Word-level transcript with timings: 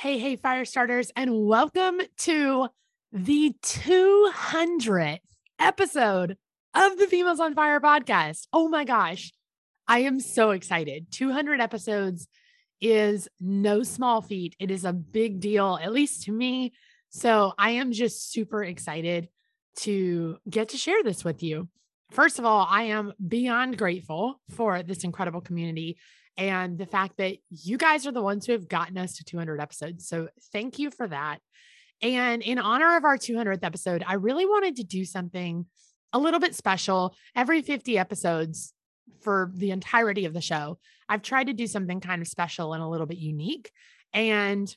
Hey, 0.00 0.18
hey, 0.20 0.36
fire 0.36 0.64
starters, 0.64 1.10
and 1.16 1.44
welcome 1.44 2.00
to 2.18 2.68
the 3.10 3.56
200th 3.64 5.18
episode 5.58 6.36
of 6.72 6.98
the 6.98 7.08
Females 7.08 7.40
on 7.40 7.56
Fire 7.56 7.80
podcast. 7.80 8.46
Oh 8.52 8.68
my 8.68 8.84
gosh, 8.84 9.32
I 9.88 10.02
am 10.02 10.20
so 10.20 10.52
excited. 10.52 11.10
200 11.10 11.60
episodes 11.60 12.28
is 12.80 13.26
no 13.40 13.82
small 13.82 14.22
feat. 14.22 14.54
It 14.60 14.70
is 14.70 14.84
a 14.84 14.92
big 14.92 15.40
deal, 15.40 15.80
at 15.82 15.92
least 15.92 16.22
to 16.26 16.32
me. 16.32 16.74
So 17.08 17.54
I 17.58 17.70
am 17.70 17.90
just 17.90 18.30
super 18.30 18.62
excited 18.62 19.28
to 19.78 20.36
get 20.48 20.68
to 20.68 20.76
share 20.76 21.02
this 21.02 21.24
with 21.24 21.42
you. 21.42 21.66
First 22.12 22.38
of 22.38 22.44
all, 22.44 22.68
I 22.70 22.84
am 22.84 23.14
beyond 23.26 23.76
grateful 23.76 24.40
for 24.50 24.80
this 24.84 25.02
incredible 25.02 25.40
community 25.40 25.98
and 26.38 26.78
the 26.78 26.86
fact 26.86 27.16
that 27.18 27.36
you 27.50 27.76
guys 27.76 28.06
are 28.06 28.12
the 28.12 28.22
ones 28.22 28.46
who 28.46 28.52
have 28.52 28.68
gotten 28.68 28.96
us 28.96 29.16
to 29.16 29.24
200 29.24 29.60
episodes. 29.60 30.08
So 30.08 30.28
thank 30.52 30.78
you 30.78 30.90
for 30.90 31.08
that. 31.08 31.40
And 32.00 32.42
in 32.42 32.60
honor 32.60 32.96
of 32.96 33.04
our 33.04 33.18
200th 33.18 33.64
episode, 33.64 34.04
I 34.06 34.14
really 34.14 34.46
wanted 34.46 34.76
to 34.76 34.84
do 34.84 35.04
something 35.04 35.66
a 36.12 36.18
little 36.18 36.38
bit 36.38 36.54
special 36.54 37.16
every 37.34 37.60
50 37.60 37.98
episodes 37.98 38.72
for 39.20 39.50
the 39.52 39.72
entirety 39.72 40.24
of 40.24 40.32
the 40.32 40.40
show. 40.40 40.78
I've 41.08 41.22
tried 41.22 41.48
to 41.48 41.52
do 41.52 41.66
something 41.66 42.00
kind 42.00 42.22
of 42.22 42.28
special 42.28 42.72
and 42.72 42.82
a 42.82 42.88
little 42.88 43.06
bit 43.06 43.18
unique. 43.18 43.72
And 44.12 44.74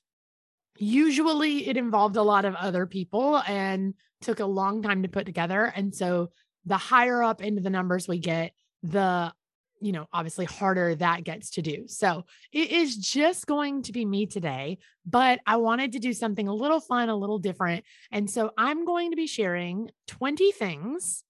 usually 0.77 1.67
it 1.67 1.77
involved 1.77 2.15
a 2.15 2.23
lot 2.23 2.45
of 2.45 2.55
other 2.55 2.87
people 2.87 3.37
and 3.45 3.93
took 4.21 4.39
a 4.39 4.45
long 4.45 4.81
time 4.81 5.03
to 5.03 5.09
put 5.09 5.27
together. 5.27 5.65
And 5.65 5.93
so 5.93 6.31
the 6.65 6.77
higher 6.77 7.21
up 7.21 7.41
into 7.41 7.61
the 7.61 7.69
numbers 7.69 8.07
we 8.07 8.17
get, 8.17 8.53
the 8.81 9.31
you 9.81 9.91
know, 9.91 10.07
obviously 10.13 10.45
harder 10.45 10.95
that 10.95 11.23
gets 11.23 11.49
to 11.51 11.61
do. 11.61 11.85
So 11.87 12.25
it 12.53 12.71
is 12.71 12.95
just 12.95 13.47
going 13.47 13.81
to 13.83 13.91
be 13.91 14.05
me 14.05 14.27
today, 14.27 14.77
but 15.05 15.39
I 15.45 15.57
wanted 15.57 15.93
to 15.93 15.99
do 15.99 16.13
something 16.13 16.47
a 16.47 16.53
little 16.53 16.79
fun, 16.79 17.09
a 17.09 17.15
little 17.15 17.39
different. 17.39 17.83
And 18.11 18.29
so 18.29 18.51
I'm 18.57 18.85
going 18.85 19.09
to 19.11 19.17
be 19.17 19.27
sharing 19.27 19.89
20 20.07 20.51
things 20.51 21.23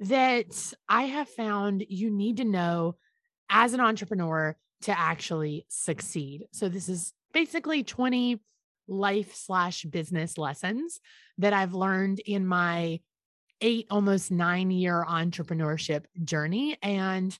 that 0.00 0.74
I 0.88 1.04
have 1.04 1.28
found 1.28 1.84
you 1.88 2.10
need 2.10 2.36
to 2.36 2.44
know 2.44 2.96
as 3.48 3.72
an 3.72 3.80
entrepreneur 3.80 4.56
to 4.82 4.98
actually 4.98 5.64
succeed. 5.68 6.46
So 6.52 6.68
this 6.68 6.88
is 6.88 7.14
basically 7.32 7.84
20 7.84 8.40
life 8.86 9.34
slash 9.34 9.84
business 9.84 10.36
lessons 10.36 11.00
that 11.38 11.54
I've 11.54 11.72
learned 11.72 12.20
in 12.20 12.46
my 12.46 13.00
eight, 13.60 13.86
almost 13.90 14.30
nine 14.30 14.70
year 14.70 15.04
entrepreneurship 15.08 16.04
journey. 16.22 16.76
And 16.82 17.36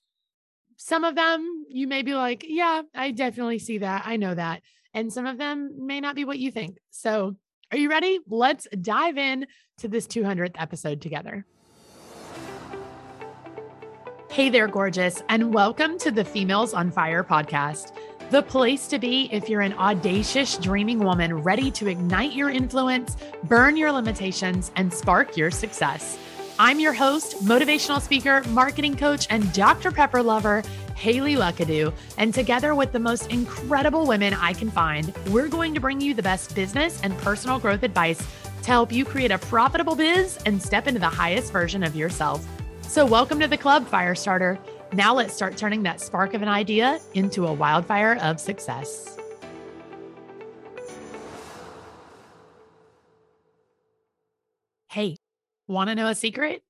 some 0.76 1.04
of 1.04 1.14
them 1.14 1.64
you 1.68 1.86
may 1.86 2.02
be 2.02 2.14
like, 2.14 2.44
yeah, 2.46 2.82
I 2.94 3.10
definitely 3.10 3.58
see 3.58 3.78
that. 3.78 4.02
I 4.06 4.16
know 4.16 4.34
that. 4.34 4.62
And 4.92 5.12
some 5.12 5.26
of 5.26 5.38
them 5.38 5.86
may 5.86 6.00
not 6.00 6.14
be 6.14 6.24
what 6.24 6.38
you 6.38 6.50
think. 6.50 6.78
So, 6.90 7.36
are 7.72 7.78
you 7.78 7.90
ready? 7.90 8.20
Let's 8.28 8.68
dive 8.80 9.18
in 9.18 9.46
to 9.78 9.88
this 9.88 10.06
200th 10.06 10.54
episode 10.56 11.00
together. 11.00 11.44
Hey 14.30 14.50
there, 14.50 14.68
gorgeous, 14.68 15.22
and 15.28 15.54
welcome 15.54 15.96
to 15.98 16.10
the 16.10 16.24
Females 16.24 16.74
on 16.74 16.90
Fire 16.90 17.22
podcast, 17.22 17.92
the 18.30 18.42
place 18.42 18.88
to 18.88 18.98
be 18.98 19.28
if 19.32 19.48
you're 19.48 19.60
an 19.60 19.74
audacious, 19.74 20.58
dreaming 20.58 20.98
woman 20.98 21.42
ready 21.42 21.70
to 21.72 21.88
ignite 21.88 22.32
your 22.32 22.50
influence, 22.50 23.16
burn 23.44 23.76
your 23.76 23.92
limitations, 23.92 24.72
and 24.74 24.92
spark 24.92 25.36
your 25.36 25.50
success. 25.50 26.18
I'm 26.56 26.78
your 26.78 26.92
host, 26.92 27.44
motivational 27.44 28.00
speaker, 28.00 28.44
marketing 28.50 28.96
coach, 28.96 29.26
and 29.28 29.52
Dr. 29.52 29.90
Pepper 29.90 30.22
lover, 30.22 30.62
Hayley 30.94 31.34
Luckadoo. 31.34 31.92
And 32.16 32.32
together 32.32 32.76
with 32.76 32.92
the 32.92 33.00
most 33.00 33.28
incredible 33.32 34.06
women 34.06 34.34
I 34.34 34.52
can 34.52 34.70
find, 34.70 35.12
we're 35.30 35.48
going 35.48 35.74
to 35.74 35.80
bring 35.80 36.00
you 36.00 36.14
the 36.14 36.22
best 36.22 36.54
business 36.54 37.00
and 37.02 37.18
personal 37.18 37.58
growth 37.58 37.82
advice 37.82 38.24
to 38.62 38.68
help 38.68 38.92
you 38.92 39.04
create 39.04 39.32
a 39.32 39.38
profitable 39.38 39.96
biz 39.96 40.38
and 40.46 40.62
step 40.62 40.86
into 40.86 41.00
the 41.00 41.08
highest 41.08 41.52
version 41.52 41.82
of 41.82 41.96
yourself. 41.96 42.46
So, 42.82 43.04
welcome 43.04 43.40
to 43.40 43.48
the 43.48 43.58
club, 43.58 43.90
Firestarter. 43.90 44.56
Now, 44.92 45.12
let's 45.12 45.34
start 45.34 45.56
turning 45.56 45.82
that 45.82 46.00
spark 46.00 46.34
of 46.34 46.42
an 46.42 46.48
idea 46.48 47.00
into 47.14 47.48
a 47.48 47.52
wildfire 47.52 48.16
of 48.22 48.38
success. 48.38 49.18
Hey, 54.88 55.16
Want 55.66 55.88
to 55.88 55.94
know 55.94 56.08
a 56.08 56.14
secret? 56.14 56.62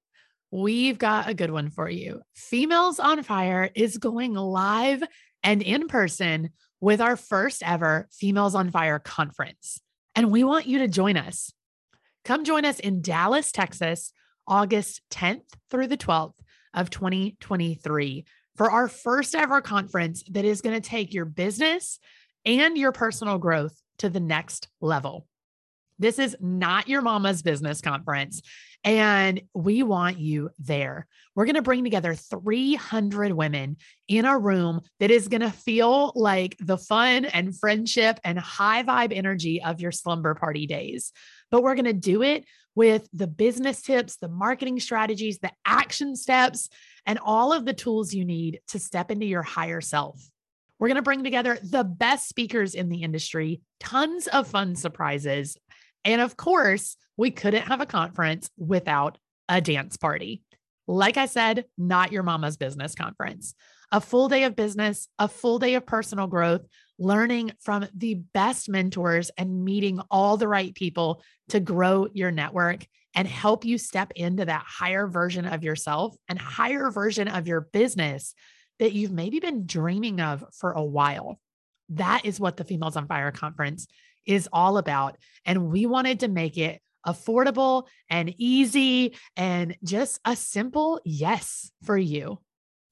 We've 0.50 0.98
got 0.98 1.28
a 1.28 1.34
good 1.34 1.50
one 1.50 1.70
for 1.70 1.88
you. 1.88 2.22
Females 2.36 3.00
on 3.00 3.22
Fire 3.24 3.70
is 3.74 3.98
going 3.98 4.34
live 4.34 5.02
and 5.42 5.62
in 5.62 5.88
person 5.88 6.50
with 6.80 7.00
our 7.00 7.16
first 7.16 7.62
ever 7.64 8.08
Females 8.12 8.54
on 8.54 8.70
Fire 8.70 9.00
conference. 9.00 9.80
And 10.14 10.30
we 10.30 10.44
want 10.44 10.66
you 10.66 10.78
to 10.78 10.88
join 10.88 11.16
us. 11.16 11.52
Come 12.24 12.44
join 12.44 12.64
us 12.64 12.78
in 12.78 13.02
Dallas, 13.02 13.50
Texas, 13.50 14.12
August 14.46 15.00
10th 15.10 15.42
through 15.70 15.88
the 15.88 15.96
12th 15.96 16.36
of 16.72 16.90
2023 16.90 18.24
for 18.56 18.70
our 18.70 18.86
first 18.86 19.34
ever 19.34 19.60
conference 19.60 20.22
that 20.30 20.44
is 20.44 20.60
going 20.60 20.80
to 20.80 20.88
take 20.88 21.12
your 21.12 21.24
business 21.24 21.98
and 22.44 22.78
your 22.78 22.92
personal 22.92 23.38
growth 23.38 23.76
to 23.98 24.08
the 24.08 24.20
next 24.20 24.68
level. 24.80 25.26
This 25.98 26.18
is 26.18 26.36
not 26.40 26.88
your 26.88 27.02
mama's 27.02 27.42
business 27.42 27.80
conference. 27.80 28.42
And 28.84 29.40
we 29.54 29.82
want 29.82 30.18
you 30.18 30.50
there. 30.58 31.06
We're 31.34 31.46
going 31.46 31.54
to 31.54 31.62
bring 31.62 31.84
together 31.84 32.14
300 32.14 33.32
women 33.32 33.78
in 34.08 34.26
a 34.26 34.38
room 34.38 34.82
that 35.00 35.10
is 35.10 35.28
going 35.28 35.40
to 35.40 35.50
feel 35.50 36.12
like 36.14 36.56
the 36.60 36.76
fun 36.76 37.24
and 37.24 37.58
friendship 37.58 38.20
and 38.22 38.38
high 38.38 38.82
vibe 38.82 39.16
energy 39.16 39.62
of 39.62 39.80
your 39.80 39.90
slumber 39.90 40.34
party 40.34 40.66
days. 40.66 41.12
But 41.50 41.62
we're 41.62 41.76
going 41.76 41.86
to 41.86 41.94
do 41.94 42.22
it 42.22 42.44
with 42.74 43.08
the 43.12 43.26
business 43.26 43.80
tips, 43.80 44.16
the 44.16 44.28
marketing 44.28 44.80
strategies, 44.80 45.38
the 45.38 45.52
action 45.64 46.14
steps, 46.14 46.68
and 47.06 47.18
all 47.18 47.52
of 47.52 47.64
the 47.64 47.72
tools 47.72 48.12
you 48.12 48.24
need 48.24 48.60
to 48.68 48.78
step 48.78 49.10
into 49.10 49.26
your 49.26 49.42
higher 49.42 49.80
self. 49.80 50.20
We're 50.78 50.88
going 50.88 50.96
to 50.96 51.02
bring 51.02 51.22
together 51.22 51.56
the 51.62 51.84
best 51.84 52.28
speakers 52.28 52.74
in 52.74 52.88
the 52.88 53.02
industry, 53.02 53.62
tons 53.78 54.26
of 54.26 54.48
fun 54.48 54.74
surprises, 54.74 55.56
and 56.04 56.20
of 56.20 56.36
course, 56.36 56.96
we 57.16 57.30
couldn't 57.30 57.62
have 57.62 57.80
a 57.80 57.86
conference 57.86 58.50
without 58.56 59.18
a 59.48 59.60
dance 59.60 59.96
party. 59.96 60.42
Like 60.86 61.16
I 61.16 61.26
said, 61.26 61.64
not 61.78 62.12
your 62.12 62.22
mama's 62.22 62.56
business 62.56 62.94
conference. 62.94 63.54
A 63.92 64.00
full 64.00 64.28
day 64.28 64.44
of 64.44 64.56
business, 64.56 65.08
a 65.18 65.28
full 65.28 65.58
day 65.58 65.74
of 65.74 65.86
personal 65.86 66.26
growth, 66.26 66.62
learning 66.98 67.52
from 67.60 67.86
the 67.94 68.14
best 68.14 68.68
mentors 68.68 69.30
and 69.38 69.64
meeting 69.64 70.00
all 70.10 70.36
the 70.36 70.48
right 70.48 70.74
people 70.74 71.22
to 71.48 71.60
grow 71.60 72.08
your 72.12 72.30
network 72.30 72.86
and 73.14 73.28
help 73.28 73.64
you 73.64 73.78
step 73.78 74.12
into 74.16 74.44
that 74.44 74.64
higher 74.66 75.06
version 75.06 75.46
of 75.46 75.62
yourself 75.62 76.16
and 76.28 76.38
higher 76.38 76.90
version 76.90 77.28
of 77.28 77.46
your 77.46 77.60
business 77.60 78.34
that 78.80 78.92
you've 78.92 79.12
maybe 79.12 79.38
been 79.38 79.66
dreaming 79.66 80.20
of 80.20 80.44
for 80.58 80.72
a 80.72 80.84
while. 80.84 81.38
That 81.90 82.24
is 82.24 82.40
what 82.40 82.56
the 82.56 82.64
Females 82.64 82.96
on 82.96 83.06
Fire 83.06 83.30
conference 83.30 83.86
is 84.26 84.48
all 84.52 84.78
about. 84.78 85.16
And 85.44 85.70
we 85.70 85.86
wanted 85.86 86.20
to 86.20 86.28
make 86.28 86.56
it 86.56 86.80
affordable 87.06 87.86
and 88.08 88.34
easy 88.38 89.14
and 89.36 89.76
just 89.84 90.20
a 90.24 90.36
simple 90.36 91.00
yes 91.04 91.70
for 91.84 91.98
you. 91.98 92.38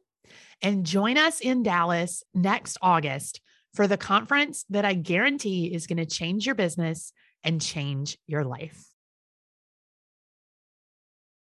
and 0.61 0.85
join 0.85 1.17
us 1.17 1.39
in 1.39 1.63
Dallas 1.63 2.23
next 2.33 2.77
August 2.81 3.39
for 3.73 3.87
the 3.87 3.97
conference 3.97 4.65
that 4.69 4.85
I 4.85 4.93
guarantee 4.93 5.73
is 5.73 5.87
going 5.87 5.97
to 5.97 6.05
change 6.05 6.45
your 6.45 6.55
business 6.55 7.13
and 7.43 7.61
change 7.61 8.17
your 8.27 8.43
life. 8.43 8.85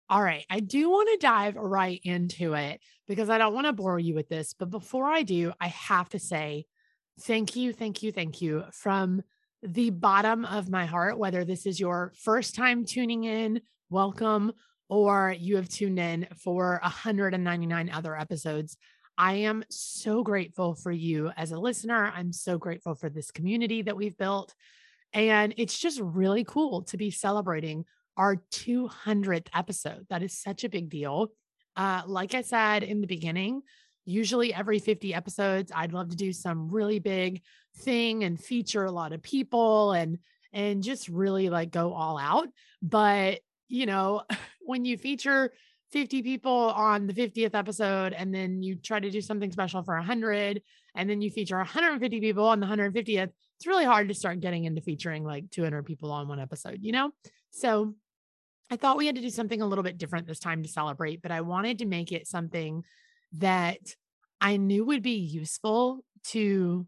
All 0.09 0.21
right, 0.21 0.45
I 0.49 0.59
do 0.59 0.89
want 0.89 1.09
to 1.09 1.25
dive 1.25 1.55
right 1.55 1.99
into 2.03 2.53
it 2.53 2.81
because 3.07 3.29
I 3.29 3.37
don't 3.37 3.53
want 3.53 3.67
to 3.67 3.73
bore 3.73 3.97
you 3.97 4.13
with 4.13 4.29
this. 4.29 4.53
But 4.53 4.69
before 4.69 5.07
I 5.07 5.23
do, 5.23 5.53
I 5.59 5.67
have 5.67 6.09
to 6.09 6.19
say 6.19 6.65
thank 7.21 7.55
you, 7.55 7.73
thank 7.73 8.03
you, 8.03 8.11
thank 8.11 8.41
you 8.41 8.65
from 8.71 9.23
the 9.63 9.89
bottom 9.89 10.45
of 10.45 10.69
my 10.69 10.85
heart. 10.85 11.17
Whether 11.17 11.45
this 11.45 11.65
is 11.65 11.79
your 11.79 12.13
first 12.21 12.53
time 12.53 12.85
tuning 12.85 13.23
in, 13.23 13.61
welcome, 13.89 14.51
or 14.89 15.35
you 15.39 15.55
have 15.55 15.69
tuned 15.69 15.97
in 15.97 16.27
for 16.37 16.79
199 16.83 17.89
other 17.89 18.15
episodes. 18.15 18.77
I 19.17 19.33
am 19.35 19.63
so 19.69 20.23
grateful 20.23 20.75
for 20.75 20.91
you 20.91 21.31
as 21.37 21.51
a 21.51 21.59
listener. 21.59 22.11
I'm 22.15 22.31
so 22.31 22.57
grateful 22.57 22.95
for 22.95 23.09
this 23.09 23.31
community 23.31 23.83
that 23.83 23.95
we've 23.95 24.17
built. 24.17 24.53
And 25.13 25.53
it's 25.57 25.77
just 25.77 25.99
really 25.99 26.43
cool 26.43 26.83
to 26.83 26.97
be 26.97 27.11
celebrating 27.11 27.85
our 28.17 28.37
200th 28.51 29.47
episode. 29.53 30.07
That 30.09 30.23
is 30.23 30.37
such 30.37 30.63
a 30.63 30.69
big 30.69 30.89
deal. 30.89 31.29
Uh, 31.75 32.01
like 32.05 32.33
I 32.33 32.41
said 32.41 32.83
in 32.83 33.01
the 33.01 33.07
beginning, 33.07 33.61
usually 34.05 34.53
every 34.53 34.79
50 34.79 35.13
episodes 35.13 35.71
i'd 35.75 35.93
love 35.93 36.09
to 36.09 36.15
do 36.15 36.33
some 36.33 36.69
really 36.69 36.99
big 36.99 37.41
thing 37.77 38.23
and 38.23 38.39
feature 38.39 38.85
a 38.85 38.91
lot 38.91 39.13
of 39.13 39.21
people 39.21 39.93
and 39.93 40.19
and 40.51 40.83
just 40.83 41.07
really 41.07 41.49
like 41.49 41.71
go 41.71 41.93
all 41.93 42.17
out 42.17 42.47
but 42.81 43.39
you 43.69 43.85
know 43.85 44.23
when 44.61 44.85
you 44.85 44.97
feature 44.97 45.51
50 45.93 46.23
people 46.23 46.51
on 46.51 47.07
the 47.07 47.13
50th 47.13 47.55
episode 47.55 48.13
and 48.13 48.33
then 48.33 48.61
you 48.61 48.75
try 48.75 48.99
to 48.99 49.09
do 49.09 49.21
something 49.21 49.51
special 49.51 49.83
for 49.83 49.95
100 49.95 50.61
and 50.95 51.09
then 51.09 51.21
you 51.21 51.31
feature 51.31 51.57
150 51.57 52.19
people 52.19 52.45
on 52.45 52.59
the 52.59 52.67
150th 52.67 53.29
it's 53.55 53.67
really 53.67 53.85
hard 53.85 54.09
to 54.09 54.13
start 54.13 54.41
getting 54.41 54.65
into 54.65 54.81
featuring 54.81 55.23
like 55.23 55.49
200 55.51 55.85
people 55.85 56.11
on 56.11 56.27
one 56.27 56.39
episode 56.39 56.79
you 56.81 56.91
know? 56.91 57.11
So 57.51 57.95
i 58.71 58.75
thought 58.75 58.97
we 58.97 59.05
had 59.05 59.15
to 59.15 59.21
do 59.21 59.29
something 59.29 59.61
a 59.61 59.67
little 59.67 59.83
bit 59.83 59.97
different 59.97 60.27
this 60.27 60.39
time 60.39 60.63
to 60.63 60.69
celebrate 60.69 61.21
but 61.21 61.31
i 61.31 61.41
wanted 61.41 61.79
to 61.79 61.85
make 61.85 62.11
it 62.11 62.27
something 62.27 62.83
that 63.33 63.79
I 64.43 64.57
knew 64.57 64.83
would 64.83 65.01
be 65.01 65.15
useful 65.15 66.03
to 66.25 66.85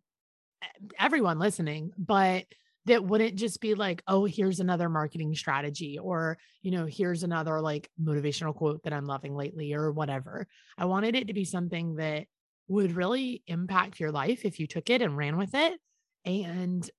eh, 0.62 0.68
everyone 1.00 1.40
listening, 1.40 1.92
but 1.98 2.44
that 2.85 3.03
wouldn't 3.03 3.35
just 3.35 3.59
be 3.61 3.73
like, 3.73 4.03
oh, 4.07 4.25
here's 4.25 4.59
another 4.59 4.89
marketing 4.89 5.33
strategy, 5.35 5.97
or, 5.97 6.37
you 6.61 6.71
know, 6.71 6.85
here's 6.85 7.23
another 7.23 7.59
like 7.61 7.89
motivational 8.01 8.53
quote 8.53 8.83
that 8.83 8.93
I'm 8.93 9.05
loving 9.05 9.35
lately, 9.35 9.73
or 9.73 9.91
whatever. 9.91 10.47
I 10.77 10.85
wanted 10.85 11.15
it 11.15 11.27
to 11.27 11.33
be 11.33 11.45
something 11.45 11.95
that 11.95 12.27
would 12.67 12.95
really 12.95 13.43
impact 13.47 13.99
your 13.99 14.11
life 14.11 14.45
if 14.45 14.59
you 14.59 14.67
took 14.67 14.89
it 14.89 15.01
and 15.01 15.17
ran 15.17 15.37
with 15.37 15.53
it. 15.53 15.79
And 16.25 16.89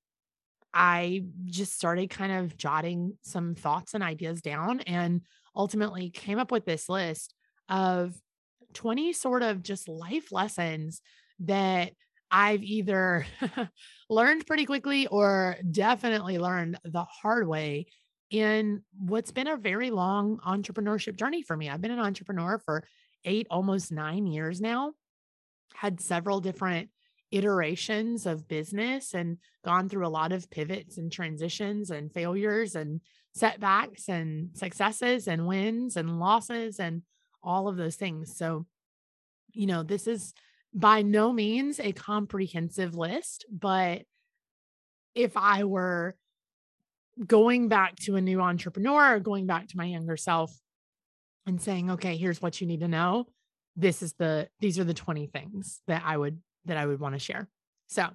I 0.72 1.24
just 1.46 1.74
started 1.74 2.10
kind 2.10 2.32
of 2.32 2.56
jotting 2.56 3.16
some 3.22 3.54
thoughts 3.54 3.94
and 3.94 4.02
ideas 4.02 4.42
down 4.42 4.80
and 4.80 5.22
ultimately 5.54 6.10
came 6.10 6.38
up 6.38 6.52
with 6.52 6.66
this 6.66 6.88
list 6.88 7.34
of 7.68 8.14
20 8.74 9.12
sort 9.12 9.42
of 9.42 9.62
just 9.62 9.88
life 9.88 10.30
lessons 10.32 11.00
that 11.40 11.92
I've 12.30 12.62
either 12.62 13.26
learned 14.10 14.46
pretty 14.46 14.66
quickly 14.66 15.06
or 15.06 15.56
definitely 15.70 16.38
learned 16.38 16.78
the 16.84 17.04
hard 17.04 17.46
way 17.46 17.86
in 18.30 18.82
what's 18.98 19.30
been 19.30 19.46
a 19.46 19.56
very 19.56 19.90
long 19.90 20.38
entrepreneurship 20.46 21.16
journey 21.16 21.42
for 21.42 21.56
me. 21.56 21.68
I've 21.68 21.80
been 21.80 21.92
an 21.92 22.00
entrepreneur 22.00 22.58
for 22.58 22.84
eight, 23.24 23.46
almost 23.50 23.92
nine 23.92 24.26
years 24.26 24.60
now, 24.60 24.94
had 25.74 26.00
several 26.00 26.40
different 26.40 26.90
iterations 27.30 28.26
of 28.26 28.48
business 28.48 29.14
and 29.14 29.38
gone 29.64 29.88
through 29.88 30.06
a 30.06 30.08
lot 30.08 30.32
of 30.32 30.50
pivots 30.50 30.96
and 30.98 31.10
transitions 31.10 31.90
and 31.90 32.12
failures 32.12 32.74
and 32.74 33.00
setbacks 33.34 34.08
and 34.08 34.50
successes 34.56 35.28
and 35.28 35.46
wins 35.46 35.96
and 35.96 36.18
losses 36.18 36.78
and 36.78 37.02
all 37.42 37.68
of 37.68 37.76
those 37.76 37.96
things. 37.96 38.36
So, 38.36 38.66
you 39.52 39.66
know, 39.66 39.82
this 39.82 40.06
is 40.06 40.34
by 40.74 41.02
no 41.02 41.32
means 41.32 41.80
a 41.80 41.92
comprehensive 41.92 42.94
list, 42.94 43.46
but 43.50 44.02
if 45.14 45.36
I 45.36 45.64
were 45.64 46.16
going 47.24 47.68
back 47.68 47.96
to 47.96 48.16
a 48.16 48.20
new 48.20 48.40
entrepreneur 48.40 49.14
or 49.14 49.20
going 49.20 49.46
back 49.46 49.68
to 49.68 49.76
my 49.76 49.86
younger 49.86 50.16
self 50.16 50.54
and 51.46 51.60
saying, 51.60 51.90
okay, 51.92 52.16
here's 52.16 52.42
what 52.42 52.60
you 52.60 52.66
need 52.66 52.80
to 52.80 52.88
know. 52.88 53.26
This 53.74 54.02
is 54.02 54.12
the, 54.14 54.48
these 54.60 54.78
are 54.78 54.84
the 54.84 54.94
20 54.94 55.26
things 55.28 55.80
that 55.86 56.02
I 56.04 56.16
would, 56.16 56.40
that 56.66 56.76
I 56.76 56.84
would 56.84 57.00
want 57.00 57.14
to 57.14 57.18
share. 57.18 57.48
So 57.86 58.08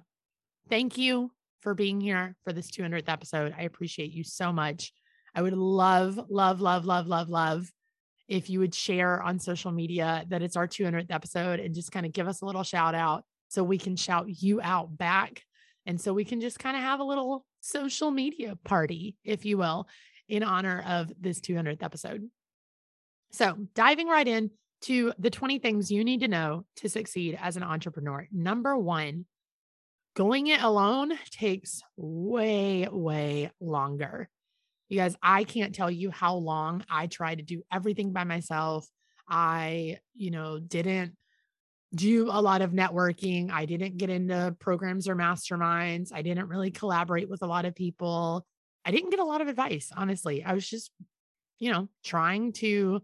thank 0.68 0.96
you 0.96 1.32
for 1.60 1.74
being 1.74 2.00
here 2.00 2.36
for 2.44 2.52
this 2.52 2.70
200th 2.70 3.08
episode. 3.08 3.54
I 3.58 3.62
appreciate 3.62 4.12
you 4.12 4.22
so 4.22 4.52
much. 4.52 4.92
I 5.34 5.42
would 5.42 5.54
love, 5.54 6.20
love, 6.28 6.60
love, 6.60 6.84
love, 6.84 7.06
love, 7.06 7.28
love 7.28 7.72
if 8.28 8.48
you 8.48 8.60
would 8.60 8.74
share 8.74 9.22
on 9.22 9.38
social 9.38 9.72
media 9.72 10.24
that 10.28 10.42
it's 10.42 10.56
our 10.56 10.66
200th 10.66 11.10
episode 11.10 11.60
and 11.60 11.74
just 11.74 11.92
kind 11.92 12.06
of 12.06 12.12
give 12.12 12.28
us 12.28 12.42
a 12.42 12.46
little 12.46 12.62
shout 12.62 12.94
out 12.94 13.24
so 13.48 13.62
we 13.62 13.78
can 13.78 13.96
shout 13.96 14.26
you 14.28 14.60
out 14.62 14.96
back. 14.96 15.42
And 15.84 16.00
so 16.00 16.12
we 16.12 16.24
can 16.24 16.40
just 16.40 16.58
kind 16.58 16.76
of 16.76 16.82
have 16.82 17.00
a 17.00 17.04
little 17.04 17.44
social 17.60 18.10
media 18.10 18.56
party, 18.64 19.16
if 19.24 19.44
you 19.44 19.58
will, 19.58 19.88
in 20.28 20.42
honor 20.42 20.82
of 20.86 21.12
this 21.20 21.40
200th 21.40 21.82
episode. 21.82 22.28
So, 23.32 23.56
diving 23.74 24.08
right 24.08 24.28
in 24.28 24.50
to 24.82 25.12
the 25.18 25.30
20 25.30 25.58
things 25.58 25.90
you 25.90 26.04
need 26.04 26.20
to 26.20 26.28
know 26.28 26.64
to 26.76 26.88
succeed 26.88 27.38
as 27.40 27.56
an 27.56 27.62
entrepreneur. 27.62 28.26
Number 28.32 28.76
one, 28.76 29.26
going 30.14 30.48
it 30.48 30.62
alone 30.62 31.12
takes 31.30 31.82
way, 31.96 32.88
way 32.90 33.50
longer. 33.60 34.28
You 34.92 34.98
guys, 34.98 35.16
I 35.22 35.44
can't 35.44 35.74
tell 35.74 35.90
you 35.90 36.10
how 36.10 36.34
long 36.34 36.84
I 36.90 37.06
tried 37.06 37.38
to 37.38 37.44
do 37.44 37.62
everything 37.72 38.12
by 38.12 38.24
myself. 38.24 38.86
I, 39.26 40.00
you 40.14 40.30
know, 40.30 40.58
didn't 40.58 41.16
do 41.94 42.28
a 42.30 42.42
lot 42.42 42.60
of 42.60 42.72
networking. 42.72 43.50
I 43.50 43.64
didn't 43.64 43.96
get 43.96 44.10
into 44.10 44.54
programs 44.60 45.08
or 45.08 45.16
masterminds. 45.16 46.10
I 46.12 46.20
didn't 46.20 46.48
really 46.48 46.70
collaborate 46.70 47.30
with 47.30 47.40
a 47.40 47.46
lot 47.46 47.64
of 47.64 47.74
people. 47.74 48.46
I 48.84 48.90
didn't 48.90 49.08
get 49.08 49.18
a 49.18 49.24
lot 49.24 49.40
of 49.40 49.48
advice, 49.48 49.90
honestly. 49.96 50.44
I 50.44 50.52
was 50.52 50.68
just, 50.68 50.90
you 51.58 51.72
know, 51.72 51.88
trying 52.04 52.52
to 52.56 53.00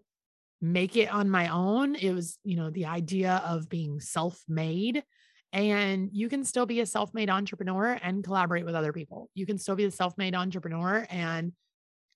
make 0.60 0.94
it 0.94 1.10
on 1.10 1.30
my 1.30 1.48
own. 1.48 1.94
It 1.94 2.12
was, 2.12 2.38
you 2.44 2.56
know, 2.56 2.68
the 2.68 2.84
idea 2.84 3.42
of 3.46 3.70
being 3.70 3.98
self 3.98 4.38
made. 4.46 5.04
And 5.54 6.10
you 6.12 6.28
can 6.28 6.44
still 6.44 6.66
be 6.66 6.80
a 6.80 6.86
self 6.86 7.14
made 7.14 7.30
entrepreneur 7.30 7.98
and 8.02 8.22
collaborate 8.22 8.66
with 8.66 8.74
other 8.74 8.92
people. 8.92 9.30
You 9.32 9.46
can 9.46 9.56
still 9.56 9.74
be 9.74 9.86
a 9.86 9.90
self 9.90 10.18
made 10.18 10.34
entrepreneur 10.34 11.06
and 11.08 11.52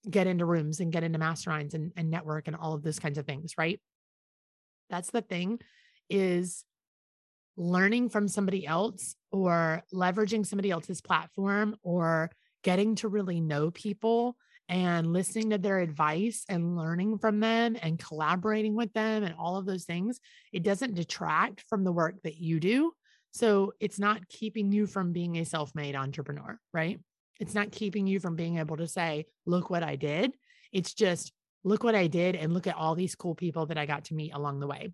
get 0.08 0.26
into 0.26 0.44
rooms 0.44 0.80
and 0.80 0.92
get 0.92 1.04
into 1.04 1.18
masterminds 1.18 1.74
and, 1.74 1.92
and 1.96 2.10
network 2.10 2.48
and 2.48 2.56
all 2.56 2.74
of 2.74 2.82
those 2.82 2.98
kinds 2.98 3.18
of 3.18 3.26
things, 3.26 3.54
right? 3.56 3.80
That's 4.90 5.10
the 5.10 5.22
thing 5.22 5.60
is 6.10 6.64
learning 7.56 8.08
from 8.08 8.28
somebody 8.28 8.66
else 8.66 9.14
or 9.30 9.82
leveraging 9.92 10.46
somebody 10.46 10.70
else's 10.70 11.00
platform 11.00 11.76
or 11.82 12.30
getting 12.62 12.94
to 12.96 13.08
really 13.08 13.40
know 13.40 13.70
people 13.70 14.36
and 14.68 15.12
listening 15.12 15.50
to 15.50 15.58
their 15.58 15.80
advice 15.80 16.44
and 16.48 16.76
learning 16.76 17.18
from 17.18 17.40
them 17.40 17.76
and 17.82 17.98
collaborating 17.98 18.74
with 18.74 18.92
them 18.92 19.22
and 19.22 19.34
all 19.38 19.56
of 19.56 19.66
those 19.66 19.84
things, 19.84 20.20
it 20.52 20.62
doesn't 20.62 20.94
detract 20.94 21.64
from 21.68 21.84
the 21.84 21.92
work 21.92 22.16
that 22.24 22.38
you 22.38 22.60
do. 22.60 22.92
So 23.32 23.72
it's 23.80 23.98
not 23.98 24.28
keeping 24.28 24.72
you 24.72 24.86
from 24.86 25.12
being 25.12 25.38
a 25.38 25.44
self 25.44 25.74
made 25.74 25.94
entrepreneur, 25.96 26.58
right? 26.72 27.00
It's 27.42 27.56
not 27.56 27.72
keeping 27.72 28.06
you 28.06 28.20
from 28.20 28.36
being 28.36 28.58
able 28.58 28.76
to 28.76 28.86
say, 28.86 29.26
look 29.46 29.68
what 29.68 29.82
I 29.82 29.96
did. 29.96 30.32
It's 30.72 30.94
just, 30.94 31.32
look 31.64 31.82
what 31.82 31.96
I 31.96 32.06
did 32.06 32.36
and 32.36 32.54
look 32.54 32.68
at 32.68 32.76
all 32.76 32.94
these 32.94 33.16
cool 33.16 33.34
people 33.34 33.66
that 33.66 33.76
I 33.76 33.84
got 33.84 34.04
to 34.06 34.14
meet 34.14 34.32
along 34.32 34.60
the 34.60 34.68
way. 34.68 34.92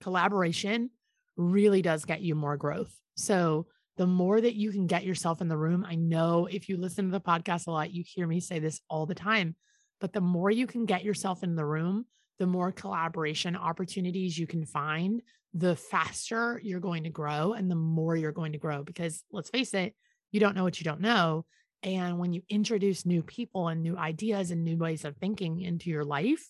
Collaboration 0.00 0.90
really 1.36 1.80
does 1.80 2.04
get 2.04 2.20
you 2.20 2.34
more 2.34 2.56
growth. 2.56 2.92
So, 3.14 3.68
the 3.96 4.08
more 4.08 4.40
that 4.40 4.56
you 4.56 4.72
can 4.72 4.88
get 4.88 5.04
yourself 5.04 5.40
in 5.40 5.46
the 5.46 5.56
room, 5.56 5.86
I 5.88 5.94
know 5.94 6.48
if 6.50 6.68
you 6.68 6.78
listen 6.78 7.04
to 7.04 7.12
the 7.12 7.20
podcast 7.20 7.68
a 7.68 7.70
lot, 7.70 7.92
you 7.92 8.02
hear 8.04 8.26
me 8.26 8.40
say 8.40 8.58
this 8.58 8.80
all 8.90 9.06
the 9.06 9.14
time, 9.14 9.54
but 10.00 10.12
the 10.12 10.20
more 10.20 10.50
you 10.50 10.66
can 10.66 10.84
get 10.84 11.04
yourself 11.04 11.44
in 11.44 11.54
the 11.54 11.64
room, 11.64 12.06
the 12.40 12.46
more 12.46 12.72
collaboration 12.72 13.54
opportunities 13.54 14.36
you 14.36 14.48
can 14.48 14.66
find, 14.66 15.22
the 15.54 15.76
faster 15.76 16.60
you're 16.64 16.80
going 16.80 17.04
to 17.04 17.10
grow 17.10 17.52
and 17.52 17.70
the 17.70 17.76
more 17.76 18.16
you're 18.16 18.32
going 18.32 18.52
to 18.52 18.58
grow. 18.58 18.82
Because 18.82 19.22
let's 19.30 19.50
face 19.50 19.74
it, 19.74 19.94
you 20.32 20.40
don't 20.40 20.56
know 20.56 20.64
what 20.64 20.80
you 20.80 20.84
don't 20.84 21.00
know. 21.00 21.44
And 21.82 22.18
when 22.18 22.32
you 22.32 22.42
introduce 22.48 23.04
new 23.04 23.22
people 23.22 23.68
and 23.68 23.82
new 23.82 23.96
ideas 23.96 24.50
and 24.50 24.62
new 24.62 24.76
ways 24.76 25.04
of 25.04 25.16
thinking 25.16 25.60
into 25.60 25.90
your 25.90 26.04
life, 26.04 26.48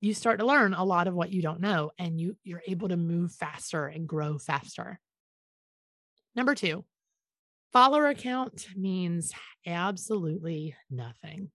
you 0.00 0.14
start 0.14 0.40
to 0.40 0.46
learn 0.46 0.74
a 0.74 0.84
lot 0.84 1.06
of 1.06 1.14
what 1.14 1.30
you 1.30 1.42
don't 1.42 1.60
know 1.60 1.92
and 1.98 2.18
you 2.18 2.36
you're 2.42 2.62
able 2.66 2.88
to 2.88 2.96
move 2.96 3.32
faster 3.32 3.86
and 3.86 4.08
grow 4.08 4.38
faster. 4.38 4.98
Number 6.34 6.54
2, 6.54 6.84
follower 7.72 8.06
account 8.06 8.66
means 8.76 9.32
absolutely 9.66 10.74
nothing. 10.90 11.50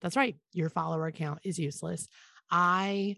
That's 0.00 0.16
right. 0.16 0.36
Your 0.52 0.70
follower 0.70 1.06
account 1.06 1.40
is 1.44 1.58
useless. 1.58 2.06
I 2.50 3.16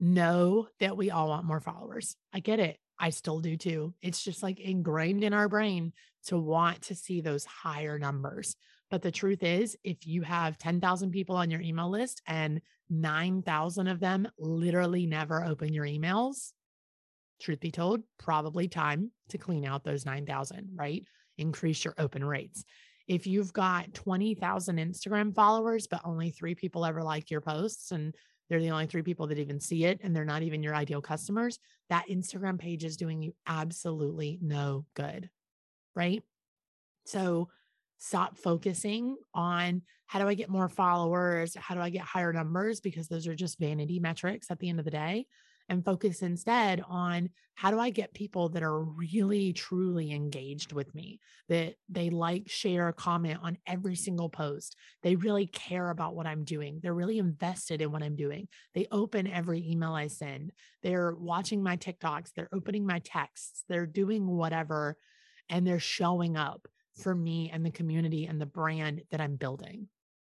know 0.00 0.68
that 0.80 0.96
we 0.96 1.10
all 1.10 1.28
want 1.28 1.46
more 1.46 1.60
followers. 1.60 2.16
I 2.32 2.40
get 2.40 2.60
it. 2.60 2.78
I 2.98 3.10
still 3.10 3.40
do 3.40 3.56
too. 3.56 3.94
It's 4.02 4.22
just 4.22 4.42
like 4.42 4.60
ingrained 4.60 5.24
in 5.24 5.32
our 5.32 5.48
brain 5.48 5.92
to 6.26 6.38
want 6.38 6.82
to 6.82 6.94
see 6.94 7.20
those 7.20 7.44
higher 7.44 7.98
numbers. 7.98 8.56
But 8.90 9.02
the 9.02 9.10
truth 9.10 9.42
is, 9.42 9.76
if 9.84 10.06
you 10.06 10.22
have 10.22 10.58
10,000 10.58 11.10
people 11.10 11.36
on 11.36 11.50
your 11.50 11.60
email 11.60 11.90
list 11.90 12.22
and 12.26 12.60
9,000 12.90 13.86
of 13.86 14.00
them 14.00 14.28
literally 14.38 15.06
never 15.06 15.44
open 15.44 15.72
your 15.72 15.84
emails, 15.84 16.52
truth 17.40 17.60
be 17.60 17.70
told, 17.70 18.02
probably 18.18 18.68
time 18.68 19.10
to 19.28 19.38
clean 19.38 19.66
out 19.66 19.84
those 19.84 20.06
9,000, 20.06 20.70
right? 20.74 21.04
Increase 21.36 21.84
your 21.84 21.94
open 21.98 22.24
rates. 22.24 22.64
If 23.06 23.26
you've 23.26 23.52
got 23.52 23.94
20,000 23.94 24.76
Instagram 24.76 25.34
followers, 25.34 25.86
but 25.86 26.02
only 26.04 26.30
three 26.30 26.54
people 26.54 26.84
ever 26.84 27.02
like 27.02 27.30
your 27.30 27.40
posts 27.40 27.90
and 27.90 28.14
they're 28.48 28.60
the 28.60 28.70
only 28.70 28.86
three 28.86 29.02
people 29.02 29.26
that 29.26 29.38
even 29.38 29.60
see 29.60 29.84
it 29.84 30.00
and 30.02 30.14
they're 30.16 30.24
not 30.24 30.42
even 30.42 30.62
your 30.62 30.74
ideal 30.74 31.02
customers, 31.02 31.58
that 31.90 32.08
Instagram 32.10 32.58
page 32.58 32.84
is 32.84 32.96
doing 32.96 33.22
you 33.22 33.34
absolutely 33.46 34.38
no 34.42 34.86
good. 34.94 35.28
Right. 35.98 36.22
So 37.06 37.48
stop 37.98 38.38
focusing 38.38 39.16
on 39.34 39.82
how 40.06 40.20
do 40.20 40.28
I 40.28 40.34
get 40.34 40.48
more 40.48 40.68
followers? 40.68 41.56
How 41.56 41.74
do 41.74 41.80
I 41.80 41.90
get 41.90 42.02
higher 42.02 42.32
numbers? 42.32 42.80
Because 42.80 43.08
those 43.08 43.26
are 43.26 43.34
just 43.34 43.58
vanity 43.58 43.98
metrics 44.00 44.50
at 44.50 44.60
the 44.60 44.68
end 44.70 44.78
of 44.78 44.86
the 44.86 44.92
day. 44.92 45.26
and 45.70 45.84
focus 45.84 46.22
instead 46.22 46.82
on 46.88 47.28
how 47.54 47.70
do 47.70 47.78
I 47.78 47.90
get 47.90 48.14
people 48.14 48.48
that 48.50 48.62
are 48.62 48.80
really, 48.82 49.52
truly 49.52 50.12
engaged 50.12 50.72
with 50.72 50.94
me, 50.94 51.20
that 51.48 51.74
they 51.88 52.08
like, 52.08 52.48
share, 52.48 52.90
comment 52.92 53.40
on 53.42 53.58
every 53.66 53.96
single 53.96 54.30
post. 54.30 54.76
They 55.02 55.16
really 55.16 55.46
care 55.46 55.90
about 55.90 56.14
what 56.14 56.26
I'm 56.26 56.44
doing. 56.44 56.80
They're 56.82 56.94
really 56.94 57.18
invested 57.18 57.82
in 57.82 57.92
what 57.92 58.02
I'm 58.02 58.16
doing. 58.16 58.48
They 58.74 58.86
open 58.90 59.26
every 59.26 59.68
email 59.68 59.92
I 59.92 60.06
send. 60.06 60.52
They're 60.82 61.14
watching 61.14 61.62
my 61.62 61.76
TikToks. 61.76 62.30
They're 62.34 62.48
opening 62.52 62.86
my 62.86 63.00
texts. 63.00 63.64
They're 63.68 63.86
doing 63.86 64.26
whatever 64.26 64.96
and 65.48 65.66
they're 65.66 65.78
showing 65.78 66.36
up 66.36 66.66
for 66.94 67.14
me 67.14 67.50
and 67.52 67.64
the 67.64 67.70
community 67.70 68.26
and 68.26 68.40
the 68.40 68.46
brand 68.46 69.02
that 69.10 69.20
I'm 69.20 69.36
building. 69.36 69.88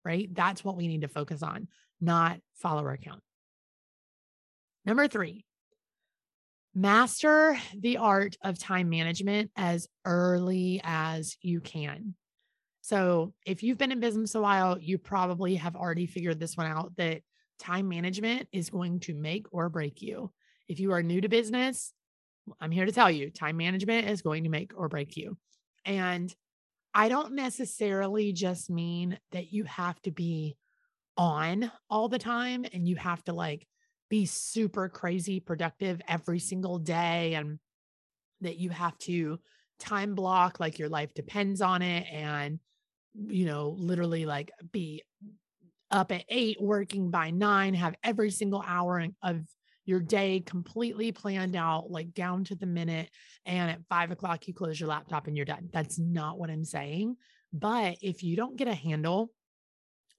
Right. 0.04 0.34
That's 0.34 0.64
what 0.64 0.78
we 0.78 0.88
need 0.88 1.02
to 1.02 1.08
focus 1.08 1.44
on, 1.44 1.68
not 2.00 2.40
follower 2.56 2.98
count. 2.98 3.22
Number 4.86 5.08
three, 5.08 5.46
master 6.74 7.58
the 7.78 7.98
art 7.98 8.38
of 8.44 8.58
time 8.58 8.90
management 8.90 9.52
as 9.56 9.88
early 10.06 10.82
as 10.84 11.38
you 11.42 11.60
can. 11.60 12.16
So, 12.82 13.34
if 13.46 13.62
you've 13.62 13.78
been 13.78 13.92
in 13.92 14.00
business 14.00 14.34
a 14.36 14.42
while, 14.42 14.80
you 14.80 14.98
probably 14.98 15.56
have 15.56 15.76
already 15.76 16.08
figured 16.08 16.40
this 16.40 16.58
one 16.58 16.66
out 16.66 16.96
that 16.96 17.22
time 17.60 17.88
management 17.88 18.48
is 18.52 18.70
going 18.70 19.02
to 19.02 19.14
make 19.14 19.46
or 19.52 19.70
break 19.70 20.02
you. 20.02 20.32
If 20.68 20.80
you 20.80 20.94
are 20.94 21.04
new 21.04 21.22
to 21.22 21.30
business, 21.30 21.94
I'm 22.60 22.72
here 22.72 22.86
to 22.86 22.92
tell 22.92 23.10
you 23.12 23.30
time 23.30 23.58
management 23.58 24.10
is 24.10 24.22
going 24.22 24.44
to 24.44 24.50
make 24.50 24.72
or 24.76 24.90
break 24.90 25.18
you. 25.18 25.38
And 25.86 26.34
I 26.94 27.10
don't 27.10 27.34
necessarily 27.34 28.34
just 28.34 28.70
mean 28.70 29.20
that 29.32 29.54
you 29.54 29.64
have 29.66 30.02
to 30.02 30.12
be 30.12 30.58
on 31.18 31.72
all 31.90 32.08
the 32.08 32.20
time 32.20 32.66
and 32.74 32.88
you 32.88 32.96
have 32.96 33.24
to 33.26 33.34
like 33.34 33.68
be 34.10 34.26
super 34.26 34.90
crazy 34.90 35.40
productive 35.40 36.02
every 36.08 36.40
single 36.40 36.80
day 36.80 37.36
and 37.36 37.60
that 38.42 38.58
you 38.58 38.70
have 38.70 38.98
to 39.00 39.40
time 39.80 40.16
block 40.16 40.60
like 40.60 40.80
your 40.80 40.90
life 40.90 41.14
depends 41.14 41.62
on 41.62 41.82
it 41.82 42.06
and 42.12 42.60
you 43.14 43.46
know 43.46 43.76
literally 43.78 44.26
like 44.26 44.52
be 44.72 45.04
up 45.92 46.12
at 46.12 46.24
eight 46.30 46.58
working 46.62 47.12
by 47.12 47.32
nine 47.32 47.74
have 47.74 47.96
every 48.04 48.32
single 48.32 48.64
hour 48.66 49.06
of 49.24 49.42
your 49.90 50.00
day 50.00 50.40
completely 50.46 51.12
planned 51.12 51.56
out 51.56 51.90
like 51.90 52.14
down 52.14 52.44
to 52.44 52.54
the 52.54 52.68
minute 52.68 53.10
and 53.46 53.72
at 53.72 53.86
five 53.90 54.12
o'clock 54.12 54.48
you 54.48 54.54
close 54.54 54.80
your 54.80 54.88
laptop 54.88 55.26
and 55.26 55.36
you're 55.36 55.46
done 55.46 55.68
that's 55.74 55.98
not 55.98 56.38
what 56.38 56.52
i'm 56.52 56.64
saying 56.64 57.16
but 57.52 57.98
if 58.02 58.22
you 58.22 58.36
don't 58.36 58.56
get 58.56 58.68
a 58.68 58.74
handle 58.74 59.32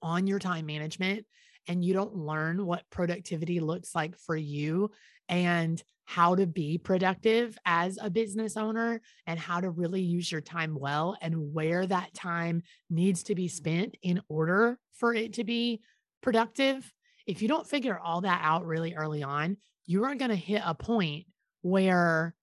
on 0.01 0.27
your 0.27 0.39
time 0.39 0.65
management 0.65 1.25
and 1.67 1.85
you 1.85 1.93
don't 1.93 2.15
learn 2.15 2.65
what 2.65 2.83
productivity 2.89 3.61
looks 3.61 3.95
like 3.95 4.17
for 4.17 4.35
you 4.35 4.91
and 5.29 5.81
how 6.03 6.35
to 6.35 6.45
be 6.45 6.77
productive 6.77 7.57
as 7.65 7.97
a 8.01 8.09
business 8.09 8.57
owner 8.57 8.99
and 9.27 9.39
how 9.39 9.61
to 9.61 9.69
really 9.69 10.01
use 10.01 10.29
your 10.29 10.41
time 10.41 10.75
well 10.77 11.15
and 11.21 11.53
where 11.53 11.85
that 11.85 12.13
time 12.13 12.61
needs 12.89 13.23
to 13.23 13.35
be 13.35 13.47
spent 13.47 13.95
in 14.01 14.19
order 14.27 14.77
for 14.93 15.13
it 15.13 15.33
to 15.33 15.45
be 15.45 15.79
productive. 16.21 16.91
If 17.25 17.41
you 17.41 17.47
don't 17.47 17.67
figure 17.67 17.99
all 17.99 18.21
that 18.21 18.41
out 18.43 18.65
really 18.65 18.95
early 18.95 19.23
on, 19.23 19.57
you 19.85 20.05
are 20.05 20.15
going 20.15 20.29
to 20.29 20.35
hit 20.35 20.61
a 20.65 20.73
point 20.73 21.25
where 21.61 22.35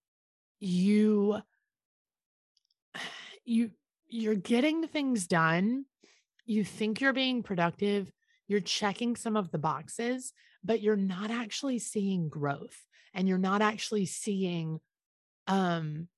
you 0.60 1.38
you 3.44 3.70
you're 4.10 4.34
getting 4.34 4.86
things 4.86 5.26
done 5.26 5.84
you 6.46 6.64
think 6.64 7.00
you're 7.00 7.12
being 7.12 7.42
productive 7.42 8.10
you're 8.48 8.60
checking 8.60 9.14
some 9.14 9.36
of 9.36 9.50
the 9.50 9.58
boxes, 9.58 10.32
but 10.64 10.80
you're 10.80 10.96
not 10.96 11.30
actually 11.30 11.78
seeing 11.78 12.28
growth 12.28 12.86
and 13.14 13.28
you're 13.28 13.38
not 13.38 13.62
actually 13.62 14.06
seeing 14.06 14.80
um 15.46 16.08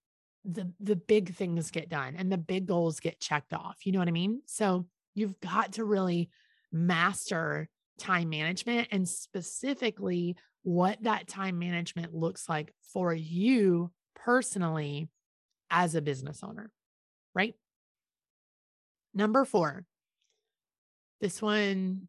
the 0.44 0.72
the 0.80 0.96
big 0.96 1.34
things 1.34 1.70
get 1.70 1.90
done 1.90 2.16
and 2.16 2.32
the 2.32 2.38
big 2.38 2.66
goals 2.66 3.00
get 3.00 3.20
checked 3.20 3.52
off. 3.52 3.84
You 3.84 3.92
know 3.92 3.98
what 3.98 4.08
I 4.08 4.12
mean? 4.12 4.40
So 4.46 4.86
you've 5.14 5.38
got 5.40 5.72
to 5.72 5.84
really 5.84 6.30
master 6.72 7.68
time 8.00 8.28
management 8.28 8.88
and 8.90 9.08
specifically 9.08 10.36
what 10.62 11.02
that 11.02 11.28
time 11.28 11.58
management 11.58 12.14
looks 12.14 12.48
like 12.48 12.72
for 12.92 13.14
you 13.14 13.90
personally 14.16 15.08
as 15.70 15.94
a 15.94 16.02
business 16.02 16.40
owner, 16.42 16.70
right? 17.34 17.54
Number 19.14 19.44
4. 19.44 19.84
This 21.20 21.40
one 21.40 22.08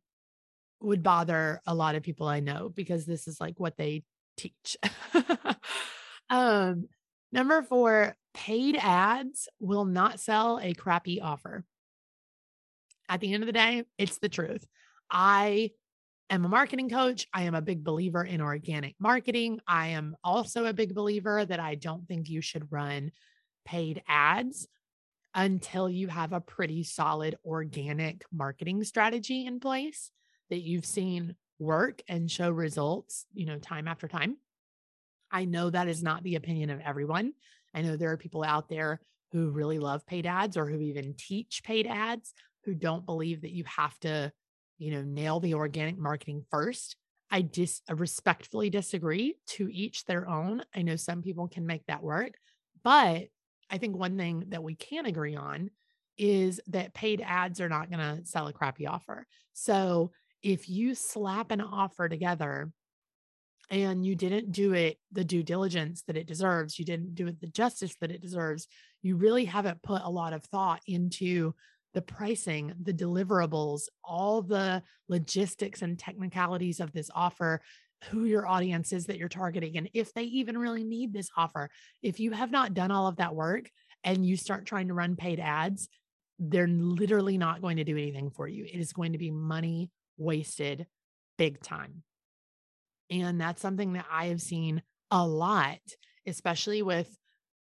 would 0.81 1.03
bother 1.03 1.61
a 1.67 1.75
lot 1.75 1.95
of 1.95 2.03
people 2.03 2.27
I 2.27 2.39
know 2.39 2.69
because 2.69 3.05
this 3.05 3.27
is 3.27 3.39
like 3.39 3.59
what 3.59 3.77
they 3.77 4.03
teach. 4.37 4.77
um, 6.29 6.87
number 7.31 7.61
four, 7.61 8.15
paid 8.33 8.77
ads 8.77 9.47
will 9.59 9.85
not 9.85 10.19
sell 10.19 10.59
a 10.61 10.73
crappy 10.73 11.21
offer. 11.21 11.63
At 13.09 13.19
the 13.19 13.33
end 13.33 13.43
of 13.43 13.47
the 13.47 13.53
day, 13.53 13.83
it's 13.97 14.19
the 14.19 14.29
truth. 14.29 14.65
I 15.09 15.71
am 16.35 16.45
a 16.45 16.49
marketing 16.49 16.89
coach. 16.89 17.27
I 17.33 17.43
am 17.43 17.55
a 17.55 17.61
big 17.61 17.83
believer 17.83 18.23
in 18.23 18.41
organic 18.41 18.95
marketing. 18.99 19.59
I 19.67 19.87
am 19.89 20.15
also 20.23 20.65
a 20.65 20.73
big 20.73 20.95
believer 20.95 21.45
that 21.45 21.59
I 21.59 21.75
don't 21.75 22.07
think 22.07 22.29
you 22.29 22.41
should 22.41 22.71
run 22.71 23.11
paid 23.65 24.01
ads 24.07 24.67
until 25.33 25.89
you 25.89 26.07
have 26.07 26.33
a 26.33 26.41
pretty 26.41 26.83
solid 26.83 27.37
organic 27.45 28.23
marketing 28.31 28.83
strategy 28.83 29.45
in 29.45 29.59
place 29.59 30.11
that 30.49 30.61
you've 30.61 30.85
seen 30.85 31.35
work 31.59 32.01
and 32.07 32.29
show 32.29 32.49
results, 32.49 33.25
you 33.33 33.45
know, 33.45 33.57
time 33.59 33.87
after 33.87 34.07
time. 34.07 34.37
I 35.31 35.45
know 35.45 35.69
that 35.69 35.87
is 35.87 36.03
not 36.03 36.23
the 36.23 36.35
opinion 36.35 36.69
of 36.69 36.81
everyone. 36.81 37.33
I 37.73 37.81
know 37.81 37.95
there 37.95 38.11
are 38.11 38.17
people 38.17 38.43
out 38.43 38.67
there 38.67 38.99
who 39.31 39.49
really 39.49 39.79
love 39.79 40.05
paid 40.05 40.25
ads 40.25 40.57
or 40.57 40.67
who 40.67 40.81
even 40.81 41.13
teach 41.17 41.63
paid 41.63 41.87
ads 41.87 42.33
who 42.65 42.73
don't 42.73 43.05
believe 43.05 43.41
that 43.41 43.51
you 43.51 43.63
have 43.65 43.97
to, 43.99 44.31
you 44.81 44.89
know, 44.89 45.03
nail 45.03 45.39
the 45.39 45.53
organic 45.53 45.97
marketing 45.97 46.43
first. 46.49 46.95
I 47.29 47.41
dis 47.41 47.81
respectfully 47.87 48.71
disagree 48.71 49.35
to 49.49 49.69
each 49.71 50.05
their 50.05 50.27
own. 50.27 50.63
I 50.75 50.81
know 50.81 50.95
some 50.95 51.21
people 51.21 51.47
can 51.47 51.67
make 51.67 51.85
that 51.85 52.01
work, 52.01 52.33
but 52.83 53.27
I 53.69 53.77
think 53.77 53.95
one 53.95 54.17
thing 54.17 54.45
that 54.49 54.63
we 54.63 54.73
can 54.75 55.05
agree 55.05 55.35
on 55.35 55.69
is 56.17 56.59
that 56.67 56.95
paid 56.95 57.21
ads 57.23 57.61
are 57.61 57.69
not 57.69 57.91
going 57.91 57.99
to 57.99 58.25
sell 58.25 58.47
a 58.47 58.53
crappy 58.53 58.87
offer. 58.87 59.27
So 59.53 60.11
if 60.41 60.67
you 60.67 60.95
slap 60.95 61.51
an 61.51 61.61
offer 61.61 62.09
together 62.09 62.71
and 63.69 64.03
you 64.03 64.15
didn't 64.15 64.51
do 64.51 64.73
it 64.73 64.97
the 65.11 65.23
due 65.23 65.43
diligence 65.43 66.01
that 66.07 66.17
it 66.17 66.27
deserves, 66.27 66.79
you 66.79 66.85
didn't 66.85 67.13
do 67.13 67.27
it 67.27 67.39
the 67.39 67.47
justice 67.47 67.95
that 68.01 68.11
it 68.11 68.21
deserves, 68.21 68.67
you 69.03 69.15
really 69.15 69.45
haven't 69.45 69.83
put 69.83 70.01
a 70.03 70.09
lot 70.09 70.33
of 70.33 70.43
thought 70.45 70.81
into 70.87 71.53
the 71.93 72.01
pricing, 72.01 72.73
the 72.81 72.93
deliverables, 72.93 73.83
all 74.03 74.41
the 74.41 74.81
logistics 75.09 75.81
and 75.81 75.99
technicalities 75.99 76.79
of 76.79 76.91
this 76.91 77.09
offer, 77.13 77.61
who 78.09 78.25
your 78.25 78.47
audience 78.47 78.93
is 78.93 79.05
that 79.05 79.17
you're 79.17 79.29
targeting, 79.29 79.77
and 79.77 79.89
if 79.93 80.13
they 80.13 80.23
even 80.23 80.57
really 80.57 80.83
need 80.83 81.13
this 81.13 81.29
offer. 81.37 81.69
If 82.01 82.19
you 82.19 82.31
have 82.31 82.51
not 82.51 82.73
done 82.73 82.91
all 82.91 83.07
of 83.07 83.17
that 83.17 83.35
work 83.35 83.69
and 84.03 84.25
you 84.25 84.37
start 84.37 84.65
trying 84.65 84.87
to 84.87 84.93
run 84.93 85.15
paid 85.15 85.39
ads, 85.39 85.87
they're 86.39 86.67
literally 86.67 87.37
not 87.37 87.61
going 87.61 87.77
to 87.77 87.83
do 87.83 87.95
anything 87.97 88.31
for 88.31 88.47
you. 88.47 88.65
It 88.65 88.79
is 88.79 88.93
going 88.93 89.11
to 89.11 89.19
be 89.19 89.29
money 89.29 89.91
wasted 90.17 90.87
big 91.37 91.61
time. 91.61 92.03
And 93.11 93.39
that's 93.39 93.61
something 93.61 93.93
that 93.93 94.05
I 94.11 94.27
have 94.27 94.41
seen 94.41 94.81
a 95.11 95.25
lot, 95.25 95.79
especially 96.25 96.81
with 96.81 97.15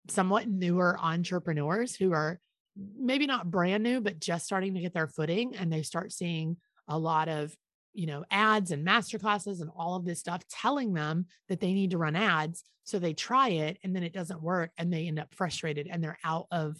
somewhat 0.07 0.47
newer 0.47 0.97
entrepreneurs 0.99 1.95
who 1.95 2.13
are 2.13 2.39
maybe 2.75 3.25
not 3.27 3.51
brand 3.51 3.83
new, 3.83 4.01
but 4.01 4.19
just 4.19 4.45
starting 4.45 4.73
to 4.73 4.81
get 4.81 4.93
their 4.93 5.07
footing. 5.07 5.55
And 5.55 5.71
they 5.71 5.83
start 5.83 6.11
seeing 6.11 6.57
a 6.87 6.97
lot 6.97 7.29
of, 7.29 7.55
you 7.93 8.07
know, 8.07 8.25
ads 8.31 8.71
and 8.71 8.85
masterclasses 8.85 9.61
and 9.61 9.69
all 9.75 9.95
of 9.95 10.05
this 10.05 10.19
stuff 10.19 10.41
telling 10.47 10.93
them 10.93 11.27
that 11.49 11.59
they 11.59 11.73
need 11.73 11.91
to 11.91 11.97
run 11.97 12.15
ads. 12.15 12.63
So 12.83 12.99
they 12.99 13.13
try 13.13 13.49
it 13.49 13.77
and 13.83 13.95
then 13.95 14.03
it 14.03 14.13
doesn't 14.13 14.41
work 14.41 14.71
and 14.77 14.91
they 14.91 15.07
end 15.07 15.19
up 15.19 15.33
frustrated 15.33 15.87
and 15.89 16.03
they're 16.03 16.19
out 16.23 16.47
of 16.51 16.77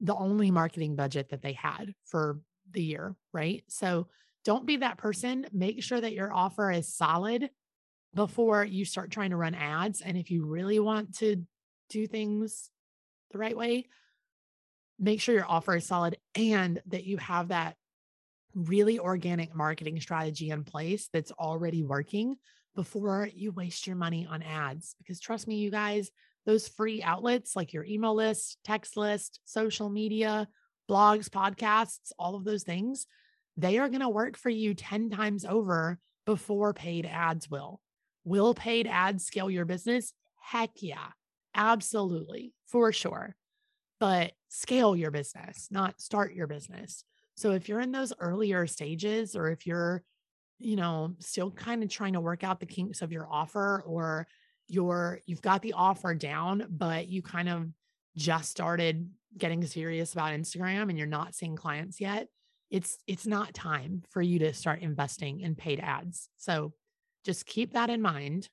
the 0.00 0.14
only 0.14 0.50
marketing 0.50 0.96
budget 0.96 1.30
that 1.30 1.42
they 1.42 1.54
had 1.54 1.94
for 2.04 2.40
the 2.72 2.82
year. 2.82 3.14
Right. 3.32 3.64
So 3.68 4.08
don't 4.44 4.66
be 4.66 4.76
that 4.78 4.98
person. 4.98 5.46
Make 5.52 5.82
sure 5.82 6.00
that 6.00 6.12
your 6.12 6.32
offer 6.32 6.70
is 6.70 6.92
solid 6.92 7.50
before 8.14 8.64
you 8.64 8.84
start 8.84 9.10
trying 9.10 9.30
to 9.30 9.36
run 9.36 9.54
ads. 9.54 10.00
And 10.00 10.16
if 10.16 10.30
you 10.30 10.46
really 10.46 10.78
want 10.78 11.16
to 11.18 11.44
do 11.90 12.06
things 12.06 12.70
the 13.30 13.38
right 13.38 13.56
way, 13.56 13.86
make 14.98 15.20
sure 15.20 15.34
your 15.34 15.48
offer 15.48 15.76
is 15.76 15.86
solid 15.86 16.16
and 16.34 16.80
that 16.86 17.04
you 17.04 17.16
have 17.18 17.48
that 17.48 17.76
really 18.54 18.98
organic 18.98 19.54
marketing 19.54 20.00
strategy 20.00 20.50
in 20.50 20.64
place 20.64 21.08
that's 21.12 21.32
already 21.32 21.82
working 21.82 22.36
before 22.74 23.28
you 23.34 23.52
waste 23.52 23.86
your 23.86 23.96
money 23.96 24.26
on 24.30 24.42
ads. 24.42 24.94
Because 24.98 25.20
trust 25.20 25.46
me, 25.46 25.56
you 25.56 25.70
guys, 25.70 26.10
those 26.46 26.68
free 26.68 27.02
outlets 27.02 27.56
like 27.56 27.72
your 27.72 27.84
email 27.84 28.14
list, 28.14 28.58
text 28.64 28.96
list, 28.96 29.40
social 29.44 29.90
media, 29.90 30.48
blogs, 30.88 31.28
podcasts, 31.28 32.12
all 32.18 32.36
of 32.36 32.44
those 32.44 32.62
things, 32.62 33.06
they 33.56 33.78
are 33.78 33.88
going 33.88 34.00
to 34.00 34.08
work 34.08 34.36
for 34.36 34.50
you 34.50 34.74
10 34.74 35.10
times 35.10 35.44
over 35.44 35.98
before 36.24 36.72
paid 36.72 37.06
ads 37.06 37.50
will. 37.50 37.80
Will 38.24 38.54
paid 38.54 38.86
ads 38.86 39.24
scale 39.24 39.50
your 39.50 39.64
business? 39.64 40.12
Heck 40.40 40.70
yeah, 40.76 41.08
absolutely, 41.54 42.52
for 42.66 42.92
sure. 42.92 43.34
But 43.98 44.32
scale 44.48 44.94
your 44.94 45.10
business, 45.10 45.68
not 45.70 46.00
start 46.00 46.34
your 46.34 46.46
business. 46.46 47.04
So 47.34 47.52
if 47.52 47.68
you're 47.68 47.80
in 47.80 47.92
those 47.92 48.12
earlier 48.18 48.66
stages, 48.66 49.36
or 49.36 49.50
if 49.50 49.66
you're, 49.66 50.02
you 50.58 50.76
know, 50.76 51.14
still 51.18 51.50
kind 51.50 51.82
of 51.82 51.90
trying 51.90 52.14
to 52.14 52.20
work 52.20 52.44
out 52.44 52.60
the 52.60 52.66
kinks 52.66 53.02
of 53.02 53.12
your 53.12 53.26
offer, 53.30 53.82
or 53.86 54.26
you're 54.68 55.20
you've 55.26 55.42
got 55.42 55.62
the 55.62 55.74
offer 55.74 56.14
down, 56.14 56.66
but 56.70 57.08
you 57.08 57.22
kind 57.22 57.48
of 57.48 57.68
just 58.16 58.50
started 58.50 59.08
getting 59.36 59.64
serious 59.64 60.12
about 60.12 60.32
Instagram 60.32 60.88
and 60.88 60.96
you're 60.96 61.06
not 61.06 61.34
seeing 61.34 61.56
clients 61.56 62.00
yet, 62.00 62.28
it's 62.70 62.98
it's 63.06 63.26
not 63.26 63.54
time 63.54 64.02
for 64.10 64.22
you 64.22 64.38
to 64.40 64.52
start 64.52 64.80
investing 64.80 65.40
in 65.40 65.54
paid 65.54 65.80
ads. 65.80 66.28
So 66.36 66.72
just 67.24 67.46
keep 67.46 67.72
that 67.74 67.90
in 67.90 68.00
mind. 68.00 68.48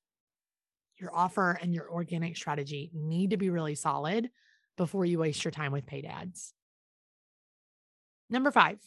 Your 0.99 1.15
offer 1.15 1.57
and 1.61 1.73
your 1.73 1.89
organic 1.89 2.37
strategy 2.37 2.91
need 2.93 3.31
to 3.31 3.37
be 3.37 3.49
really 3.49 3.75
solid 3.75 4.29
before 4.77 5.05
you 5.05 5.19
waste 5.19 5.43
your 5.43 5.51
time 5.51 5.71
with 5.71 5.85
paid 5.85 6.05
ads. 6.05 6.53
Number 8.29 8.51
5. 8.51 8.79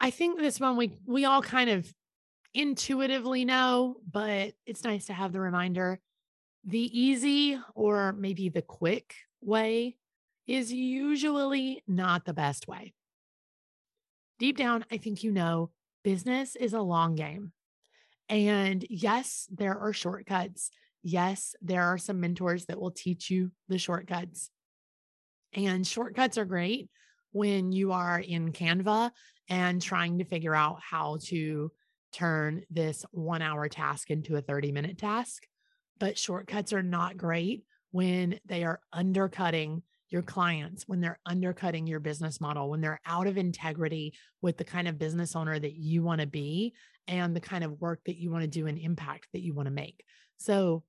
I 0.00 0.10
think 0.10 0.38
this 0.38 0.60
one 0.60 0.76
we 0.76 0.92
we 1.06 1.24
all 1.24 1.42
kind 1.42 1.70
of 1.70 1.92
intuitively 2.54 3.44
know, 3.44 3.96
but 4.10 4.52
it's 4.66 4.84
nice 4.84 5.06
to 5.06 5.12
have 5.12 5.32
the 5.32 5.40
reminder. 5.40 6.00
The 6.64 6.98
easy 6.98 7.58
or 7.74 8.12
maybe 8.12 8.48
the 8.48 8.62
quick 8.62 9.14
way 9.40 9.96
is 10.46 10.72
usually 10.72 11.82
not 11.86 12.24
the 12.24 12.32
best 12.32 12.68
way. 12.68 12.94
Deep 14.38 14.56
down, 14.56 14.84
I 14.90 14.96
think 14.96 15.22
you 15.24 15.32
know 15.32 15.70
business 16.04 16.56
is 16.56 16.72
a 16.72 16.80
long 16.80 17.16
game. 17.16 17.52
And 18.28 18.84
yes, 18.88 19.48
there 19.50 19.78
are 19.78 19.92
shortcuts. 19.92 20.70
Yes, 21.02 21.54
there 21.62 21.84
are 21.84 21.98
some 21.98 22.20
mentors 22.20 22.66
that 22.66 22.80
will 22.80 22.90
teach 22.90 23.30
you 23.30 23.52
the 23.68 23.78
shortcuts. 23.78 24.50
And 25.54 25.86
shortcuts 25.86 26.38
are 26.38 26.44
great 26.44 26.88
when 27.32 27.72
you 27.72 27.92
are 27.92 28.18
in 28.18 28.52
Canva 28.52 29.10
and 29.48 29.80
trying 29.80 30.18
to 30.18 30.24
figure 30.24 30.54
out 30.54 30.80
how 30.82 31.18
to 31.26 31.70
turn 32.12 32.62
this 32.70 33.04
one 33.10 33.42
hour 33.42 33.68
task 33.68 34.10
into 34.10 34.36
a 34.36 34.42
30 34.42 34.72
minute 34.72 34.98
task. 34.98 35.46
But 35.98 36.18
shortcuts 36.18 36.72
are 36.72 36.82
not 36.82 37.16
great 37.16 37.64
when 37.90 38.38
they 38.46 38.64
are 38.64 38.80
undercutting 38.92 39.82
your 40.10 40.22
clients, 40.22 40.84
when 40.86 41.00
they're 41.00 41.18
undercutting 41.26 41.86
your 41.86 42.00
business 42.00 42.40
model, 42.40 42.70
when 42.70 42.80
they're 42.80 43.00
out 43.04 43.26
of 43.26 43.36
integrity 43.36 44.14
with 44.40 44.56
the 44.56 44.64
kind 44.64 44.88
of 44.88 44.98
business 44.98 45.36
owner 45.36 45.58
that 45.58 45.74
you 45.74 46.02
want 46.02 46.20
to 46.20 46.26
be 46.26 46.74
and 47.06 47.36
the 47.36 47.40
kind 47.40 47.62
of 47.62 47.80
work 47.80 48.00
that 48.06 48.16
you 48.16 48.30
want 48.30 48.42
to 48.42 48.48
do 48.48 48.66
and 48.66 48.78
impact 48.78 49.28
that 49.32 49.42
you 49.42 49.54
want 49.54 49.66
to 49.66 49.74
make. 49.74 50.02
So 50.38 50.84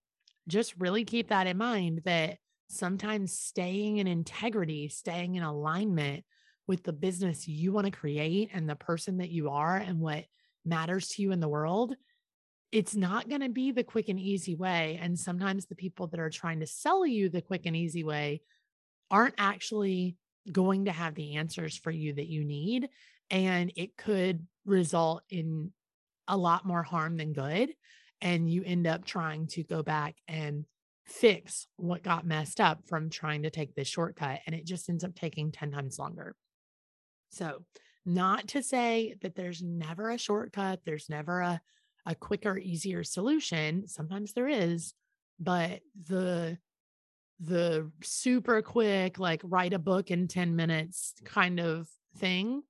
just 0.48 0.76
really 0.78 1.06
keep 1.06 1.30
that 1.30 1.48
in 1.48 1.58
mind 1.58 2.02
that 2.06 2.38
sometimes 2.70 3.38
staying 3.38 3.98
in 3.98 4.08
integrity, 4.08 4.88
staying 4.90 5.36
in 5.36 5.44
alignment 5.44 6.24
with 6.68 6.84
the 6.84 6.94
business 6.94 7.48
you 7.48 7.72
want 7.74 7.86
to 7.86 7.92
create 7.92 8.50
and 8.54 8.70
the 8.70 8.76
person 8.76 9.18
that 9.18 9.30
you 9.30 9.50
are 9.50 9.76
and 9.76 10.00
what 10.00 10.26
matters 10.66 11.10
to 11.10 11.22
you 11.22 11.32
in 11.32 11.40
the 11.40 11.50
world 11.50 11.96
it's 12.72 12.96
not 12.96 13.30
going 13.30 13.42
to 13.42 13.50
be 13.50 13.72
the 13.72 13.84
quick 13.84 14.10
and 14.10 14.20
easy 14.20 14.56
way. 14.56 15.00
And 15.02 15.18
sometimes 15.18 15.66
the 15.66 15.76
people 15.76 16.08
that 16.08 16.20
are 16.20 16.30
trying 16.30 16.60
to 16.60 16.68
sell 16.68 17.06
you 17.06 17.30
the 17.30 17.42
quick 17.42 17.66
and 17.66 17.76
easy 17.76 18.04
way 18.04 18.42
aren't 19.10 19.36
actually 19.38 20.18
going 20.52 20.86
to 20.86 20.92
have 20.92 21.16
the 21.16 21.38
answers 21.38 21.76
for 21.76 21.92
you 21.92 22.14
that 22.14 22.28
you 22.28 22.46
need. 22.46 22.90
And 23.32 23.72
it 23.76 23.98
could 23.98 24.46
result 24.66 25.24
in 25.30 25.72
a 26.28 26.38
lot 26.38 26.66
more 26.66 26.84
harm 26.84 27.18
than 27.18 27.34
good. 27.34 27.74
And 28.22 28.50
you 28.50 28.64
end 28.66 28.86
up 28.88 29.06
trying 29.06 29.48
to 29.48 29.64
go 29.64 29.82
back 29.84 30.16
and 30.28 30.66
fix 31.06 31.68
what 31.78 32.04
got 32.04 32.26
messed 32.26 32.60
up 32.60 32.82
from 32.88 33.10
trying 33.10 33.44
to 33.44 33.50
take 33.50 33.76
this 33.76 33.88
shortcut. 33.88 34.42
And 34.46 34.56
it 34.56 34.66
just 34.66 34.90
ends 34.90 35.04
up 35.04 35.16
taking 35.16 35.52
10 35.52 35.72
times 35.72 35.98
longer. 35.98 36.36
So, 37.32 37.64
not 38.06 38.48
to 38.50 38.64
say 38.64 39.16
that 39.22 39.36
there's 39.36 39.62
never 39.62 40.10
a 40.10 40.18
shortcut, 40.18 40.80
there's 40.86 41.10
never 41.10 41.42
a, 41.42 41.62
a 42.06 42.16
quicker, 42.16 42.58
easier 42.58 43.04
solution. 43.04 43.88
Sometimes 43.88 44.34
there 44.34 44.48
is, 44.48 44.94
but 45.40 45.82
the 46.08 46.58
the 47.40 47.90
super 48.04 48.62
quick, 48.62 49.18
like 49.18 49.42
write 49.44 49.74
a 49.74 49.80
book 49.80 50.12
in 50.12 50.28
10 50.28 50.56
minutes 50.56 51.14
kind 51.24 51.60
of 51.60 51.88
thing, 52.18 52.64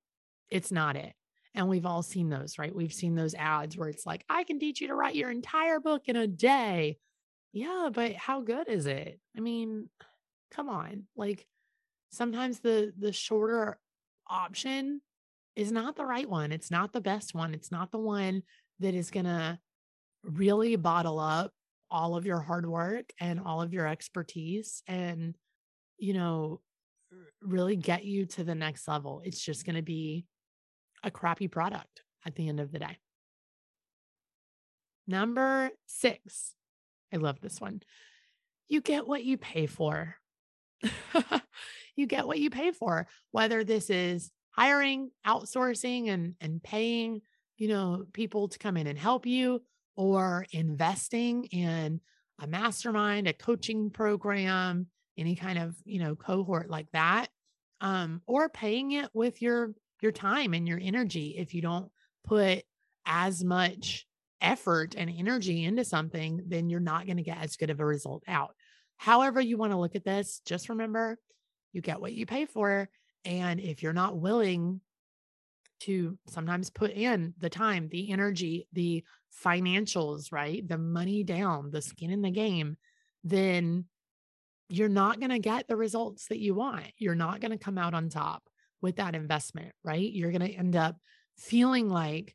it's 0.48 0.70
not 0.70 0.96
it. 0.96 1.12
And 1.54 1.68
we've 1.68 1.86
all 1.86 2.02
seen 2.02 2.28
those, 2.28 2.58
right? 2.58 2.74
We've 2.74 2.92
seen 2.92 3.14
those 3.14 3.34
ads 3.34 3.76
where 3.76 3.88
it's 3.88 4.06
like, 4.06 4.24
I 4.28 4.44
can 4.44 4.58
teach 4.58 4.80
you 4.80 4.88
to 4.88 4.94
write 4.94 5.16
your 5.16 5.30
entire 5.30 5.80
book 5.80 6.02
in 6.06 6.16
a 6.16 6.26
day. 6.26 6.98
Yeah, 7.52 7.88
but 7.92 8.14
how 8.14 8.40
good 8.42 8.68
is 8.68 8.86
it? 8.86 9.18
I 9.36 9.40
mean, 9.40 9.88
come 10.52 10.68
on. 10.68 11.04
Like 11.16 11.46
sometimes 12.10 12.60
the 12.60 12.92
the 12.98 13.12
shorter 13.12 13.78
option 14.28 15.00
is 15.56 15.72
not 15.72 15.96
the 15.96 16.06
right 16.06 16.28
one. 16.28 16.52
It's 16.52 16.70
not 16.70 16.92
the 16.92 17.00
best 17.00 17.34
one. 17.34 17.54
It's 17.54 17.72
not 17.72 17.90
the 17.90 17.98
one 17.98 18.42
that 18.78 18.94
is 18.94 19.10
going 19.10 19.26
to 19.26 19.58
really 20.22 20.76
bottle 20.76 21.18
up 21.18 21.52
all 21.90 22.16
of 22.16 22.24
your 22.24 22.40
hard 22.40 22.66
work 22.66 23.12
and 23.20 23.40
all 23.40 23.60
of 23.60 23.72
your 23.72 23.86
expertise 23.86 24.82
and, 24.86 25.36
you 25.98 26.14
know, 26.14 26.60
really 27.42 27.74
get 27.74 28.04
you 28.04 28.26
to 28.26 28.44
the 28.44 28.54
next 28.54 28.86
level. 28.86 29.22
It's 29.24 29.40
just 29.40 29.66
going 29.66 29.76
to 29.76 29.82
be 29.82 30.24
a 31.02 31.10
crappy 31.10 31.48
product 31.48 32.02
at 32.26 32.34
the 32.34 32.48
end 32.48 32.60
of 32.60 32.72
the 32.72 32.78
day. 32.78 32.98
Number 35.06 35.70
six, 35.86 36.54
I 37.12 37.16
love 37.16 37.40
this 37.40 37.60
one. 37.60 37.80
You 38.68 38.80
get 38.80 39.06
what 39.08 39.24
you 39.24 39.36
pay 39.36 39.66
for. 39.66 40.16
you 41.96 42.06
get 42.06 42.26
what 42.26 42.38
you 42.38 42.50
pay 42.50 42.70
for, 42.70 43.06
whether 43.32 43.64
this 43.64 43.90
is 43.90 44.30
hiring, 44.50 45.10
outsourcing, 45.26 46.08
and, 46.08 46.34
and 46.40 46.62
paying, 46.62 47.22
you 47.56 47.68
know, 47.68 48.04
people 48.12 48.48
to 48.48 48.58
come 48.58 48.76
in 48.76 48.86
and 48.86 48.98
help 48.98 49.26
you, 49.26 49.62
or 49.96 50.46
investing 50.52 51.44
in 51.46 52.00
a 52.40 52.46
mastermind, 52.46 53.28
a 53.28 53.32
coaching 53.32 53.90
program, 53.90 54.86
any 55.18 55.34
kind 55.34 55.58
of, 55.58 55.74
you 55.84 55.98
know, 55.98 56.14
cohort 56.14 56.70
like 56.70 56.90
that, 56.92 57.28
um, 57.80 58.22
or 58.26 58.48
paying 58.48 58.92
it 58.92 59.10
with 59.12 59.42
your 59.42 59.72
your 60.02 60.12
time 60.12 60.54
and 60.54 60.66
your 60.66 60.80
energy 60.80 61.36
if 61.38 61.54
you 61.54 61.62
don't 61.62 61.90
put 62.24 62.62
as 63.06 63.42
much 63.42 64.06
effort 64.40 64.94
and 64.96 65.10
energy 65.10 65.64
into 65.64 65.84
something, 65.84 66.42
then 66.46 66.70
you're 66.70 66.80
not 66.80 67.06
going 67.06 67.16
to 67.16 67.22
get 67.22 67.38
as 67.38 67.56
good 67.56 67.70
of 67.70 67.80
a 67.80 67.84
result 67.84 68.22
out. 68.26 68.54
However, 68.96 69.40
you 69.40 69.56
want 69.56 69.72
to 69.72 69.78
look 69.78 69.96
at 69.96 70.04
this, 70.04 70.40
just 70.44 70.68
remember 70.68 71.18
you 71.72 71.80
get 71.80 72.00
what 72.00 72.12
you 72.12 72.26
pay 72.26 72.46
for. 72.46 72.88
And 73.24 73.60
if 73.60 73.82
you're 73.82 73.92
not 73.92 74.18
willing 74.18 74.80
to 75.80 76.18
sometimes 76.28 76.70
put 76.70 76.90
in 76.90 77.34
the 77.38 77.50
time, 77.50 77.88
the 77.88 78.10
energy, 78.12 78.68
the 78.72 79.04
financials, 79.44 80.32
right? 80.32 80.66
The 80.66 80.78
money 80.78 81.24
down, 81.24 81.70
the 81.70 81.82
skin 81.82 82.10
in 82.10 82.22
the 82.22 82.30
game, 82.30 82.76
then 83.24 83.86
you're 84.68 84.88
not 84.88 85.18
going 85.18 85.30
to 85.30 85.38
get 85.38 85.66
the 85.66 85.76
results 85.76 86.26
that 86.28 86.38
you 86.38 86.54
want. 86.54 86.86
You're 86.98 87.14
not 87.14 87.40
going 87.40 87.52
to 87.52 87.58
come 87.58 87.78
out 87.78 87.94
on 87.94 88.08
top 88.08 88.42
with 88.80 88.96
that 88.96 89.14
investment, 89.14 89.72
right? 89.84 90.10
You're 90.10 90.32
going 90.32 90.46
to 90.46 90.54
end 90.54 90.76
up 90.76 90.96
feeling 91.36 91.88
like 91.88 92.34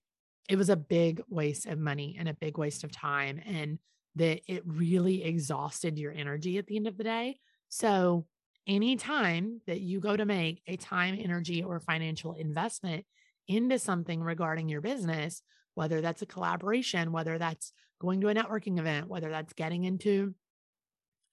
it 0.49 0.57
was 0.57 0.69
a 0.69 0.75
big 0.75 1.21
waste 1.27 1.65
of 1.65 1.79
money 1.79 2.15
and 2.19 2.29
a 2.29 2.33
big 2.33 2.57
waste 2.57 2.83
of 2.83 2.91
time 2.91 3.41
and 3.45 3.79
that 4.15 4.41
it 4.47 4.63
really 4.65 5.23
exhausted 5.23 5.97
your 5.97 6.11
energy 6.11 6.57
at 6.57 6.67
the 6.67 6.77
end 6.77 6.87
of 6.87 6.97
the 6.97 7.03
day. 7.03 7.39
So, 7.69 8.25
anytime 8.67 9.61
that 9.67 9.81
you 9.81 9.99
go 9.99 10.15
to 10.15 10.25
make 10.25 10.61
a 10.65 10.75
time, 10.75 11.19
energy, 11.21 11.63
or 11.63 11.79
financial 11.79 12.33
investment 12.33 13.05
into 13.47 13.77
something 13.77 14.21
regarding 14.21 14.69
your 14.69 14.81
business, 14.81 15.43
whether 15.75 16.01
that's 16.01 16.21
a 16.21 16.25
collaboration, 16.25 17.11
whether 17.11 17.37
that's 17.37 17.73
going 17.99 18.21
to 18.21 18.29
a 18.29 18.33
networking 18.33 18.79
event, 18.79 19.07
whether 19.07 19.29
that's 19.29 19.53
getting 19.53 19.83
into, 19.83 20.33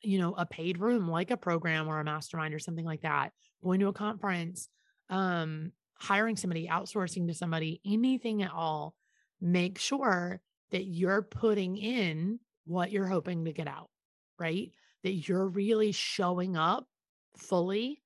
you 0.03 0.19
know, 0.19 0.35
a 0.37 0.45
paid 0.45 0.79
room 0.79 1.09
like 1.09 1.31
a 1.31 1.37
program 1.37 1.89
or 1.89 2.01
a 2.01 2.05
mastermind 2.05 2.53
or 2.53 2.59
something 2.59 2.85
like 2.85 3.03
that, 3.03 3.33
going 3.63 3.81
to 3.81 3.89
a 3.89 3.93
conference, 3.93 4.69
um, 5.13 5.73
hiring 5.95 6.37
somebody, 6.37 6.67
outsourcing 6.67 7.29
to 7.29 7.35
somebody, 7.35 7.81
anything 7.87 8.43
at 8.43 8.51
all, 8.51 8.97
make 9.41 9.79
sure 9.79 10.41
that 10.73 10.85
you're 10.85 11.23
putting 11.23 11.77
in 11.77 12.41
what 12.65 12.91
you're 12.91 13.07
hoping 13.07 13.45
to 13.45 13.53
get 13.53 13.69
out, 13.69 13.91
right? 14.39 14.73
That 15.05 15.13
you're 15.13 15.47
really 15.47 15.93
showing 15.93 16.57
up 16.57 16.89
fully 17.37 18.03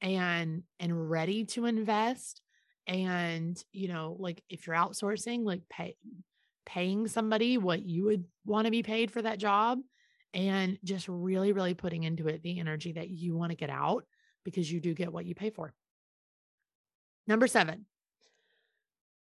and 0.00 0.62
and 0.78 1.10
ready 1.10 1.44
to 1.44 1.66
invest 1.66 2.40
and 2.86 3.62
you 3.72 3.88
know 3.88 4.16
like 4.18 4.42
if 4.48 4.66
you're 4.66 4.76
outsourcing 4.76 5.44
like 5.44 5.62
pay 5.68 5.94
paying 6.64 7.06
somebody 7.06 7.58
what 7.58 7.82
you 7.84 8.04
would 8.04 8.24
want 8.46 8.64
to 8.64 8.70
be 8.70 8.82
paid 8.82 9.10
for 9.10 9.20
that 9.20 9.38
job 9.38 9.78
and 10.32 10.78
just 10.84 11.06
really 11.08 11.52
really 11.52 11.74
putting 11.74 12.04
into 12.04 12.28
it 12.28 12.42
the 12.42 12.58
energy 12.58 12.92
that 12.92 13.10
you 13.10 13.36
want 13.36 13.50
to 13.50 13.56
get 13.56 13.70
out 13.70 14.04
because 14.44 14.70
you 14.70 14.80
do 14.80 14.94
get 14.94 15.12
what 15.12 15.26
you 15.26 15.34
pay 15.34 15.50
for 15.50 15.74
number 17.26 17.46
7 17.46 17.86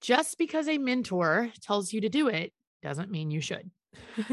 just 0.01 0.39
because 0.39 0.69
a 0.69 0.79
mentor 0.79 1.51
tells 1.61 1.93
you 1.93 2.01
to 2.03 2.09
do 2.09 2.29
it 2.29 2.53
doesn't 2.83 3.11
mean 3.11 3.31
you 3.31 3.41
should 3.41 3.71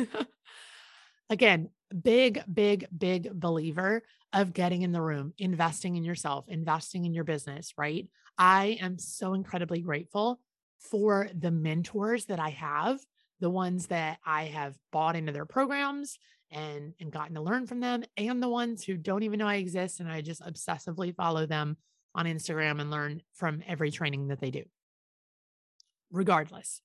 Again, 1.29 1.69
big, 2.03 2.43
big, 2.51 2.87
big 2.95 3.31
believer 3.33 4.03
of 4.33 4.53
getting 4.53 4.83
in 4.83 4.91
the 4.91 5.01
room, 5.01 5.33
investing 5.37 5.95
in 5.95 6.03
yourself, 6.03 6.45
investing 6.47 7.05
in 7.05 7.13
your 7.13 7.23
business, 7.23 7.73
right? 7.77 8.07
I 8.37 8.77
am 8.81 8.99
so 8.99 9.33
incredibly 9.33 9.81
grateful 9.81 10.39
for 10.79 11.29
the 11.33 11.51
mentors 11.51 12.25
that 12.25 12.39
I 12.39 12.49
have, 12.49 12.99
the 13.39 13.49
ones 13.49 13.87
that 13.87 14.19
I 14.25 14.45
have 14.45 14.77
bought 14.91 15.15
into 15.15 15.31
their 15.31 15.45
programs 15.45 16.19
and 16.51 16.93
and 16.99 17.11
gotten 17.11 17.35
to 17.35 17.41
learn 17.41 17.65
from 17.65 17.79
them 17.79 18.03
and 18.17 18.41
the 18.41 18.47
ones 18.47 18.83
who 18.83 18.95
don't 18.95 19.23
even 19.23 19.39
know 19.39 19.47
I 19.47 19.55
exist 19.55 19.99
and 19.99 20.09
I 20.09 20.21
just 20.21 20.43
obsessively 20.43 21.13
follow 21.13 21.47
them 21.47 21.75
on 22.15 22.25
Instagram 22.25 22.81
and 22.81 22.89
learn 22.89 23.21
from 23.33 23.61
every 23.67 23.91
training 23.91 24.29
that 24.29 24.39
they 24.39 24.49
do. 24.49 24.63
Regardless, 26.11 26.81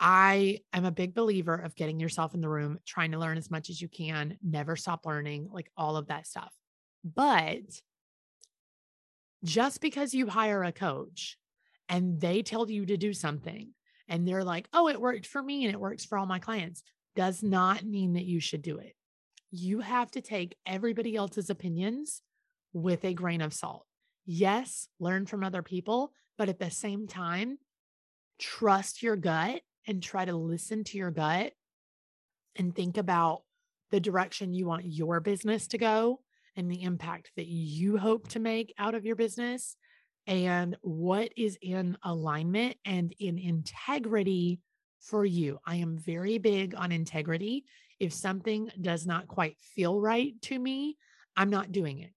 I 0.00 0.60
am 0.72 0.84
a 0.84 0.90
big 0.90 1.14
believer 1.14 1.54
of 1.54 1.76
getting 1.76 2.00
yourself 2.00 2.34
in 2.34 2.40
the 2.40 2.48
room, 2.48 2.78
trying 2.84 3.12
to 3.12 3.18
learn 3.18 3.38
as 3.38 3.50
much 3.50 3.70
as 3.70 3.80
you 3.80 3.88
can, 3.88 4.36
never 4.42 4.74
stop 4.74 5.06
learning, 5.06 5.48
like 5.52 5.70
all 5.76 5.96
of 5.96 6.08
that 6.08 6.26
stuff. 6.26 6.52
But 7.04 7.60
just 9.44 9.80
because 9.80 10.14
you 10.14 10.26
hire 10.26 10.64
a 10.64 10.72
coach 10.72 11.36
and 11.88 12.20
they 12.20 12.42
tell 12.42 12.70
you 12.70 12.86
to 12.86 12.96
do 12.96 13.12
something 13.12 13.68
and 14.08 14.26
they're 14.26 14.44
like, 14.44 14.66
oh, 14.72 14.88
it 14.88 15.00
worked 15.00 15.26
for 15.26 15.42
me 15.42 15.64
and 15.64 15.72
it 15.72 15.80
works 15.80 16.04
for 16.04 16.18
all 16.18 16.26
my 16.26 16.38
clients, 16.38 16.82
does 17.14 17.42
not 17.42 17.84
mean 17.84 18.14
that 18.14 18.24
you 18.24 18.40
should 18.40 18.62
do 18.62 18.78
it. 18.78 18.94
You 19.50 19.80
have 19.80 20.10
to 20.12 20.20
take 20.20 20.56
everybody 20.66 21.14
else's 21.14 21.50
opinions 21.50 22.22
with 22.72 23.04
a 23.04 23.14
grain 23.14 23.40
of 23.40 23.52
salt. 23.52 23.84
Yes, 24.24 24.88
learn 24.98 25.26
from 25.26 25.42
other 25.42 25.62
people, 25.62 26.12
but 26.38 26.48
at 26.48 26.58
the 26.58 26.70
same 26.70 27.06
time, 27.06 27.58
trust 28.38 29.02
your 29.02 29.16
gut 29.16 29.62
and 29.86 30.02
try 30.02 30.24
to 30.24 30.36
listen 30.36 30.84
to 30.84 30.98
your 30.98 31.10
gut 31.10 31.52
and 32.56 32.74
think 32.74 32.96
about 32.96 33.42
the 33.90 34.00
direction 34.00 34.54
you 34.54 34.66
want 34.66 34.84
your 34.84 35.20
business 35.20 35.66
to 35.68 35.78
go 35.78 36.20
and 36.56 36.70
the 36.70 36.82
impact 36.82 37.30
that 37.36 37.46
you 37.46 37.96
hope 37.96 38.28
to 38.28 38.38
make 38.38 38.74
out 38.78 38.94
of 38.94 39.04
your 39.04 39.16
business 39.16 39.76
and 40.26 40.76
what 40.82 41.30
is 41.36 41.58
in 41.60 41.96
alignment 42.04 42.76
and 42.84 43.14
in 43.18 43.38
integrity 43.38 44.60
for 45.00 45.24
you. 45.24 45.58
I 45.66 45.76
am 45.76 45.98
very 45.98 46.38
big 46.38 46.74
on 46.76 46.92
integrity. 46.92 47.64
If 47.98 48.12
something 48.12 48.70
does 48.80 49.06
not 49.06 49.28
quite 49.28 49.58
feel 49.60 50.00
right 50.00 50.40
to 50.42 50.58
me, 50.58 50.96
I'm 51.36 51.50
not 51.50 51.72
doing 51.72 51.98
it. 52.00 52.12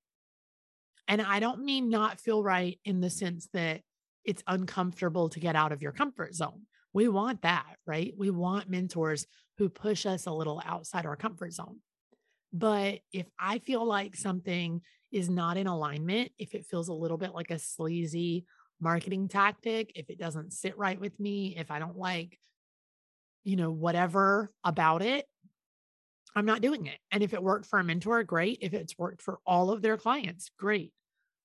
And 1.07 1.21
I 1.21 1.39
don't 1.39 1.63
mean 1.63 1.89
not 1.89 2.19
feel 2.19 2.43
right 2.43 2.79
in 2.83 2.99
the 2.99 3.09
sense 3.09 3.47
that 3.53 3.81
it's 4.23 4.43
uncomfortable 4.47 5.29
to 5.29 5.39
get 5.39 5.55
out 5.55 5.71
of 5.71 5.81
your 5.81 5.91
comfort 5.91 6.33
zone. 6.33 6.61
We 6.93 7.07
want 7.07 7.43
that, 7.43 7.75
right? 7.85 8.13
We 8.17 8.29
want 8.29 8.69
mentors 8.69 9.27
who 9.57 9.69
push 9.69 10.05
us 10.05 10.25
a 10.25 10.31
little 10.31 10.61
outside 10.65 11.05
our 11.05 11.15
comfort 11.15 11.53
zone. 11.53 11.77
But 12.51 12.99
if 13.11 13.27
I 13.39 13.59
feel 13.59 13.85
like 13.85 14.15
something 14.15 14.81
is 15.11 15.29
not 15.29 15.57
in 15.57 15.67
alignment, 15.67 16.31
if 16.39 16.55
it 16.55 16.65
feels 16.65 16.87
a 16.87 16.93
little 16.93 17.17
bit 17.17 17.33
like 17.33 17.51
a 17.51 17.59
sleazy 17.59 18.45
marketing 18.79 19.27
tactic, 19.27 19.91
if 19.95 20.09
it 20.09 20.17
doesn't 20.17 20.53
sit 20.53 20.77
right 20.77 20.99
with 20.99 21.19
me, 21.19 21.55
if 21.57 21.69
I 21.69 21.79
don't 21.79 21.97
like, 21.97 22.39
you 23.43 23.57
know, 23.57 23.71
whatever 23.71 24.51
about 24.63 25.01
it, 25.01 25.25
I'm 26.35 26.45
not 26.45 26.61
doing 26.61 26.85
it. 26.85 26.97
And 27.11 27.23
if 27.23 27.33
it 27.33 27.41
worked 27.41 27.65
for 27.65 27.79
a 27.79 27.83
mentor, 27.83 28.23
great. 28.23 28.59
If 28.61 28.73
it's 28.73 28.97
worked 28.97 29.21
for 29.21 29.39
all 29.45 29.71
of 29.71 29.81
their 29.81 29.97
clients, 29.97 30.51
great. 30.59 30.91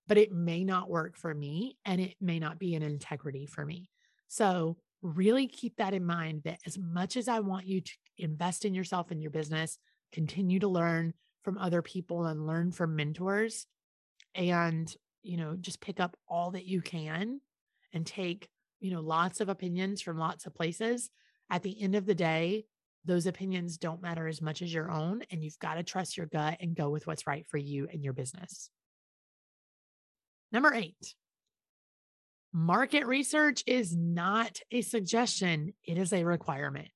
But 0.08 0.18
it 0.18 0.32
may 0.32 0.64
not 0.64 0.90
work 0.90 1.16
for 1.16 1.32
me 1.32 1.76
and 1.84 2.00
it 2.00 2.16
may 2.20 2.40
not 2.40 2.58
be 2.58 2.74
an 2.74 2.82
integrity 2.82 3.46
for 3.46 3.64
me. 3.64 3.88
So 4.26 4.76
really 5.02 5.46
keep 5.46 5.76
that 5.76 5.94
in 5.94 6.04
mind 6.04 6.42
that 6.44 6.58
as 6.66 6.76
much 6.76 7.16
as 7.16 7.28
I 7.28 7.40
want 7.40 7.66
you 7.66 7.80
to 7.80 7.92
invest 8.18 8.64
in 8.64 8.74
yourself 8.74 9.10
and 9.10 9.22
your 9.22 9.30
business, 9.30 9.78
continue 10.12 10.58
to 10.58 10.68
learn 10.68 11.14
from 11.44 11.56
other 11.56 11.82
people 11.82 12.26
and 12.26 12.46
learn 12.46 12.72
from 12.72 12.96
mentors 12.96 13.66
and, 14.34 14.92
you 15.22 15.36
know, 15.36 15.56
just 15.60 15.80
pick 15.80 16.00
up 16.00 16.16
all 16.28 16.50
that 16.50 16.66
you 16.66 16.80
can 16.80 17.40
and 17.92 18.04
take, 18.04 18.48
you 18.80 18.90
know, 18.90 19.00
lots 19.00 19.40
of 19.40 19.48
opinions 19.48 20.02
from 20.02 20.18
lots 20.18 20.46
of 20.46 20.54
places. 20.54 21.10
At 21.50 21.62
the 21.62 21.80
end 21.80 21.94
of 21.94 22.06
the 22.06 22.14
day, 22.14 22.66
those 23.04 23.26
opinions 23.26 23.78
don't 23.78 24.02
matter 24.02 24.26
as 24.26 24.42
much 24.42 24.62
as 24.62 24.72
your 24.72 24.90
own. 24.90 25.22
And 25.30 25.42
you've 25.42 25.58
got 25.58 25.74
to 25.74 25.82
trust 25.82 26.16
your 26.16 26.26
gut 26.26 26.58
and 26.60 26.76
go 26.76 26.90
with 26.90 27.06
what's 27.06 27.26
right 27.26 27.46
for 27.46 27.58
you 27.58 27.88
and 27.90 28.04
your 28.04 28.12
business. 28.12 28.70
Number 30.52 30.74
eight, 30.74 31.14
Market 32.52 33.06
research 33.06 33.62
is 33.66 33.94
not 33.94 34.58
a 34.72 34.80
suggestion, 34.80 35.72
it 35.84 35.98
is 35.98 36.12
a 36.12 36.24
requirement. 36.24 36.88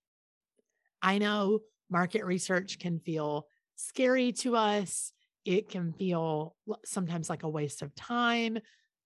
I 1.00 1.18
know 1.18 1.60
market 1.88 2.24
research 2.24 2.80
can 2.80 2.98
feel 2.98 3.46
scary 3.76 4.32
to 4.32 4.56
us. 4.56 5.12
It 5.44 5.68
can 5.68 5.92
feel 5.92 6.56
sometimes 6.84 7.30
like 7.30 7.44
a 7.44 7.48
waste 7.48 7.82
of 7.82 7.94
time. 7.94 8.58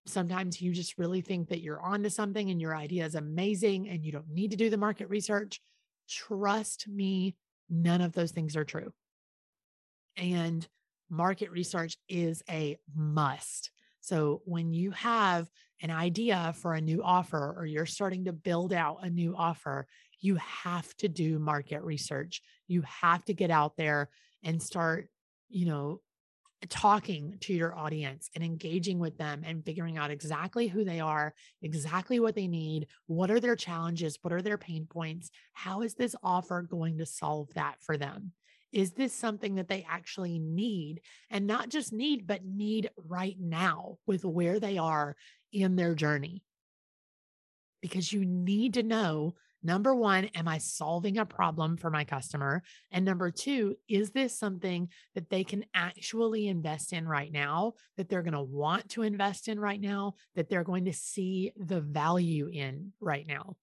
Sometimes 0.07 0.63
you 0.63 0.73
just 0.73 0.97
really 0.97 1.21
think 1.21 1.49
that 1.49 1.61
you're 1.61 1.83
onto 1.83 2.09
something 2.09 2.49
and 2.49 2.61
your 2.61 2.75
idea 2.75 3.05
is 3.05 3.15
amazing 3.15 3.89
and 3.91 4.03
you 4.03 4.13
don't 4.13 4.31
need 4.31 4.53
to 4.53 4.57
do 4.57 4.71
the 4.71 4.79
market 4.79 5.11
research. 5.11 5.61
Trust 6.09 6.89
me, 6.89 7.37
none 7.69 8.01
of 8.01 8.13
those 8.13 8.33
things 8.33 8.57
are 8.57 8.65
true. 8.65 8.93
And 10.17 10.67
market 11.11 11.51
research 11.51 11.97
is 12.09 12.43
a 12.51 12.79
must. 12.95 13.71
So 14.01 14.43
when 14.45 14.73
you 14.73 14.91
have 14.93 15.49
an 15.83 15.91
idea 15.91 16.55
for 16.57 16.75
a 16.75 16.81
new 16.81 17.03
offer 17.03 17.55
or 17.57 17.67
you're 17.67 17.87
starting 17.87 18.25
to 18.25 18.33
build 18.33 18.73
out 18.73 18.99
a 19.03 19.11
new 19.11 19.37
offer, 19.37 19.87
you 20.21 20.37
have 20.37 20.93
to 20.97 21.09
do 21.09 21.39
market 21.39 21.83
research. 21.83 22.43
You 22.67 22.83
have 22.83 23.25
to 23.27 23.35
get 23.35 23.51
out 23.51 23.77
there 23.77 24.09
and 24.43 24.63
start, 24.63 25.09
you 25.49 25.67
know, 25.67 26.01
talking 26.67 27.37
to 27.41 27.55
your 27.55 27.77
audience 27.77 28.31
and 28.35 28.43
engaging 28.43 28.99
with 28.99 29.17
them 29.17 29.43
and 29.45 29.65
figuring 29.65 29.97
out 29.97 30.11
exactly 30.11 30.67
who 30.67 30.85
they 30.85 30.99
are, 30.99 31.35
exactly 31.63 32.19
what 32.19 32.35
they 32.35 32.49
need, 32.49 32.89
what 33.07 33.31
are 33.31 33.41
their 33.41 33.57
challenges, 33.57 34.19
what 34.23 34.33
are 34.33 34.43
their 34.43 34.59
pain 34.59 34.87
points, 34.87 35.31
how 35.53 35.83
is 35.83 35.95
this 35.95 36.17
offer 36.23 36.63
going 36.63 36.99
to 36.99 37.07
solve 37.07 37.49
that 37.55 37.77
for 37.81 37.97
them? 37.97 38.33
Is 38.73 38.93
this 38.93 39.15
something 39.15 39.55
that 39.55 39.69
they 39.69 39.87
actually 39.89 40.39
need 40.39 41.01
and 41.31 41.47
not 41.47 41.69
just 41.69 41.93
need, 41.93 42.27
but 42.27 42.45
need 42.45 42.91
right 42.97 43.37
now 43.39 43.99
with 44.07 44.25
where 44.25 44.61
they 44.61 44.79
are 44.79 45.17
in 45.53 45.77
their 45.77 45.95
journey? 45.95 46.43
Because 47.81 48.13
you 48.13 48.25
need 48.25 48.75
to 48.75 48.83
know 48.83 49.35
number 49.63 49.95
one, 49.95 50.27
am 50.35 50.49
I 50.49 50.59
solving 50.59 51.19
a 51.19 51.27
problem 51.27 51.77
for 51.77 51.91
my 51.91 52.05
customer? 52.05 52.63
And 52.91 53.05
number 53.05 53.31
two, 53.31 53.77
is 53.89 54.11
this 54.11 54.39
something 54.39 54.89
that 55.15 55.31
they 55.31 55.45
can 55.45 55.65
actually 55.75 56.49
invest 56.49 56.93
in 56.93 57.07
right 57.07 57.33
now, 57.33 57.75
that 57.97 58.09
they're 58.09 58.23
going 58.23 58.35
to 58.35 58.43
want 58.43 58.89
to 58.91 59.03
invest 59.03 59.49
in 59.49 59.59
right 59.59 59.81
now, 59.81 60.15
that 60.35 60.49
they're 60.49 60.65
going 60.65 60.87
to 60.87 60.93
see 60.93 61.53
the 61.57 61.81
value 61.81 62.49
in 62.53 62.93
right 63.01 63.27
now? 63.27 63.57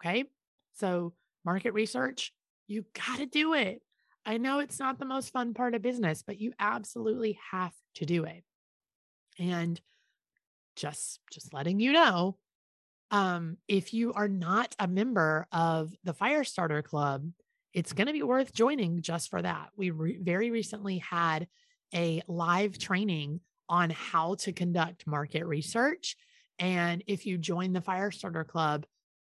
Okay. 0.00 0.24
So, 0.74 1.12
market 1.44 1.72
research, 1.72 2.32
you 2.66 2.84
got 2.94 3.18
to 3.18 3.26
do 3.26 3.54
it. 3.54 3.82
I 4.24 4.38
know 4.38 4.60
it's 4.60 4.78
not 4.78 4.98
the 4.98 5.04
most 5.04 5.30
fun 5.30 5.54
part 5.54 5.74
of 5.74 5.82
business, 5.82 6.22
but 6.24 6.40
you 6.40 6.52
absolutely 6.58 7.38
have 7.50 7.72
to 7.96 8.06
do 8.06 8.24
it. 8.24 8.44
And 9.38 9.80
just 10.76 11.20
just 11.30 11.52
letting 11.52 11.80
you 11.80 11.92
know, 11.92 12.36
um, 13.12 13.58
if 13.68 13.92
you 13.92 14.12
are 14.14 14.26
not 14.26 14.74
a 14.78 14.88
member 14.88 15.46
of 15.52 15.94
the 16.02 16.14
Firestarter 16.14 16.82
Club, 16.82 17.28
it's 17.74 17.92
going 17.92 18.06
to 18.06 18.12
be 18.12 18.22
worth 18.22 18.52
joining 18.52 19.02
just 19.02 19.30
for 19.30 19.40
that. 19.40 19.68
We 19.76 19.90
re- 19.90 20.18
very 20.20 20.50
recently 20.50 20.98
had 20.98 21.46
a 21.94 22.22
live 22.26 22.78
training 22.78 23.40
on 23.68 23.90
how 23.90 24.34
to 24.36 24.52
conduct 24.52 25.06
market 25.06 25.44
research. 25.44 26.16
And 26.58 27.04
if 27.06 27.26
you 27.26 27.38
join 27.38 27.72
the 27.72 27.80
Firestarter 27.80 28.46
Club, 28.46 28.86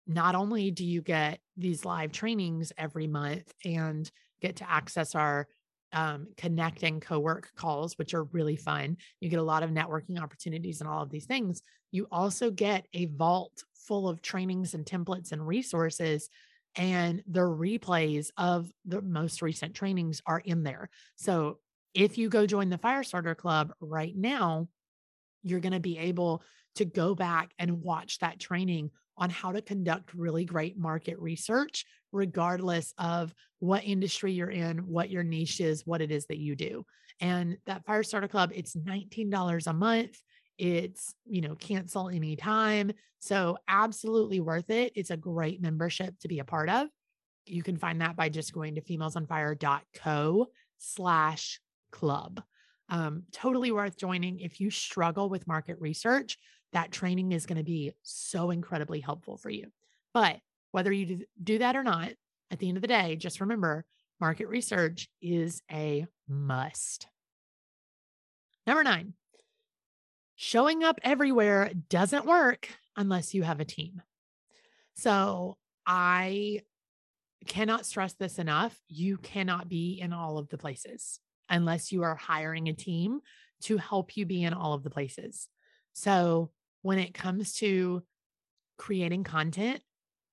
not 0.07 0.35
only 0.35 0.71
do 0.71 0.85
you 0.85 1.01
get 1.01 1.39
these 1.57 1.85
live 1.85 2.11
trainings 2.11 2.71
every 2.77 3.07
month 3.07 3.53
and 3.65 4.09
get 4.41 4.57
to 4.57 4.69
access 4.69 5.13
our 5.13 5.47
um, 5.93 6.27
connect 6.37 6.83
and 6.83 7.01
co-work 7.01 7.51
calls, 7.55 7.97
which 7.97 8.13
are 8.13 8.23
really 8.25 8.55
fun. 8.55 8.97
You 9.19 9.29
get 9.29 9.39
a 9.39 9.43
lot 9.43 9.63
of 9.63 9.69
networking 9.69 10.19
opportunities 10.19 10.81
and 10.81 10.89
all 10.89 11.03
of 11.03 11.09
these 11.09 11.25
things. 11.25 11.61
You 11.91 12.07
also 12.11 12.49
get 12.49 12.87
a 12.93 13.05
vault 13.05 13.63
full 13.87 14.07
of 14.07 14.21
trainings 14.21 14.73
and 14.73 14.85
templates 14.85 15.31
and 15.31 15.45
resources. 15.45 16.29
And 16.75 17.23
the 17.27 17.41
replays 17.41 18.29
of 18.37 18.71
the 18.85 19.01
most 19.01 19.41
recent 19.41 19.75
trainings 19.75 20.21
are 20.25 20.39
in 20.39 20.63
there. 20.63 20.89
So 21.15 21.59
if 21.93 22.17
you 22.17 22.29
go 22.29 22.47
join 22.47 22.69
the 22.69 22.77
Firestarter 22.77 23.37
Club 23.37 23.73
right 23.79 24.15
now, 24.15 24.67
you're 25.43 25.59
going 25.59 25.73
to 25.73 25.79
be 25.79 25.97
able 25.99 26.43
to 26.75 26.85
go 26.85 27.13
back 27.13 27.51
and 27.59 27.83
watch 27.83 28.19
that 28.19 28.39
training 28.39 28.89
on 29.17 29.29
how 29.29 29.51
to 29.51 29.61
conduct 29.61 30.13
really 30.15 30.45
great 30.45 30.77
market 30.77 31.19
research, 31.19 31.85
regardless 32.11 32.93
of 32.97 33.33
what 33.59 33.83
industry 33.83 34.33
you're 34.33 34.49
in, 34.49 34.79
what 34.87 35.11
your 35.11 35.23
niche 35.23 35.61
is, 35.61 35.85
what 35.85 36.01
it 36.01 36.11
is 36.11 36.25
that 36.25 36.39
you 36.39 36.55
do. 36.55 36.83
And 37.19 37.57
that 37.67 37.85
Firestarter 37.85 38.29
Club, 38.29 38.51
it's 38.55 38.75
$19 38.75 39.67
a 39.67 39.73
month. 39.73 40.19
It's, 40.63 41.13
you 41.25 41.41
know, 41.41 41.55
cancel 41.55 42.07
anytime. 42.07 42.93
So 43.19 43.57
absolutely 43.67 44.39
worth 44.39 44.69
it. 44.69 44.93
It's 44.95 45.09
a 45.09 45.17
great 45.17 45.61
membership 45.61 46.17
to 46.19 46.29
be 46.29 46.39
a 46.39 46.45
part 46.45 46.69
of. 46.69 46.87
You 47.45 47.61
can 47.63 47.75
find 47.75 47.99
that 47.99 48.15
by 48.15 48.29
just 48.29 48.53
going 48.53 48.75
to 48.75 48.81
femalesonfire.co 48.81 50.47
slash 50.77 51.59
club. 51.91 52.41
Um, 52.87 53.23
totally 53.33 53.73
worth 53.73 53.97
joining. 53.97 54.39
If 54.39 54.61
you 54.61 54.69
struggle 54.69 55.27
with 55.27 55.47
market 55.47 55.75
research, 55.81 56.37
that 56.71 56.93
training 56.93 57.33
is 57.33 57.45
going 57.45 57.57
to 57.57 57.63
be 57.65 57.91
so 58.01 58.49
incredibly 58.49 59.01
helpful 59.01 59.35
for 59.35 59.49
you. 59.49 59.67
But 60.13 60.37
whether 60.71 60.93
you 60.93 61.25
do 61.43 61.57
that 61.57 61.75
or 61.75 61.83
not, 61.83 62.13
at 62.51 62.59
the 62.59 62.69
end 62.69 62.77
of 62.77 62.81
the 62.81 62.87
day, 62.87 63.17
just 63.17 63.41
remember 63.41 63.83
market 64.21 64.47
research 64.47 65.09
is 65.21 65.61
a 65.69 66.07
must. 66.29 67.07
Number 68.65 68.85
nine, 68.85 69.13
showing 70.35 70.83
up 70.83 70.99
everywhere 71.03 71.71
doesn't 71.89 72.25
work 72.25 72.69
unless 72.95 73.33
you 73.33 73.43
have 73.43 73.59
a 73.59 73.65
team. 73.65 74.01
So 74.95 75.57
I 75.85 76.61
cannot 77.45 77.85
stress 77.85 78.13
this 78.13 78.39
enough. 78.39 78.77
You 78.87 79.17
cannot 79.17 79.69
be 79.69 79.99
in 79.99 80.13
all 80.13 80.37
of 80.37 80.49
the 80.49 80.57
places 80.57 81.19
unless 81.49 81.91
you 81.91 82.03
are 82.03 82.15
hiring 82.15 82.69
a 82.69 82.73
team 82.73 83.19
to 83.63 83.77
help 83.77 84.15
you 84.17 84.25
be 84.25 84.43
in 84.43 84.53
all 84.53 84.73
of 84.73 84.83
the 84.83 84.89
places. 84.89 85.47
So 85.93 86.51
when 86.81 86.99
it 86.99 87.13
comes 87.13 87.53
to 87.55 88.03
creating 88.77 89.23
content, 89.23 89.81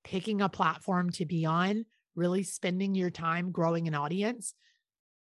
picking 0.05 0.41
a 0.41 0.49
platform 0.49 1.11
to 1.11 1.27
be 1.27 1.45
on, 1.45 1.85
really 2.15 2.43
spending 2.43 2.95
your 2.95 3.11
time 3.11 3.51
growing 3.51 3.87
an 3.87 3.95
audience, 3.95 4.55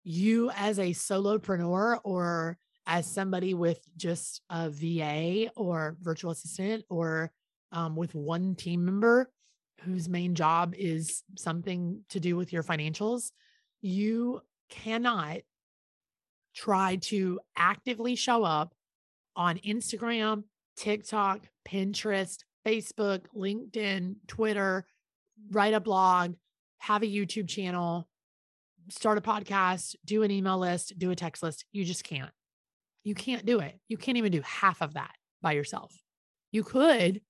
you 0.02 0.50
as 0.50 0.78
a 0.78 0.90
solopreneur 0.90 1.98
or 2.04 2.58
as 2.86 3.06
somebody 3.06 3.54
with 3.54 3.80
just 3.96 4.42
a 4.50 4.70
VA 4.70 5.50
or 5.56 5.96
virtual 6.00 6.30
assistant 6.30 6.84
or 6.88 7.30
um, 7.72 7.96
with 7.96 8.14
one 8.14 8.54
team 8.54 8.84
member 8.84 9.30
whose 9.82 10.08
main 10.08 10.34
job 10.34 10.74
is 10.76 11.22
something 11.36 12.00
to 12.10 12.20
do 12.20 12.36
with 12.36 12.52
your 12.52 12.62
financials, 12.62 13.30
you 13.80 14.40
cannot 14.68 15.38
try 16.54 16.96
to 16.96 17.40
actively 17.56 18.14
show 18.14 18.44
up 18.44 18.74
on 19.36 19.58
Instagram, 19.58 20.44
TikTok, 20.76 21.40
Pinterest, 21.66 22.38
Facebook, 22.66 23.22
LinkedIn, 23.34 24.16
Twitter, 24.26 24.86
write 25.50 25.74
a 25.74 25.80
blog, 25.80 26.34
have 26.78 27.02
a 27.02 27.06
YouTube 27.06 27.48
channel, 27.48 28.08
start 28.88 29.18
a 29.18 29.20
podcast, 29.20 29.94
do 30.04 30.22
an 30.22 30.30
email 30.30 30.58
list, 30.58 30.98
do 30.98 31.10
a 31.10 31.16
text 31.16 31.42
list. 31.42 31.64
You 31.72 31.84
just 31.84 32.04
can't. 32.04 32.30
You 33.04 33.14
can't 33.14 33.46
do 33.46 33.60
it. 33.60 33.78
You 33.88 33.96
can't 33.96 34.18
even 34.18 34.32
do 34.32 34.42
half 34.42 34.82
of 34.82 34.94
that 34.94 35.12
by 35.42 35.52
yourself. 35.52 35.94
You 36.52 36.62
could, 36.62 37.20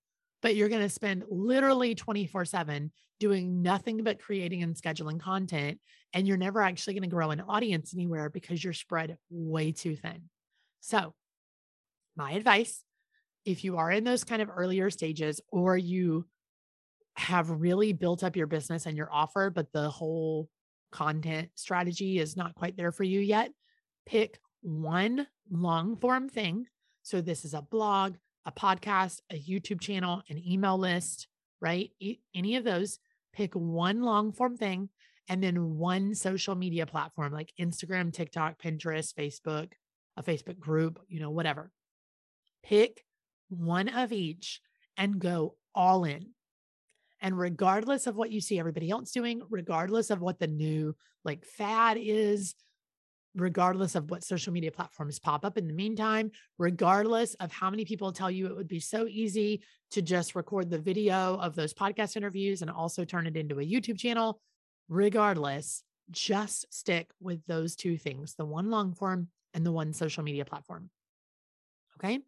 but 0.43 0.57
you're 0.57 0.69
going 0.69 0.83
to 0.83 0.89
spend 0.89 1.25
literally 1.29 1.95
24 1.95 2.45
7 2.45 2.91
doing 3.19 3.63
nothing 3.63 4.03
but 4.03 4.21
creating 4.21 4.63
and 4.63 4.75
scheduling 4.75 5.21
content. 5.21 5.79
And 6.13 6.27
you're 6.27 6.37
never 6.37 6.61
actually 6.63 6.95
going 6.95 7.03
to 7.03 7.09
grow 7.09 7.31
an 7.31 7.41
audience 7.41 7.95
anywhere 7.95 8.31
because 8.31 8.63
you're 8.63 8.73
spread 8.73 9.17
way 9.31 9.73
too 9.73 9.95
thin. 9.95 10.23
So, 10.81 11.15
my 12.17 12.33
advice 12.33 12.83
if 13.45 13.65
you 13.65 13.79
are 13.79 13.91
in 13.91 14.05
those 14.05 14.25
kind 14.25 14.43
of 14.43 14.51
earlier 14.55 14.91
stages 14.91 15.41
or 15.51 15.77
you 15.77 16.27
have 17.15 17.51
really 17.51 17.93
built 17.93 18.23
up 18.23 18.37
your 18.37 18.47
business 18.47 18.87
and 18.87 18.97
your 18.97 19.13
offer, 19.13 19.51
but 19.51 19.73
the 19.73 19.89
whole 19.89 20.49
content 20.93 21.51
strategy 21.55 22.19
is 22.19 22.37
not 22.37 22.55
quite 22.55 22.77
there 22.77 22.93
for 22.93 23.05
you 23.05 23.21
yet, 23.21 23.51
pick 24.07 24.39
one 24.63 25.27
long 25.51 25.97
form 25.97 26.29
thing. 26.29 26.67
So, 27.03 27.21
this 27.21 27.45
is 27.45 27.55
a 27.55 27.63
blog, 27.63 28.17
a 28.45 28.53
podcast, 28.53 29.21
a 29.31 29.39
YouTube 29.39 29.81
channel, 29.81 30.23
an 30.29 30.43
email 30.47 30.79
list, 30.79 31.29
right? 31.61 31.91
Any 32.35 32.57
of 32.57 32.65
those, 32.65 32.99
pick 33.33 33.55
one 33.55 34.03
long 34.03 34.33
form 34.33 34.57
thing 34.57 34.89
and 35.29 35.43
then 35.43 35.77
one 35.77 36.15
social 36.15 36.55
media 36.55 36.87
platform 36.87 37.33
like 37.33 37.53
Instagram, 37.61 38.13
TikTok, 38.13 38.61
Pinterest, 38.61 39.15
Facebook, 39.15 39.73
a 40.17 40.23
Facebook 40.23 40.59
group, 40.59 40.99
you 41.09 41.21
know, 41.21 41.31
whatever. 41.31 41.71
Pick 42.65 43.05
one 43.49 43.89
of 43.89 44.13
each 44.13 44.61
and 44.97 45.19
go 45.19 45.55
all 45.75 46.05
in. 46.05 46.31
And 47.23 47.39
regardless 47.39 48.07
of 48.07 48.17
what 48.17 48.31
you 48.33 48.41
see 48.41 48.59
everybody 48.59 48.91
else 48.91 49.13
doing, 49.13 49.43
regardless 49.51 50.11
of 50.11 50.21
what 50.21 50.39
the 50.39 50.47
new 50.47 50.97
like 51.25 51.45
fad 51.45 51.99
is, 52.01 52.55
regardless 53.37 53.95
of 53.95 54.11
what 54.11 54.25
social 54.25 54.53
media 54.53 54.71
platforms 54.71 55.19
pop 55.19 55.45
up 55.45 55.57
in 55.57 55.67
the 55.67 55.73
meantime, 55.73 56.31
regardless 56.59 57.35
of 57.35 57.53
how 57.53 57.71
many 57.71 57.85
people 57.85 58.13
tell 58.13 58.31
you 58.31 58.47
it 58.47 58.57
would 58.57 58.69
be 58.69 58.81
so 58.81 59.07
easy 59.07 59.63
to 59.93 60.03
just 60.03 60.35
record 60.35 60.71
the 60.71 60.79
video 60.79 61.37
of 61.37 61.55
those 61.55 61.75
podcast 61.75 62.17
interviews 62.17 62.63
and 62.63 62.71
also 62.71 63.05
turn 63.05 63.27
it 63.27 63.37
into 63.37 63.61
a 63.61 63.65
YouTube 63.65 63.99
channel, 63.99 64.41
regardless, 64.89 65.83
just 66.11 66.67
stick 66.75 67.09
with 67.21 67.41
those 67.47 67.77
two 67.77 67.97
things 67.97 68.35
the 68.35 68.45
one 68.45 68.71
long 68.71 68.93
form 68.93 69.29
and 69.55 69.65
the 69.65 69.73
one 69.73 69.93
social 69.93 70.25
media 70.25 70.45
platform. 70.45 70.91
Okay. 71.99 72.21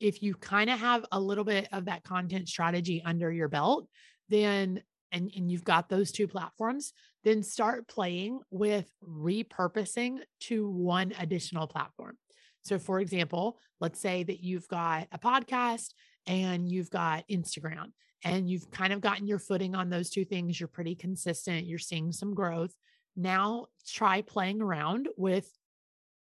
If 0.00 0.22
you 0.22 0.34
kind 0.34 0.70
of 0.70 0.78
have 0.78 1.04
a 1.10 1.20
little 1.20 1.44
bit 1.44 1.68
of 1.72 1.86
that 1.86 2.04
content 2.04 2.48
strategy 2.48 3.02
under 3.04 3.30
your 3.30 3.48
belt, 3.48 3.88
then 4.28 4.82
and, 5.12 5.30
and 5.36 5.50
you've 5.50 5.64
got 5.64 5.88
those 5.88 6.12
two 6.12 6.26
platforms, 6.26 6.92
then 7.26 7.42
start 7.42 7.88
playing 7.88 8.38
with 8.52 8.88
repurposing 9.04 10.18
to 10.38 10.70
one 10.70 11.12
additional 11.18 11.66
platform. 11.66 12.16
So, 12.62 12.78
for 12.78 13.00
example, 13.00 13.58
let's 13.80 14.00
say 14.00 14.22
that 14.22 14.44
you've 14.44 14.68
got 14.68 15.08
a 15.10 15.18
podcast 15.18 15.88
and 16.28 16.70
you've 16.70 16.88
got 16.88 17.24
Instagram 17.28 17.86
and 18.22 18.48
you've 18.48 18.70
kind 18.70 18.92
of 18.92 19.00
gotten 19.00 19.26
your 19.26 19.40
footing 19.40 19.74
on 19.74 19.90
those 19.90 20.08
two 20.08 20.24
things. 20.24 20.60
You're 20.60 20.68
pretty 20.68 20.94
consistent, 20.94 21.66
you're 21.66 21.80
seeing 21.80 22.12
some 22.12 22.32
growth. 22.32 22.72
Now, 23.16 23.66
try 23.84 24.22
playing 24.22 24.62
around 24.62 25.08
with 25.16 25.50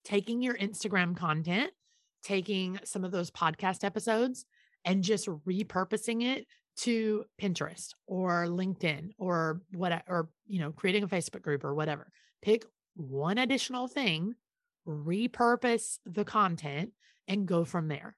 taking 0.04 0.42
your 0.42 0.56
Instagram 0.56 1.16
content, 1.16 1.70
taking 2.24 2.80
some 2.82 3.04
of 3.04 3.12
those 3.12 3.30
podcast 3.30 3.84
episodes, 3.84 4.44
and 4.84 5.04
just 5.04 5.28
repurposing 5.28 6.24
it 6.24 6.46
to 6.82 7.24
Pinterest 7.40 7.94
or 8.06 8.46
LinkedIn 8.46 9.10
or 9.18 9.60
what 9.72 10.02
or 10.08 10.28
you 10.46 10.60
know 10.60 10.72
creating 10.72 11.02
a 11.02 11.08
Facebook 11.08 11.42
group 11.42 11.64
or 11.64 11.74
whatever. 11.74 12.10
Pick 12.42 12.64
one 12.96 13.38
additional 13.38 13.86
thing, 13.86 14.34
repurpose 14.86 15.98
the 16.06 16.24
content 16.24 16.92
and 17.28 17.46
go 17.46 17.64
from 17.64 17.88
there. 17.88 18.16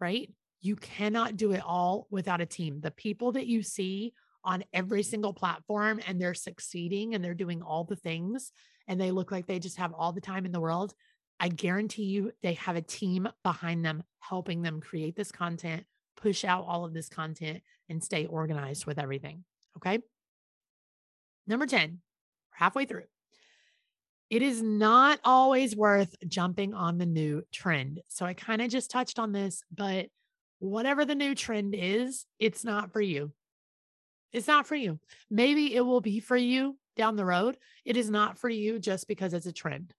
Right? 0.00 0.30
You 0.60 0.76
cannot 0.76 1.36
do 1.36 1.52
it 1.52 1.62
all 1.64 2.06
without 2.10 2.40
a 2.40 2.46
team. 2.46 2.80
The 2.80 2.90
people 2.90 3.32
that 3.32 3.46
you 3.46 3.62
see 3.62 4.14
on 4.44 4.64
every 4.72 5.02
single 5.02 5.32
platform 5.32 6.00
and 6.06 6.20
they're 6.20 6.34
succeeding 6.34 7.14
and 7.14 7.24
they're 7.24 7.34
doing 7.34 7.62
all 7.62 7.84
the 7.84 7.96
things 7.96 8.52
and 8.86 9.00
they 9.00 9.10
look 9.10 9.30
like 9.30 9.46
they 9.46 9.58
just 9.58 9.78
have 9.78 9.92
all 9.92 10.12
the 10.12 10.20
time 10.20 10.44
in 10.44 10.52
the 10.52 10.60
world, 10.60 10.94
I 11.40 11.48
guarantee 11.48 12.04
you 12.04 12.32
they 12.42 12.54
have 12.54 12.76
a 12.76 12.82
team 12.82 13.28
behind 13.42 13.84
them 13.84 14.02
helping 14.20 14.62
them 14.62 14.80
create 14.80 15.16
this 15.16 15.32
content, 15.32 15.84
push 16.16 16.44
out 16.44 16.64
all 16.66 16.84
of 16.84 16.94
this 16.94 17.08
content 17.08 17.62
and 17.88 18.02
stay 18.02 18.26
organized 18.26 18.86
with 18.86 18.98
everything. 18.98 19.44
Okay. 19.76 19.98
Number 21.46 21.66
10, 21.66 22.00
halfway 22.52 22.86
through. 22.86 23.04
It 24.30 24.42
is 24.42 24.62
not 24.62 25.20
always 25.24 25.76
worth 25.76 26.14
jumping 26.26 26.74
on 26.74 26.98
the 26.98 27.06
new 27.06 27.42
trend. 27.52 28.00
So 28.08 28.24
I 28.24 28.34
kind 28.34 28.62
of 28.62 28.70
just 28.70 28.90
touched 28.90 29.18
on 29.18 29.32
this, 29.32 29.62
but 29.70 30.06
whatever 30.58 31.04
the 31.04 31.14
new 31.14 31.34
trend 31.34 31.74
is, 31.76 32.24
it's 32.38 32.64
not 32.64 32.92
for 32.92 33.00
you. 33.00 33.32
It's 34.32 34.48
not 34.48 34.66
for 34.66 34.74
you. 34.74 34.98
Maybe 35.30 35.74
it 35.74 35.82
will 35.82 36.00
be 36.00 36.20
for 36.20 36.36
you 36.36 36.76
down 36.96 37.16
the 37.16 37.24
road. 37.24 37.56
It 37.84 37.96
is 37.96 38.10
not 38.10 38.38
for 38.38 38.48
you 38.48 38.78
just 38.78 39.06
because 39.06 39.34
it's 39.34 39.46
a 39.46 39.52
trend. 39.52 39.92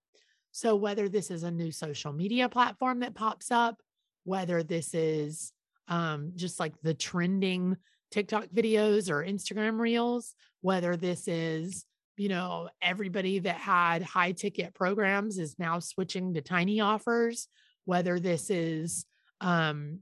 So, 0.51 0.75
whether 0.75 1.07
this 1.07 1.31
is 1.31 1.43
a 1.43 1.51
new 1.51 1.71
social 1.71 2.13
media 2.13 2.49
platform 2.49 2.99
that 2.99 3.15
pops 3.15 3.51
up, 3.51 3.81
whether 4.23 4.63
this 4.63 4.93
is 4.93 5.51
um, 5.87 6.31
just 6.35 6.59
like 6.59 6.73
the 6.81 6.93
trending 6.93 7.77
TikTok 8.11 8.47
videos 8.47 9.09
or 9.09 9.23
Instagram 9.23 9.79
reels, 9.79 10.33
whether 10.61 10.95
this 10.95 11.27
is, 11.27 11.85
you 12.17 12.29
know, 12.29 12.69
everybody 12.81 13.39
that 13.39 13.57
had 13.57 14.01
high 14.03 14.31
ticket 14.31 14.73
programs 14.73 15.37
is 15.37 15.59
now 15.59 15.79
switching 15.79 16.33
to 16.33 16.41
tiny 16.41 16.79
offers, 16.79 17.47
whether 17.85 18.19
this 18.19 18.49
is, 18.49 19.05
um, 19.41 19.99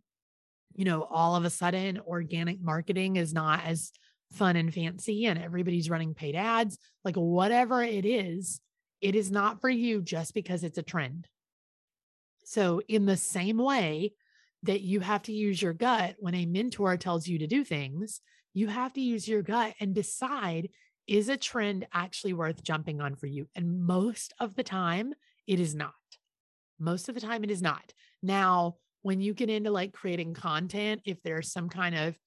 you 0.76 0.86
know, 0.86 1.04
all 1.10 1.36
of 1.36 1.46
a 1.46 1.50
sudden 1.50 2.00
organic 2.00 2.62
marketing 2.62 3.16
is 3.16 3.34
not 3.34 3.64
as 3.66 3.92
fun 4.32 4.56
and 4.56 4.74
fancy 4.74 5.26
and 5.26 5.40
everybody's 5.40 5.90
running 5.90 6.14
paid 6.14 6.36
ads, 6.36 6.78
like 7.04 7.16
whatever 7.16 7.84
it 7.84 8.06
is, 8.06 8.60
it 9.02 9.16
is 9.16 9.32
not 9.32 9.62
for 9.62 9.70
you 9.70 10.02
just 10.02 10.34
because 10.34 10.64
it's 10.64 10.78
a 10.78 10.84
trend. 10.84 11.28
So, 12.46 12.82
in 12.88 13.06
the 13.06 13.18
same 13.18 13.58
way 13.58 14.14
that 14.64 14.82
you 14.82 15.00
have 15.00 15.24
to 15.24 15.34
use 15.34 15.62
your 15.62 15.74
gut 15.74 16.16
when 16.20 16.36
a 16.36 16.46
mentor 16.46 16.98
tells 16.98 17.28
you 17.28 17.40
to 17.40 17.48
do 17.48 17.64
things. 17.64 18.22
You 18.54 18.68
have 18.68 18.94
to 18.94 19.02
use 19.02 19.28
your 19.28 19.42
gut 19.42 19.74
and 19.80 19.94
decide 19.94 20.70
is 21.06 21.28
a 21.28 21.38
trend 21.38 21.86
actually 21.94 22.34
worth 22.34 22.64
jumping 22.64 23.02
on 23.02 23.16
for 23.16 23.28
you? 23.28 23.48
And 23.56 23.86
most 23.86 24.34
of 24.40 24.56
the 24.56 24.64
time, 24.64 25.14
it 25.48 25.60
is 25.60 25.76
not. 25.76 25.94
Most 26.80 27.10
of 27.10 27.16
the 27.16 27.22
time, 27.22 27.44
it 27.44 27.52
is 27.52 27.62
not. 27.62 27.94
Now, 28.22 28.78
when 29.02 29.20
you 29.20 29.34
get 29.34 29.50
into 29.50 29.70
like 29.70 29.92
creating 29.92 30.34
content, 30.34 31.02
if 31.04 31.22
there's 31.22 31.52
some 31.52 31.68
kind 31.68 31.96
of, 31.96 32.18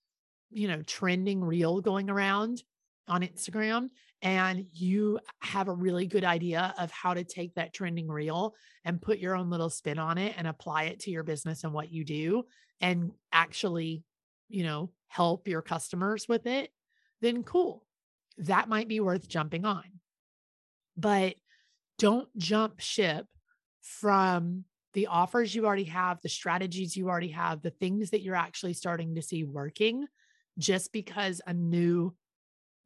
you 0.51 0.68
know, 0.68 0.83
trending 0.83 1.42
reel 1.42 1.81
going 1.81 2.11
around, 2.11 2.62
on 3.09 3.22
Instagram 3.22 3.88
and 4.23 4.67
you 4.73 5.21
have 5.41 5.69
a 5.69 5.75
really 5.75 6.07
good 6.07 6.25
idea 6.25 6.75
of 6.79 6.91
how 6.91 7.15
to 7.15 7.25
take 7.25 7.55
that 7.55 7.75
trending 7.75 8.09
reel 8.09 8.55
and 8.85 9.03
put 9.03 9.19
your 9.19 9.37
own 9.37 9.51
little 9.51 9.71
spin 9.71 9.99
on 9.99 10.19
it 10.19 10.35
and 10.37 10.47
apply 10.47 10.85
it 10.85 11.01
to 11.01 11.11
your 11.11 11.23
business 11.23 11.65
and 11.65 11.73
what 11.73 11.93
you 11.93 12.05
do 12.05 12.45
and 12.81 13.13
actually, 13.33 14.03
you 14.49 14.65
know, 14.65 14.91
help 15.09 15.49
your 15.49 15.63
customers 15.63 16.27
with 16.29 16.47
it, 16.47 16.71
then 17.21 17.43
cool. 17.43 17.85
That 18.39 18.69
might 18.69 18.89
be 18.89 19.01
worth 19.01 19.29
jumping 19.29 19.65
on. 19.65 19.85
But 20.97 21.37
don't 21.99 22.29
jump 22.37 22.81
ship 22.81 23.27
from 23.83 24.65
the 24.95 25.07
offers 25.09 25.55
you 25.55 25.67
already 25.67 25.85
have, 25.85 26.21
the 26.23 26.29
strategies 26.29 26.97
you 26.97 27.09
already 27.09 27.29
have, 27.29 27.63
the 27.63 27.71
things 27.71 28.11
that 28.11 28.23
you're 28.23 28.35
actually 28.35 28.73
starting 28.73 29.15
to 29.15 29.23
see 29.23 29.45
working 29.45 30.07
just 30.59 30.93
because 30.93 31.41
a 31.47 31.53
new 31.53 32.15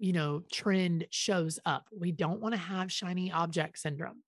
you 0.01 0.15
know, 0.15 0.43
trend 0.51 1.07
shows 1.11 1.59
up. 1.67 1.87
We 1.97 2.11
don't 2.11 2.41
want 2.41 2.55
to 2.55 2.61
have 2.61 2.91
shiny 2.91 3.31
object 3.31 3.79
syndrome. 3.79 4.23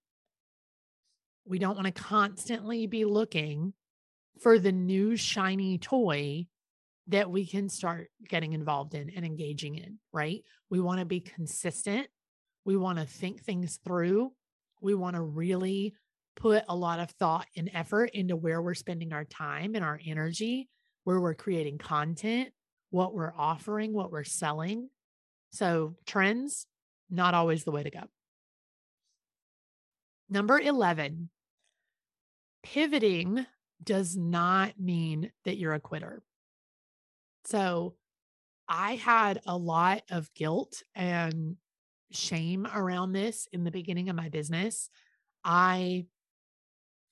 We 1.45 1.57
don't 1.57 1.75
want 1.75 1.87
to 1.87 2.01
constantly 2.01 2.85
be 2.85 3.05
looking 3.05 3.73
for 4.39 4.59
the 4.59 4.71
new 4.71 5.17
shiny 5.17 5.79
toy 5.79 6.45
that 7.07 7.29
we 7.29 7.45
can 7.45 7.69
start 7.69 8.09
getting 8.29 8.53
involved 8.53 8.93
in 8.93 9.09
and 9.09 9.25
engaging 9.25 9.75
in, 9.75 9.97
right? 10.13 10.43
We 10.69 10.79
want 10.79 10.99
to 10.99 11.05
be 11.05 11.19
consistent. 11.19 12.07
We 12.65 12.77
want 12.77 12.99
to 12.99 13.05
think 13.05 13.41
things 13.41 13.79
through. 13.83 14.31
We 14.79 14.93
want 14.93 15.15
to 15.15 15.21
really 15.21 15.95
put 16.35 16.63
a 16.69 16.75
lot 16.75 16.99
of 16.99 17.09
thought 17.11 17.47
and 17.57 17.69
effort 17.73 18.11
into 18.13 18.35
where 18.35 18.61
we're 18.61 18.73
spending 18.75 19.11
our 19.11 19.25
time 19.25 19.73
and 19.75 19.83
our 19.83 19.99
energy, 20.05 20.69
where 21.03 21.19
we're 21.19 21.33
creating 21.33 21.79
content, 21.79 22.49
what 22.91 23.13
we're 23.13 23.33
offering, 23.35 23.91
what 23.91 24.11
we're 24.11 24.23
selling. 24.23 24.89
So, 25.53 25.93
trends, 26.07 26.65
not 27.11 27.35
always 27.35 27.63
the 27.63 27.71
way 27.71 27.83
to 27.83 27.91
go. 27.91 28.01
Number 30.27 30.59
11, 30.59 31.29
pivoting 32.63 33.45
does 33.83 34.17
not 34.17 34.79
mean 34.79 35.31
that 35.45 35.57
you're 35.57 35.75
a 35.75 35.79
quitter. 35.79 36.23
So, 37.45 37.93
I 38.67 38.95
had 38.95 39.41
a 39.45 39.55
lot 39.55 40.01
of 40.09 40.33
guilt 40.33 40.81
and 40.95 41.57
shame 42.11 42.67
around 42.73 43.11
this 43.11 43.47
in 43.51 43.63
the 43.63 43.71
beginning 43.71 44.09
of 44.09 44.15
my 44.15 44.29
business. 44.29 44.89
I 45.43 46.05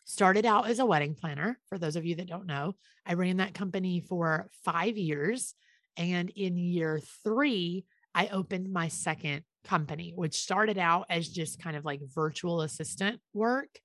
started 0.06 0.48
out 0.48 0.68
as 0.68 0.80
a 0.80 0.86
wedding 0.86 1.14
planner. 1.14 1.60
For 1.70 1.78
those 1.78 1.96
of 1.96 2.06
you 2.06 2.16
that 2.16 2.28
don't 2.28 2.48
know, 2.48 2.74
I 3.06 3.14
ran 3.14 3.38
that 3.38 3.54
company 3.54 4.00
for 4.00 4.50
five 4.64 4.98
years. 4.98 5.54
And 5.98 6.32
in 6.32 6.58
year 6.58 7.00
three, 7.24 7.86
I 8.14 8.28
opened 8.28 8.72
my 8.72 8.88
second 8.88 9.44
company, 9.64 10.14
which 10.16 10.36
started 10.36 10.78
out 10.78 11.06
as 11.10 11.30
just 11.30 11.62
kind 11.62 11.76
of 11.76 11.86
like 11.86 12.02
virtual 12.14 12.62
assistant 12.62 13.22
work 13.34 13.80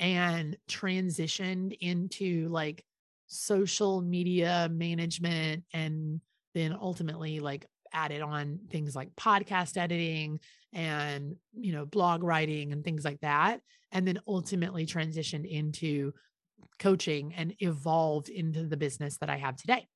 and 0.00 0.56
transitioned 0.68 1.76
into 1.80 2.48
like 2.48 2.84
social 3.26 4.00
media 4.00 4.68
management 4.70 5.64
and 5.72 6.20
then 6.54 6.76
ultimately 6.78 7.40
like 7.40 7.66
added 7.92 8.20
on 8.20 8.58
things 8.70 8.94
like 8.94 9.14
podcast 9.16 9.76
editing 9.76 10.40
and 10.72 11.36
you 11.52 11.72
know 11.72 11.86
blog 11.86 12.24
writing 12.24 12.72
and 12.72 12.84
things 12.84 13.04
like 13.04 13.20
that 13.20 13.60
and 13.92 14.06
then 14.06 14.18
ultimately 14.26 14.84
transitioned 14.84 15.48
into 15.48 16.12
coaching 16.78 17.32
and 17.34 17.54
evolved 17.60 18.28
into 18.28 18.66
the 18.66 18.76
business 18.76 19.18
that 19.18 19.30
I 19.30 19.36
have 19.36 19.56
today. 19.56 19.86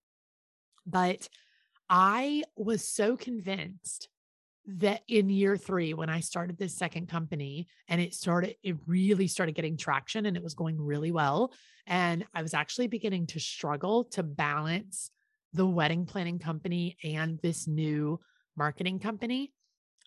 But 0.87 1.29
I 1.89 2.45
was 2.57 2.87
so 2.87 3.17
convinced 3.17 4.09
that 4.67 5.01
in 5.09 5.31
year 5.31 5.57
three, 5.57 5.95
when 5.95 6.11
I 6.11 6.21
started 6.21 6.59
this 6.59 6.77
second 6.77 7.09
company 7.09 7.69
and 7.89 8.01
it 8.01 8.13
started, 8.15 8.57
it 8.63 8.77
really 8.87 9.27
started 9.27 9.55
getting 9.55 9.79
traction 9.79 10.27
and 10.27 10.37
it 10.37 10.43
was 10.43 10.55
going 10.55 10.79
really 10.79 11.11
well. 11.11 11.55
And 11.87 12.27
I 12.35 12.43
was 12.43 12.53
actually 12.53 12.89
beginning 12.89 13.29
to 13.29 13.41
struggle 13.41 14.05
to 14.05 14.23
balance 14.23 15.11
the 15.55 15.67
wedding 15.67 16.05
planning 16.05 16.39
company 16.39 16.99
and 17.03 17.39
this 17.43 17.67
new 17.67 18.21
marketing 18.57 18.99
company. 18.99 19.53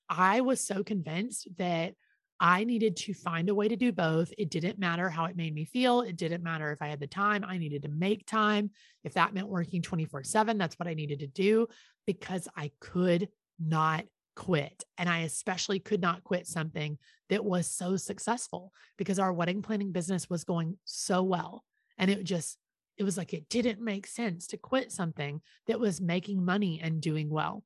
I 0.08 0.42
was 0.42 0.62
so 0.62 0.84
convinced 0.84 1.48
that 1.58 1.96
I 2.42 2.64
needed 2.64 2.98
to 2.98 3.14
find 3.14 3.50
a 3.50 3.56
way 3.56 3.68
to 3.68 3.76
do 3.76 3.92
both. 3.92 4.34
It 4.36 4.50
didn't 4.50 4.80
matter 4.80 5.12
how 5.12 5.26
it 5.26 5.38
made 5.38 5.54
me 5.54 5.64
feel. 5.64 6.02
It 6.02 6.18
didn't 6.18 6.42
matter 6.42 6.72
if 6.72 6.82
I 6.82 6.88
had 6.88 7.00
the 7.00 7.06
time. 7.06 7.46
I 7.48 7.60
needed 7.60 7.84
to 7.84 7.90
make 7.90 8.26
time. 8.26 8.72
If 9.04 9.14
that 9.14 9.36
meant 9.36 9.48
working 9.48 9.84
24 9.84 10.24
7, 10.24 10.58
that's 10.58 10.80
what 10.80 10.88
I 10.88 10.96
needed 10.96 11.20
to 11.20 11.28
do 11.28 11.68
because 12.08 12.48
I 12.58 12.72
could 12.80 13.30
not 13.60 14.06
quit. 14.36 14.84
And 14.98 15.08
I 15.08 15.20
especially 15.20 15.80
could 15.80 16.02
not 16.02 16.24
quit 16.24 16.48
something 16.48 16.98
that 17.30 17.46
was 17.46 17.68
so 17.68 17.96
successful 17.96 18.74
because 18.98 19.20
our 19.20 19.32
wedding 19.32 19.62
planning 19.62 19.92
business 19.92 20.28
was 20.28 20.44
going 20.44 20.80
so 20.84 21.22
well. 21.22 21.64
And 22.00 22.10
it 22.10 22.24
just, 22.24 22.58
it 22.98 23.04
was 23.04 23.18
like 23.18 23.34
it 23.34 23.50
didn't 23.50 23.82
make 23.82 24.08
sense 24.08 24.48
to 24.48 24.58
quit 24.58 24.92
something 24.92 25.42
that 25.68 25.80
was 25.80 26.02
making 26.02 26.44
money 26.44 26.82
and 26.82 27.02
doing 27.02 27.30
well. 27.30 27.64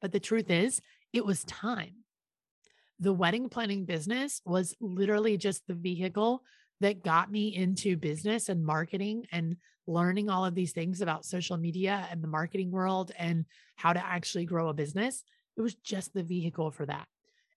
But 0.00 0.10
the 0.10 0.18
truth 0.18 0.50
is, 0.50 0.80
it 1.12 1.24
was 1.24 1.44
time 1.44 1.94
the 2.98 3.12
wedding 3.12 3.48
planning 3.48 3.84
business 3.84 4.40
was 4.44 4.74
literally 4.80 5.36
just 5.36 5.66
the 5.66 5.74
vehicle 5.74 6.42
that 6.80 7.02
got 7.02 7.30
me 7.30 7.54
into 7.54 7.96
business 7.96 8.48
and 8.48 8.64
marketing 8.64 9.26
and 9.32 9.56
learning 9.86 10.28
all 10.28 10.44
of 10.44 10.54
these 10.54 10.72
things 10.72 11.00
about 11.00 11.24
social 11.24 11.56
media 11.56 12.06
and 12.10 12.22
the 12.22 12.28
marketing 12.28 12.70
world 12.70 13.12
and 13.18 13.44
how 13.76 13.92
to 13.92 14.04
actually 14.04 14.44
grow 14.44 14.68
a 14.68 14.74
business. 14.74 15.22
It 15.56 15.60
was 15.60 15.74
just 15.74 16.12
the 16.12 16.22
vehicle 16.22 16.70
for 16.70 16.86
that. 16.86 17.06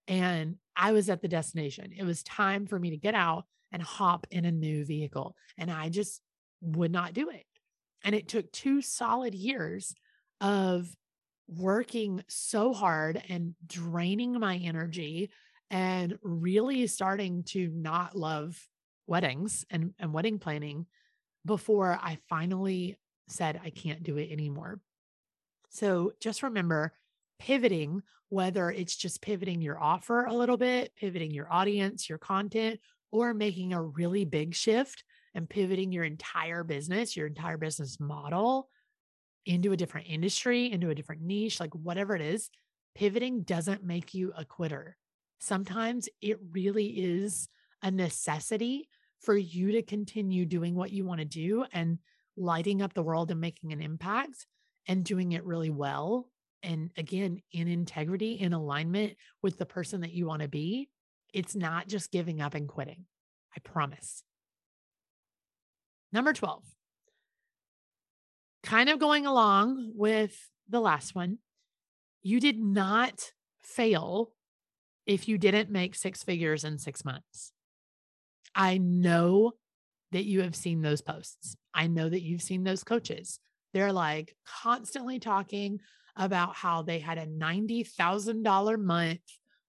And 0.08 0.56
I 0.76 0.92
was 0.92 1.10
at 1.10 1.22
the 1.22 1.28
destination. 1.28 1.92
It 1.98 2.04
was 2.04 2.24
time 2.24 2.66
for 2.66 2.80
me 2.80 2.92
to 2.92 2.98
get 2.98 3.16
out 3.16 3.46
and 3.72 3.82
hop 3.82 4.28
in 4.32 4.46
a 4.46 4.52
new 4.52 4.86
vehicle. 4.86 5.36
And 5.58 5.70
I 5.70 5.90
just 5.90 6.22
would 6.62 6.92
not 6.92 7.14
do 7.14 7.30
it. 7.30 7.46
And 8.04 8.16
it 8.16 8.28
took 8.28 8.52
two 8.52 8.82
solid 8.82 9.36
years 9.36 9.94
of 10.42 10.88
working 11.58 12.24
so 12.28 12.74
hard 12.74 13.22
and 13.30 13.56
draining 13.66 14.40
my 14.40 14.58
energy 14.58 15.32
and 15.72 16.18
really 16.22 16.88
starting 16.88 17.44
to 17.44 17.70
not 17.70 18.16
love 18.16 18.60
weddings 19.08 19.66
and, 19.70 19.94
and 20.00 20.14
wedding 20.14 20.40
planning 20.40 20.86
before 21.46 22.00
I 22.02 22.20
finally 22.30 22.98
said, 23.28 23.60
I 23.64 23.70
can't 23.70 24.04
do 24.04 24.18
it 24.18 24.32
anymore. 24.32 24.80
So 25.70 26.14
just 26.20 26.44
remember 26.44 26.94
pivoting, 27.40 28.02
whether 28.30 28.70
it's 28.70 28.96
just 28.96 29.22
pivoting 29.22 29.62
your 29.62 29.82
offer 29.82 30.26
a 30.26 30.34
little 30.34 30.58
bit, 30.58 30.94
pivoting 30.96 31.32
your 31.32 31.52
audience, 31.52 32.10
your 32.10 32.18
content, 32.18 32.80
or 33.12 33.34
making 33.34 33.74
a 33.74 33.82
really 33.82 34.26
big 34.26 34.54
shift 34.54 35.04
and 35.34 35.50
pivoting 35.50 35.92
your 35.92 36.04
entire 36.04 36.64
business, 36.64 37.16
your 37.16 37.28
entire 37.28 37.58
business 37.58 38.00
model 38.00 38.70
into 39.50 39.72
a 39.72 39.78
different 39.78 40.06
industry, 40.08 40.72
into 40.72 40.92
a 40.92 40.96
different 40.96 41.24
niche, 41.24 41.60
like 41.60 41.74
whatever 41.74 42.16
it 42.16 42.22
is, 42.22 42.52
pivoting 42.94 43.42
doesn't 43.42 43.84
make 43.84 44.14
you 44.14 44.32
a 44.38 44.46
quitter. 44.46 44.96
Sometimes 45.40 46.08
it 46.22 46.38
really 46.52 46.86
is 46.86 47.50
a 47.82 47.90
necessity 47.90 48.88
for 49.22 49.36
you 49.36 49.72
to 49.72 49.82
continue 49.82 50.46
doing 50.46 50.76
what 50.76 50.92
you 50.92 51.04
want 51.04 51.20
to 51.20 51.26
do 51.26 51.66
and 51.74 51.98
lighting 52.38 52.84
up 52.84 52.94
the 52.94 53.02
world 53.02 53.32
and 53.32 53.42
making 53.42 53.74
an 53.74 53.82
impact 53.82 54.46
and 54.88 55.04
doing 55.04 55.32
it 55.32 55.44
really 55.44 55.72
well. 55.72 56.30
And 56.62 56.92
again, 56.96 57.42
in 57.52 57.68
integrity, 57.68 58.34
in 58.34 58.54
alignment 58.54 59.16
with 59.42 59.58
the 59.58 59.66
person 59.66 60.02
that 60.02 60.14
you 60.14 60.28
want 60.28 60.44
to 60.44 60.48
be. 60.48 60.90
It's 61.34 61.56
not 61.56 61.88
just 61.88 62.12
giving 62.12 62.40
up 62.40 62.54
and 62.54 62.68
quitting. 62.68 63.06
I 63.56 63.60
promise. 63.62 64.24
Number 66.12 66.34
12, 66.34 66.64
kind 68.64 68.90
of 68.90 69.00
going 69.00 69.26
along 69.26 69.92
with 69.96 70.50
the 70.68 70.80
last 70.80 71.16
one, 71.16 71.40
you 72.22 72.40
did 72.40 72.60
not 72.60 73.32
fail 73.60 74.32
if 75.06 75.28
you 75.28 75.38
didn't 75.38 75.70
make 75.70 75.96
six 75.96 76.24
figures 76.24 76.64
in 76.64 76.78
six 76.78 77.04
months. 77.04 77.52
I 78.54 78.78
know 78.78 79.54
that 80.12 80.26
you 80.26 80.42
have 80.42 80.56
seen 80.56 80.82
those 80.82 81.02
posts. 81.02 81.56
I 81.74 81.88
know 81.88 82.10
that 82.10 82.22
you've 82.22 82.42
seen 82.42 82.64
those 82.64 82.84
coaches. 82.84 83.40
They're 83.74 83.94
like 83.94 84.36
constantly 84.46 85.20
talking 85.20 85.80
about 86.16 86.56
how 86.56 86.82
they 86.82 87.00
had 87.00 87.18
a 87.18 87.28
$90,000 87.28 88.80
month 88.80 89.20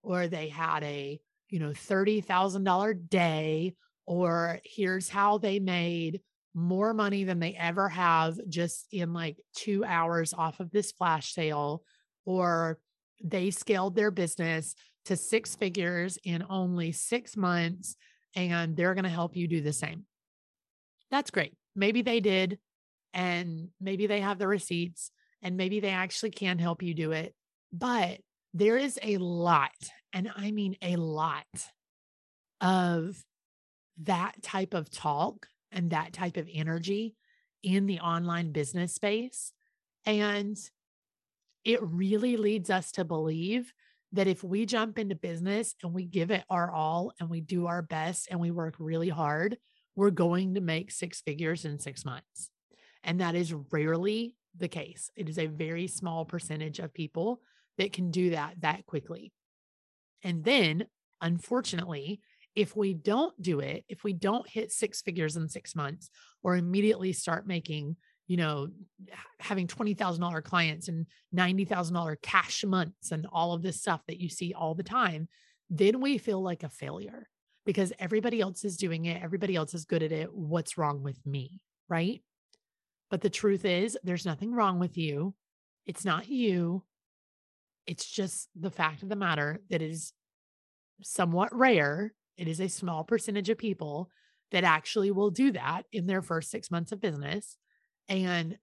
or 0.03 0.27
they 0.27 0.49
had 0.49 0.83
a, 0.83 1.21
you 1.49 1.59
know, 1.59 1.71
$30,000 1.71 3.09
day 3.09 3.77
or 4.07 4.61
here's 4.65 5.09
how 5.09 5.39
they 5.39 5.61
made 5.61 6.21
more 6.55 6.93
money 6.93 7.25
than 7.25 7.39
they 7.39 7.55
ever 7.55 7.89
have 7.89 8.39
just 8.49 8.87
in 8.93 9.13
like 9.13 9.39
two 9.55 9.85
hours 9.85 10.35
off 10.35 10.61
of 10.61 10.71
this 10.71 10.93
flash 10.93 11.33
sale, 11.33 11.83
or 12.25 12.79
they 13.23 13.51
scaled 13.51 13.95
their 13.95 14.11
business 14.11 14.75
to 15.05 15.17
six 15.17 15.55
figures 15.55 16.19
in 16.25 16.45
only 16.49 16.93
six 16.93 17.37
months 17.37 17.97
and 18.35 18.77
they're 18.77 18.95
going 18.95 19.05
to 19.05 19.11
help 19.11 19.37
you 19.37 19.49
do 19.49 19.61
the 19.61 19.73
same. 19.73 20.05
That's 21.11 21.31
great. 21.31 21.57
Maybe 21.75 22.03
they 22.03 22.21
did, 22.21 22.59
and 23.13 23.69
maybe 23.81 24.07
they 24.07 24.21
have 24.21 24.39
the 24.39 24.47
receipts, 24.47 25.11
and 25.43 25.57
maybe 25.57 25.81
they 25.81 25.91
actually 25.91 26.31
can 26.31 26.59
help 26.59 26.83
you 26.83 26.95
do 26.95 27.13
it. 27.13 27.35
But 27.73 28.19
there 28.55 28.77
is 28.77 28.99
a 29.03 29.17
lot, 29.17 29.71
and 30.13 30.31
I 30.35 30.51
mean 30.51 30.77
a 30.83 30.97
lot 30.97 31.45
of 32.61 33.17
that 34.03 34.43
type 34.43 34.75
of 34.75 34.91
talk 34.91 35.47
and 35.73 35.91
that 35.91 36.13
type 36.13 36.37
of 36.37 36.49
energy 36.53 37.15
in 37.63 37.87
the 37.87 38.01
online 38.01 38.53
business 38.53 38.95
space. 38.95 39.53
And 40.07 40.57
it 41.65 41.83
really 41.83 42.37
leads 42.37 42.71
us 42.71 42.93
to 42.93 43.05
believe 43.05 43.73
that 44.13 44.27
if 44.27 44.43
we 44.43 44.67
jump 44.67 44.99
into 44.99 45.15
business 45.15 45.75
and 45.83 45.93
we 45.93 46.05
give 46.05 46.31
it 46.31 46.45
our 46.51 46.71
all 46.71 47.13
and 47.21 47.31
we 47.31 47.41
do 47.41 47.67
our 47.67 47.83
best 47.83 48.29
and 48.31 48.41
we 48.41 48.51
work 48.51 48.75
really 48.79 49.09
hard, 49.09 49.57
we're 49.95 50.11
going 50.11 50.55
to 50.55 50.61
make 50.61 50.91
six 50.91 51.21
figures 51.21 51.65
in 51.65 51.79
six 51.79 52.05
months. 52.05 52.51
And 53.05 53.21
that 53.21 53.35
is 53.35 53.55
rarely 53.71 54.37
the 54.57 54.69
case. 54.69 55.11
It 55.17 55.29
is 55.29 55.39
a 55.39 55.47
very 55.47 55.87
small 55.87 56.25
percentage 56.25 56.79
of 56.79 56.95
people 56.95 57.41
that 57.79 57.93
can 57.93 58.11
do 58.11 58.31
that 58.31 58.55
that 58.61 58.87
quickly. 58.87 59.33
And 60.23 60.45
then, 60.45 60.87
unfortunately, 61.21 62.21
if 62.55 62.77
we 62.77 62.95
don't 62.95 63.41
do 63.41 63.61
it, 63.61 63.85
if 63.89 64.05
we 64.05 64.13
don't 64.13 64.49
hit 64.49 64.73
six 64.73 65.03
figures 65.03 65.37
in 65.37 65.49
six 65.49 65.77
months 65.77 66.11
or 66.43 66.57
immediately 66.57 67.13
start 67.13 67.47
making, 67.47 67.97
you 68.27 68.37
know, 68.37 68.69
having 69.39 69.67
$20,000 69.67 70.43
clients 70.43 70.89
and 70.89 71.07
$90,000 71.35 72.21
cash 72.23 72.65
months 72.65 73.13
and 73.13 73.27
all 73.33 73.53
of 73.53 73.63
this 73.63 73.81
stuff 73.81 74.01
that 74.09 74.21
you 74.21 74.29
see 74.29 74.53
all 74.53 74.75
the 74.75 74.83
time, 74.83 75.29
then 75.69 76.01
we 76.01 76.19
feel 76.19 76.43
like 76.43 76.63
a 76.63 76.69
failure 76.69 77.29
because 77.65 77.93
everybody 77.99 78.41
else 78.41 78.65
is 78.65 78.77
doing 78.77 79.05
it. 79.05 79.23
Everybody 79.23 79.55
else 79.55 79.75
is 79.75 79.85
good 79.85 80.03
at 80.03 80.13
it. 80.13 80.33
What's 80.33 80.77
wrong 80.77 81.03
with 81.03 81.25
me? 81.25 81.63
Right. 81.89 82.23
But 83.11 83.21
the 83.21 83.31
truth 83.31 83.65
is, 83.65 83.99
there's 84.03 84.27
nothing 84.27 84.53
wrong 84.53 84.79
with 84.79 84.97
you. 84.97 85.35
It's 85.87 86.05
not 86.05 86.29
you. 86.29 86.85
It's 87.87 88.09
just 88.09 88.49
the 88.59 88.71
fact 88.71 89.03
of 89.03 89.09
the 89.09 89.17
matter 89.17 89.61
that 89.71 89.83
is 89.83 90.13
somewhat 91.03 91.55
rare 91.57 92.13
it 92.41 92.49
is 92.49 92.59
a 92.59 92.69
small 92.69 93.05
percentage 93.05 93.51
of 93.51 93.59
people 93.59 94.11
that 94.51 94.65
actually 94.65 95.11
will 95.11 95.31
do 95.31 95.53
that 95.53 95.83
in 95.93 96.07
their 96.07 96.23
first 96.23 96.51
six 96.51 96.71
months 96.71 96.91
of 96.91 97.01
business. 97.01 97.59
And 98.09 98.57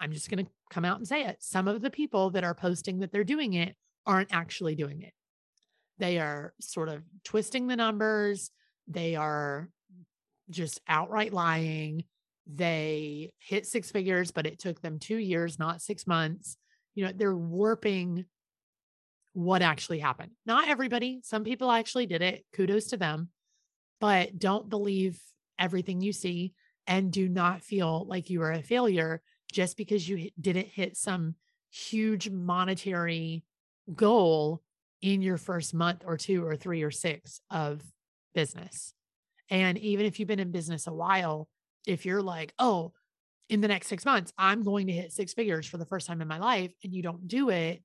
I'm 0.00 0.12
just 0.12 0.28
going 0.28 0.44
to 0.44 0.50
come 0.70 0.84
out 0.84 0.98
and 0.98 1.06
say 1.06 1.24
it. 1.24 1.36
Some 1.38 1.68
of 1.68 1.82
the 1.82 1.90
people 1.90 2.30
that 2.30 2.42
are 2.42 2.52
posting 2.52 2.98
that 2.98 3.12
they're 3.12 3.22
doing 3.22 3.54
it 3.54 3.76
aren't 4.06 4.34
actually 4.34 4.74
doing 4.74 5.02
it. 5.02 5.12
They 5.98 6.18
are 6.18 6.52
sort 6.60 6.88
of 6.88 7.04
twisting 7.22 7.68
the 7.68 7.76
numbers. 7.76 8.50
They 8.88 9.14
are 9.14 9.70
just 10.50 10.80
outright 10.88 11.32
lying. 11.32 12.04
They 12.44 13.32
hit 13.38 13.66
six 13.66 13.92
figures, 13.92 14.32
but 14.32 14.46
it 14.46 14.58
took 14.58 14.80
them 14.80 14.98
two 14.98 15.18
years, 15.18 15.60
not 15.60 15.80
six 15.80 16.08
months. 16.08 16.56
You 16.96 17.04
know, 17.04 17.12
they're 17.14 17.36
warping 17.36 18.24
what 19.36 19.60
actually 19.60 19.98
happened. 19.98 20.30
Not 20.46 20.66
everybody, 20.66 21.20
some 21.22 21.44
people 21.44 21.70
actually 21.70 22.06
did 22.06 22.22
it. 22.22 22.46
Kudos 22.54 22.86
to 22.86 22.96
them. 22.96 23.28
But 24.00 24.38
don't 24.38 24.70
believe 24.70 25.20
everything 25.58 26.00
you 26.00 26.14
see 26.14 26.54
and 26.86 27.12
do 27.12 27.28
not 27.28 27.62
feel 27.62 28.06
like 28.08 28.30
you 28.30 28.40
are 28.40 28.52
a 28.52 28.62
failure 28.62 29.20
just 29.52 29.76
because 29.76 30.08
you 30.08 30.30
didn't 30.40 30.68
hit 30.68 30.96
some 30.96 31.34
huge 31.70 32.30
monetary 32.30 33.44
goal 33.94 34.62
in 35.02 35.20
your 35.20 35.36
first 35.36 35.74
month 35.74 36.02
or 36.06 36.16
two 36.16 36.42
or 36.42 36.56
three 36.56 36.82
or 36.82 36.90
six 36.90 37.38
of 37.50 37.82
business. 38.34 38.94
And 39.50 39.76
even 39.76 40.06
if 40.06 40.18
you've 40.18 40.28
been 40.28 40.40
in 40.40 40.50
business 40.50 40.86
a 40.86 40.94
while, 40.94 41.46
if 41.86 42.06
you're 42.06 42.22
like, 42.22 42.54
oh, 42.58 42.92
in 43.50 43.60
the 43.60 43.68
next 43.68 43.88
six 43.88 44.06
months, 44.06 44.32
I'm 44.38 44.62
going 44.62 44.86
to 44.86 44.94
hit 44.94 45.12
six 45.12 45.34
figures 45.34 45.66
for 45.66 45.76
the 45.76 45.84
first 45.84 46.06
time 46.06 46.22
in 46.22 46.28
my 46.28 46.38
life, 46.38 46.72
and 46.82 46.92
you 46.92 47.02
don't 47.02 47.28
do 47.28 47.50
it, 47.50 47.82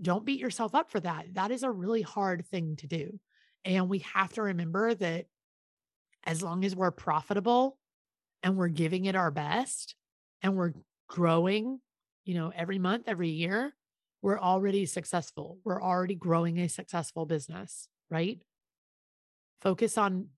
don't 0.00 0.24
beat 0.24 0.40
yourself 0.40 0.74
up 0.74 0.90
for 0.90 1.00
that. 1.00 1.34
That 1.34 1.50
is 1.50 1.62
a 1.62 1.70
really 1.70 2.02
hard 2.02 2.46
thing 2.46 2.76
to 2.76 2.86
do. 2.86 3.18
And 3.64 3.88
we 3.88 4.00
have 4.00 4.32
to 4.34 4.42
remember 4.42 4.94
that 4.94 5.26
as 6.24 6.42
long 6.42 6.64
as 6.64 6.76
we're 6.76 6.90
profitable 6.90 7.78
and 8.42 8.56
we're 8.56 8.68
giving 8.68 9.06
it 9.06 9.16
our 9.16 9.30
best 9.30 9.94
and 10.42 10.56
we're 10.56 10.72
growing, 11.08 11.80
you 12.24 12.34
know, 12.34 12.52
every 12.54 12.78
month, 12.78 13.04
every 13.06 13.30
year, 13.30 13.74
we're 14.22 14.38
already 14.38 14.86
successful. 14.86 15.58
We're 15.64 15.82
already 15.82 16.14
growing 16.14 16.58
a 16.58 16.68
successful 16.68 17.26
business, 17.26 17.88
right? 18.10 18.40
Focus 19.60 19.98
on 19.98 20.28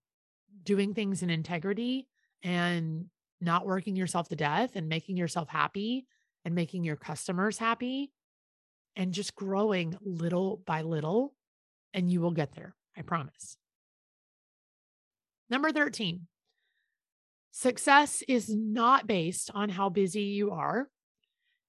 doing 0.62 0.94
things 0.94 1.22
in 1.22 1.30
integrity 1.30 2.08
and 2.42 3.06
not 3.40 3.66
working 3.66 3.96
yourself 3.96 4.28
to 4.28 4.36
death 4.36 4.76
and 4.76 4.88
making 4.88 5.16
yourself 5.16 5.48
happy 5.48 6.06
and 6.44 6.54
making 6.54 6.84
your 6.84 6.96
customers 6.96 7.58
happy 7.58 8.12
and 9.00 9.14
just 9.14 9.34
growing 9.34 9.96
little 10.02 10.62
by 10.66 10.82
little, 10.82 11.32
and 11.94 12.12
you 12.12 12.20
will 12.20 12.32
get 12.32 12.52
there. 12.54 12.74
I 12.94 13.00
promise. 13.00 13.56
Number 15.48 15.72
13, 15.72 16.26
success 17.50 18.22
is 18.28 18.54
not 18.54 19.06
based 19.06 19.50
on 19.54 19.70
how 19.70 19.88
busy 19.88 20.24
you 20.24 20.50
are. 20.50 20.86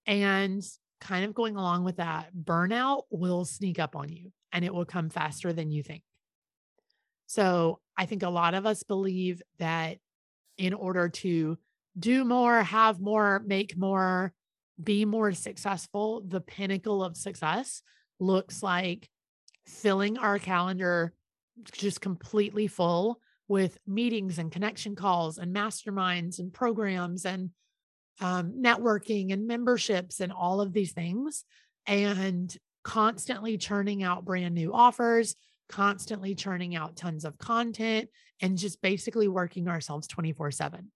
And 0.06 0.62
kind 1.00 1.24
of 1.24 1.34
going 1.34 1.56
along 1.56 1.86
with 1.86 1.98
that, 1.98 2.36
burnout 2.36 3.04
will 3.10 3.46
sneak 3.46 3.80
up 3.80 3.96
on 3.96 4.10
you 4.10 4.34
and 4.52 4.66
it 4.66 4.74
will 4.74 4.84
come 4.84 5.10
faster 5.10 5.54
than 5.54 5.72
you 5.72 5.84
think. 5.84 6.04
So 7.28 7.80
I 7.98 8.08
think 8.08 8.24
a 8.24 8.30
lot 8.30 8.56
of 8.56 8.66
us 8.66 8.84
believe 8.84 9.42
that 9.58 10.00
in 10.58 10.74
order 10.74 11.08
to 11.08 11.58
do 11.98 12.26
more, 12.26 12.62
have 12.62 13.00
more, 13.00 13.42
make 13.46 13.78
more, 13.78 14.34
be 14.84 15.06
more 15.06 15.34
successful, 15.34 16.24
the 16.28 16.42
pinnacle 16.42 17.04
of 17.04 17.18
success 17.18 17.82
looks 18.20 18.62
like 18.62 19.10
filling 19.66 20.18
our 20.18 20.40
calendar 20.40 21.14
just 21.72 22.02
completely 22.02 22.68
full 22.68 23.20
with 23.48 23.78
meetings 23.86 24.38
and 24.38 24.52
connection 24.52 24.96
calls 24.96 25.38
and 25.38 25.54
masterminds 25.54 26.40
and 26.40 26.54
programs 26.54 27.26
and 27.26 27.50
um, 28.22 28.54
networking 28.62 29.34
and 29.34 29.48
memberships 29.48 30.20
and 30.20 30.32
all 30.32 30.62
of 30.62 30.74
these 30.74 30.94
things 30.94 31.44
and 31.86 32.56
constantly 32.84 33.58
churning 33.58 34.04
out 34.04 34.26
brand 34.26 34.56
new 34.56 34.74
offers 34.74 35.36
constantly 35.70 36.36
churning 36.36 36.76
out 36.76 36.96
tons 36.96 37.26
of 37.26 37.38
content 37.38 38.10
and 38.42 38.58
just 38.58 38.82
basically 38.82 39.28
working 39.28 39.68
ourselves 39.68 40.08
24 40.08 40.52
7 40.52 40.92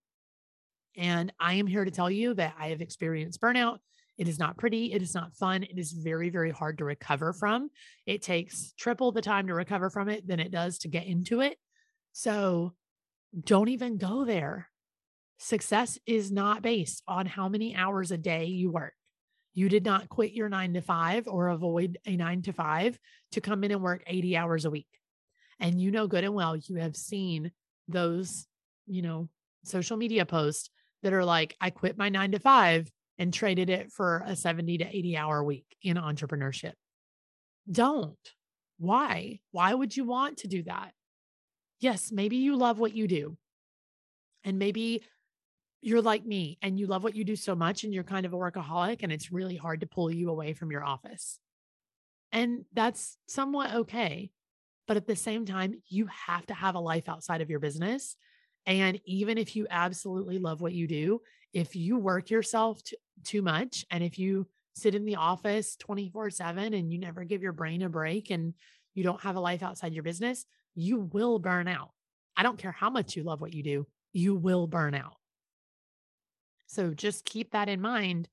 and 0.97 1.31
I 1.39 1.55
am 1.55 1.67
here 1.67 1.85
to 1.85 1.91
tell 1.91 2.09
you 2.09 2.33
that 2.35 2.55
I 2.59 2.69
have 2.69 2.81
experienced 2.81 3.41
burnout. 3.41 3.79
It 4.17 4.27
is 4.27 4.39
not 4.39 4.57
pretty. 4.57 4.93
It 4.93 5.01
is 5.01 5.13
not 5.13 5.35
fun. 5.35 5.63
It 5.63 5.77
is 5.77 5.91
very, 5.91 6.29
very 6.29 6.51
hard 6.51 6.77
to 6.77 6.85
recover 6.85 7.33
from. 7.33 7.69
It 8.05 8.21
takes 8.21 8.73
triple 8.77 9.11
the 9.11 9.21
time 9.21 9.47
to 9.47 9.53
recover 9.53 9.89
from 9.89 10.07
it 10.07 10.25
than 10.25 10.39
it 10.39 10.51
does 10.51 10.79
to 10.79 10.87
get 10.87 11.05
into 11.05 11.41
it. 11.41 11.57
So 12.13 12.73
don't 13.43 13.67
even 13.67 13.97
go 13.97 14.23
there. 14.23 14.69
Success 15.37 15.99
is 16.05 16.31
not 16.31 16.61
based 16.61 17.03
on 17.07 17.25
how 17.25 17.49
many 17.49 17.75
hours 17.75 18.11
a 18.11 18.17
day 18.17 18.45
you 18.45 18.71
work. 18.71 18.93
You 19.53 19.67
did 19.67 19.83
not 19.83 20.09
quit 20.09 20.31
your 20.31 20.49
nine 20.49 20.73
to 20.73 20.81
five 20.81 21.27
or 21.27 21.49
avoid 21.49 21.97
a 22.05 22.15
nine 22.15 22.41
to 22.43 22.53
five 22.53 22.97
to 23.33 23.41
come 23.41 23.63
in 23.63 23.71
and 23.71 23.81
work 23.81 24.03
80 24.07 24.37
hours 24.37 24.65
a 24.65 24.69
week. 24.69 24.87
And 25.59 25.79
you 25.79 25.91
know 25.91 26.07
good 26.07 26.23
and 26.23 26.33
well, 26.33 26.55
you 26.55 26.75
have 26.75 26.95
seen 26.95 27.51
those, 27.87 28.47
you 28.87 29.01
know, 29.01 29.29
social 29.63 29.97
media 29.97 30.25
posts 30.25 30.69
that 31.06 31.14
are 31.14 31.24
like, 31.24 31.56
I 31.62 31.70
quit 31.70 31.99
my 31.99 32.10
nine 32.10 32.32
to 32.32 32.39
five 32.39 32.91
and 33.20 33.32
traded 33.32 33.70
it 33.70 33.91
for 33.91 34.24
a 34.26 34.36
70 34.36 34.80
to 34.80 34.86
80 34.86 35.16
hour 35.16 35.43
week 35.43 35.78
in 35.84 35.97
entrepreneurship. 35.97 36.74
Don't. 37.72 38.18
Why? 38.80 39.39
Why 39.51 39.72
would 39.72 39.95
you 39.95 40.03
want 40.03 40.38
to 40.38 40.47
do 40.47 40.64
that? 40.64 40.93
Yes, 41.80 42.12
maybe 42.12 42.38
you 42.38 42.56
love 42.56 42.80
what 42.80 42.95
you 42.95 43.08
do. 43.08 43.38
And 44.43 44.58
maybe 44.58 45.03
you're 45.84 46.01
like 46.01 46.26
me 46.26 46.58
and 46.64 46.80
you 46.80 46.88
love 46.88 47.03
what 47.03 47.16
you 47.16 47.24
do 47.24 47.36
so 47.36 47.53
much 47.53 47.84
and 47.84 47.93
you're 47.93 48.03
kind 48.03 48.26
of 48.26 48.34
a 48.34 48.38
workaholic 48.38 49.03
and 49.03 49.12
it's 49.12 49.32
really 49.32 49.58
hard 49.58 49.82
to 49.82 49.88
pull 49.88 50.12
you 50.12 50.32
away 50.32 50.53
from 50.53 50.72
your 50.72 50.84
office. 50.84 51.38
And 52.32 52.66
that's 52.74 53.16
somewhat 53.28 53.76
okay. 53.76 54.32
But 54.88 54.97
at 54.97 55.06
the 55.06 55.16
same 55.16 55.45
time, 55.45 55.76
you 55.88 56.08
have 56.08 56.47
to 56.47 56.56
have 56.56 56.74
a 56.74 56.80
life 56.80 57.08
outside 57.08 57.41
of 57.41 57.51
your 57.51 57.60
business 57.60 58.16
and 58.66 58.99
even 59.05 59.38
if 59.38 59.55
you 59.55 59.68
absolutely 59.70 60.39
love 60.39 60.61
what 60.61 60.74
you 60.74 60.88
do, 60.88 61.22
if 61.53 61.76
you 61.76 61.97
work 61.97 62.30
yourself 62.30 62.84
t- 62.84 62.97
too 63.24 63.41
much 63.41 63.86
and 63.91 64.03
if 64.03 64.18
you 64.18 64.47
sit 64.76 64.95
in 64.95 65.05
the 65.05 65.16
office 65.16 65.76
24 65.78 66.30
7 66.32 66.74
and 66.74 66.91
you 66.91 66.99
never 66.99 67.24
give 67.24 67.41
your 67.41 67.53
brain 67.53 67.82
a 67.84 67.89
break 67.89 68.30
and 68.30 68.53
you 68.93 69.03
don't 69.03 69.22
have 69.22 69.36
a 69.36 69.39
life 69.39 69.63
outside 69.63 69.93
your 69.93 70.03
business, 70.03 70.45
you 70.74 70.99
will 70.99 71.39
burn 71.39 71.68
out. 71.68 71.91
I 72.36 72.43
don't 72.43 72.57
care 72.57 72.72
how 72.72 72.89
much 72.89 73.16
you 73.16 73.24
love 73.24 73.39
what 73.39 73.53
you 73.53 73.63
do, 73.63 73.88
you 74.13 74.36
will 74.36 74.68
burn 74.68 74.95
out. 74.95 75.16
So 76.68 76.93
just 76.93 77.26
keep 77.26 77.51
that 77.51 77.70
in 77.70 77.80
mind 77.80 78.28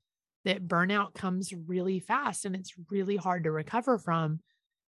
that 0.44 0.66
burnout 0.66 1.14
comes 1.14 1.52
really 1.52 2.00
fast 2.00 2.44
and 2.44 2.56
it's 2.56 2.74
really 2.90 3.16
hard 3.16 3.44
to 3.44 3.52
recover 3.52 3.98
from. 3.98 4.40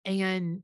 And 0.05 0.63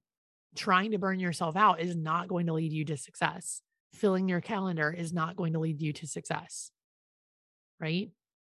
trying 0.57 0.91
to 0.91 0.99
burn 0.99 1.21
yourself 1.21 1.57
out 1.57 1.81
is 1.81 1.95
not 1.95 2.29
going 2.29 2.47
to 2.47 2.53
lead 2.53 2.73
you 2.73 2.85
to 2.87 2.97
success 2.97 3.63
filling 3.93 4.29
your 4.29 4.41
calendar 4.41 4.91
is 4.91 5.13
not 5.13 5.37
going 5.37 5.53
to 5.53 5.59
lead 5.59 5.81
you 5.81 5.93
to 5.95 6.07
success, 6.07 6.71
right? 7.79 8.11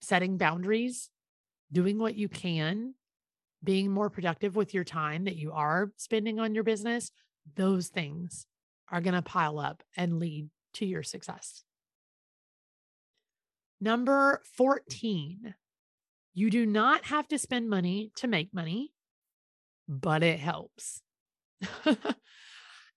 Setting 0.02 0.38
boundaries, 0.38 1.10
doing 1.72 1.98
what 1.98 2.16
you 2.16 2.28
can 2.28 2.96
being 3.64 3.92
more 3.92 4.10
productive 4.10 4.56
with 4.56 4.74
your 4.74 4.84
time 4.84 5.26
that 5.26 5.36
you 5.36 5.52
are 5.52 5.92
spending 5.98 6.40
on 6.40 6.56
your 6.56 6.64
business, 6.64 7.12
those 7.56 7.88
things 7.88 8.48
are 8.90 9.02
going 9.02 9.14
to 9.14 9.22
pile 9.22 9.60
up 9.60 9.84
and 9.96 10.20
lead 10.20 10.50
to 10.74 10.86
your 10.86 11.04
success. 11.04 11.64
Number 13.80 14.42
14, 14.58 15.56
you 16.34 16.50
do 16.50 16.66
not 16.66 17.06
have 17.06 17.28
to 17.30 17.38
spend 17.38 17.70
money 17.70 18.12
to 18.18 18.28
make 18.28 18.54
money, 18.54 18.94
but 19.88 20.24
it 20.24 20.40
helps. 20.40 21.02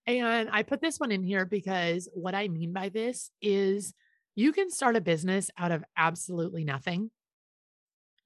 and 0.07 0.49
I 0.53 0.63
put 0.63 0.81
this 0.81 1.01
one 1.01 1.11
in 1.11 1.23
here 1.23 1.47
because 1.47 2.09
what 2.13 2.35
I 2.35 2.49
mean 2.49 2.73
by 2.73 2.91
this 2.91 3.31
is 3.41 3.95
you 4.35 4.53
can 4.53 4.71
start 4.71 4.97
a 4.97 5.01
business 5.01 5.51
out 5.57 5.73
of 5.73 5.85
absolutely 5.97 6.65
nothing. 6.65 7.11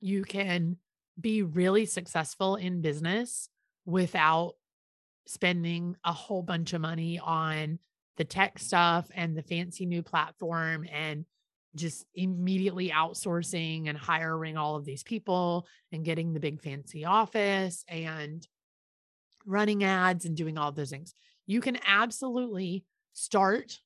You 0.00 0.24
can 0.24 0.76
be 1.20 1.42
really 1.42 1.86
successful 1.86 2.56
in 2.56 2.80
business 2.80 3.48
without 3.84 4.54
spending 5.26 5.96
a 6.04 6.12
whole 6.12 6.42
bunch 6.42 6.72
of 6.72 6.80
money 6.80 7.18
on 7.18 7.78
the 8.16 8.24
tech 8.24 8.58
stuff 8.58 9.08
and 9.14 9.36
the 9.36 9.42
fancy 9.42 9.86
new 9.86 10.02
platform 10.02 10.86
and 10.92 11.24
just 11.76 12.06
immediately 12.14 12.90
outsourcing 12.90 13.88
and 13.88 13.96
hiring 13.96 14.56
all 14.56 14.76
of 14.76 14.84
these 14.84 15.02
people 15.02 15.66
and 15.92 16.04
getting 16.04 16.32
the 16.32 16.40
big 16.40 16.60
fancy 16.60 17.04
office 17.04 17.84
and 17.88 18.46
running 19.46 19.84
ads 19.84 20.24
and 20.24 20.36
doing 20.36 20.58
all 20.58 20.72
those 20.72 20.90
things. 20.90 21.14
You 21.48 21.62
can 21.62 21.78
absolutely 21.86 22.84
start 23.14 23.80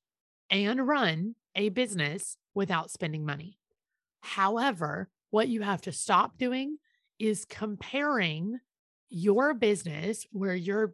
and 0.49 0.85
run 0.85 1.35
a 1.55 1.69
business 1.69 2.35
without 2.53 2.91
spending 2.91 3.25
money. 3.25 3.57
However, 4.19 5.09
what 5.29 5.47
you 5.47 5.61
have 5.61 5.81
to 5.83 5.93
stop 5.93 6.37
doing 6.37 6.75
is 7.19 7.45
comparing 7.45 8.59
your 9.09 9.53
business 9.53 10.27
where 10.33 10.53
you're 10.53 10.93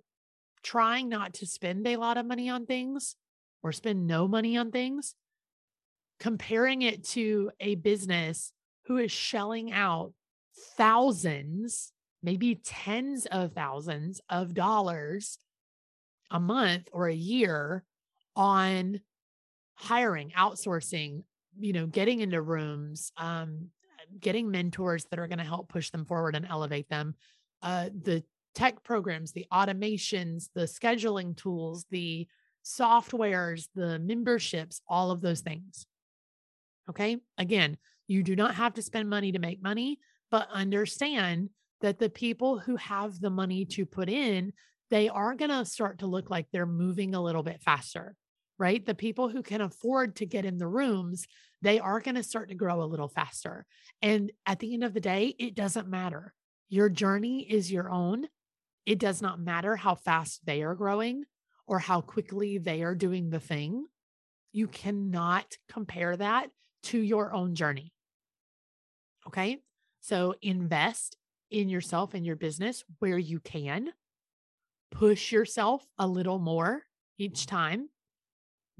trying 0.61 1.09
not 1.09 1.33
to 1.35 1.47
spend 1.47 1.87
a 1.87 1.97
lot 1.97 2.17
of 2.17 2.27
money 2.27 2.49
on 2.49 2.67
things 2.67 3.15
or 3.63 3.71
spend 3.71 4.05
no 4.05 4.27
money 4.27 4.55
on 4.55 4.69
things, 4.69 5.15
comparing 6.19 6.83
it 6.83 7.03
to 7.03 7.49
a 7.59 7.75
business 7.75 8.53
who 8.85 8.97
is 8.97 9.11
shelling 9.11 9.71
out 9.71 10.13
thousands, 10.77 11.93
maybe 12.21 12.61
tens 12.63 13.25
of 13.25 13.53
thousands 13.53 14.21
of 14.29 14.53
dollars 14.53 15.39
a 16.31 16.39
month 16.39 16.89
or 16.91 17.07
a 17.07 17.15
year 17.15 17.83
on 18.35 18.99
hiring, 19.75 20.31
outsourcing, 20.37 21.23
you 21.59 21.73
know, 21.73 21.87
getting 21.87 22.19
into 22.19 22.41
rooms, 22.41 23.11
um, 23.17 23.67
getting 24.19 24.49
mentors 24.49 25.05
that 25.05 25.19
are 25.19 25.27
going 25.27 25.39
to 25.39 25.43
help 25.43 25.69
push 25.69 25.89
them 25.89 26.05
forward 26.05 26.35
and 26.35 26.45
elevate 26.45 26.89
them. 26.89 27.15
Uh, 27.61 27.89
the 28.03 28.23
tech 28.55 28.83
programs, 28.83 29.31
the 29.31 29.45
automations, 29.51 30.49
the 30.55 30.61
scheduling 30.61 31.35
tools, 31.35 31.85
the 31.91 32.27
softwares, 32.65 33.67
the 33.75 33.99
memberships, 33.99 34.81
all 34.87 35.11
of 35.11 35.21
those 35.21 35.41
things. 35.41 35.85
Okay. 36.89 37.17
Again, 37.37 37.77
you 38.07 38.23
do 38.23 38.35
not 38.35 38.55
have 38.55 38.73
to 38.73 38.81
spend 38.81 39.09
money 39.09 39.31
to 39.31 39.39
make 39.39 39.61
money, 39.61 39.99
but 40.31 40.49
understand 40.51 41.49
that 41.81 41.99
the 41.99 42.09
people 42.09 42.59
who 42.59 42.75
have 42.75 43.19
the 43.19 43.29
money 43.29 43.65
to 43.65 43.85
put 43.85 44.09
in, 44.09 44.51
they 44.89 45.09
are 45.09 45.35
going 45.35 45.51
to 45.51 45.65
start 45.65 45.99
to 45.99 46.07
look 46.07 46.29
like 46.29 46.47
they're 46.51 46.65
moving 46.65 47.13
a 47.13 47.21
little 47.21 47.43
bit 47.43 47.61
faster, 47.61 48.15
right? 48.57 48.85
The 48.85 48.95
people 48.95 49.29
who 49.29 49.41
can 49.43 49.61
afford 49.61 50.15
to 50.17 50.25
get 50.25 50.45
in 50.45 50.57
the 50.57 50.67
rooms, 50.67 51.27
they 51.61 51.79
are 51.79 51.99
going 51.99 52.15
to 52.15 52.23
start 52.23 52.49
to 52.49 52.55
grow 52.55 52.81
a 52.81 52.85
little 52.85 53.07
faster. 53.07 53.65
And 54.01 54.31
at 54.45 54.59
the 54.59 54.73
end 54.73 54.83
of 54.83 54.93
the 54.93 54.99
day, 54.99 55.35
it 55.37 55.55
doesn't 55.55 55.87
matter. 55.87 56.33
Your 56.69 56.89
journey 56.89 57.41
is 57.41 57.71
your 57.71 57.89
own. 57.89 58.27
It 58.85 58.99
does 58.99 59.21
not 59.21 59.39
matter 59.39 59.75
how 59.75 59.95
fast 59.95 60.45
they 60.45 60.63
are 60.63 60.75
growing 60.75 61.25
or 61.67 61.79
how 61.79 62.01
quickly 62.01 62.57
they 62.57 62.81
are 62.81 62.95
doing 62.95 63.29
the 63.29 63.39
thing. 63.39 63.85
You 64.51 64.67
cannot 64.67 65.57
compare 65.71 66.17
that 66.17 66.49
to 66.83 66.99
your 66.99 67.33
own 67.33 67.53
journey. 67.53 67.93
Okay. 69.27 69.59
So 70.01 70.33
invest 70.41 71.17
in 71.51 71.69
yourself 71.69 72.13
and 72.13 72.25
your 72.25 72.35
business 72.35 72.83
where 72.99 73.17
you 73.17 73.39
can. 73.39 73.89
Push 74.91 75.31
yourself 75.31 75.85
a 75.97 76.07
little 76.07 76.39
more 76.39 76.83
each 77.17 77.41
mm-hmm. 77.41 77.55
time. 77.55 77.89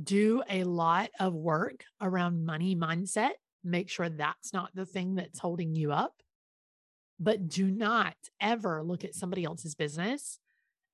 Do 0.01 0.43
a 0.49 0.63
lot 0.63 1.09
of 1.19 1.33
work 1.33 1.83
around 2.01 2.45
money 2.45 2.75
mindset. 2.75 3.31
Make 3.63 3.89
sure 3.89 4.09
that's 4.09 4.53
not 4.53 4.73
the 4.73 4.85
thing 4.85 5.15
that's 5.15 5.39
holding 5.39 5.75
you 5.75 5.91
up. 5.91 6.13
But 7.19 7.49
do 7.49 7.69
not 7.69 8.15
ever 8.39 8.81
look 8.81 9.03
at 9.03 9.13
somebody 9.13 9.43
else's 9.43 9.75
business 9.75 10.39